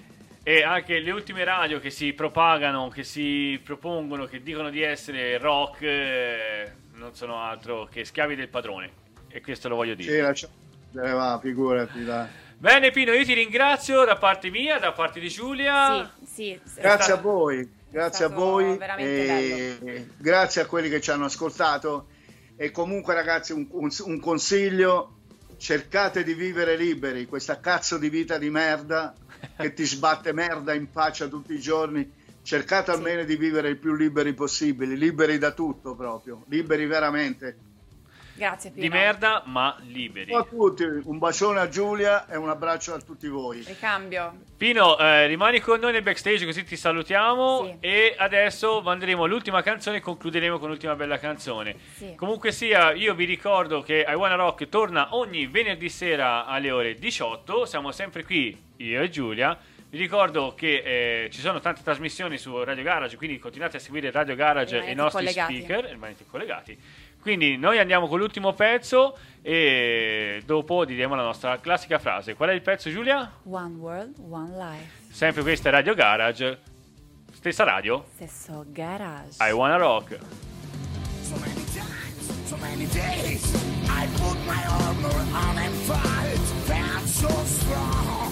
[0.47, 5.39] E anche le ultime radio che si propagano, che si propongono, che dicono di essere
[5.39, 9.03] rock, eh, non sono altro che schiavi del padrone.
[9.29, 10.13] E questo lo voglio dire.
[10.13, 10.49] Sì, lascia-
[10.97, 12.29] eh, va, figurati, dai.
[12.57, 16.11] Bene Pino, io ti ringrazio da parte mia, da parte di Giulia.
[16.23, 16.81] Sì, sì.
[16.81, 21.25] Grazie a voi, grazie a stato voi, veramente e grazie a quelli che ci hanno
[21.25, 22.07] ascoltato.
[22.57, 25.17] E comunque, ragazzi, un, un- un consiglio:
[25.57, 27.27] cercate di vivere liberi.
[27.27, 29.13] Questa cazzo di vita di merda
[29.57, 32.09] che ti sbatte merda in faccia tutti i giorni.
[32.45, 32.99] Cercate Sì.
[32.99, 37.57] almeno di vivere il più liberi possibili, liberi da tutto proprio, liberi veramente.
[38.37, 38.83] Grazie Pino.
[38.83, 40.31] Di merda, ma liberi.
[40.33, 43.63] Ciao a tutti, un bacione a Giulia e un abbraccio a tutti voi.
[43.65, 44.41] Ricambio.
[44.59, 47.77] Pino, eh, rimani con noi nel backstage così ti salutiamo Sì.
[47.81, 51.77] e adesso manderemo l'ultima canzone e concluderemo con l'ultima bella canzone.
[51.95, 52.15] Sì.
[52.17, 56.95] Comunque sia, io vi ricordo che I Wanna Rock torna ogni venerdì sera alle ore
[56.97, 59.57] 18, siamo sempre qui, io e Giulia.
[59.95, 64.11] Vi ricordo che eh, ci sono tante trasmissioni su Radio Garage, quindi continuate a seguire
[64.11, 65.55] Radio Garage e i nostri collegati.
[65.55, 66.77] speaker, rimanete collegati.
[67.21, 72.35] Quindi noi andiamo con l'ultimo pezzo e dopo diremo la nostra classica frase.
[72.35, 73.35] Qual è il pezzo Giulia?
[73.45, 75.13] One world, one life.
[75.13, 76.59] Sempre questa è Radio Garage,
[77.33, 79.37] stessa radio, Stesso garage.
[79.39, 80.19] I Wanna Rock.
[81.23, 83.45] So many times, so many days,
[83.87, 86.37] I put my armor on and fight.
[86.67, 88.24] Felt so strong,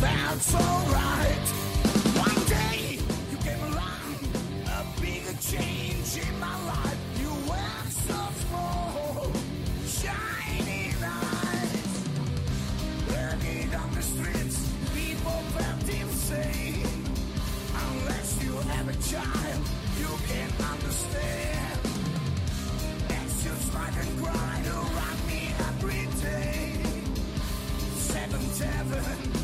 [0.00, 1.48] felt alright.
[2.26, 2.98] One day
[3.30, 4.06] you came along,
[4.66, 6.98] a big change in my life.
[7.20, 9.30] You were so small,
[9.86, 11.92] shining eyes.
[13.08, 17.04] Working on the streets, people felt insane.
[17.74, 19.64] Unless you have a child,
[19.98, 21.80] you can't understand.
[23.10, 26.72] As you smile and cry around me every day.
[27.96, 29.43] Seventh heaven,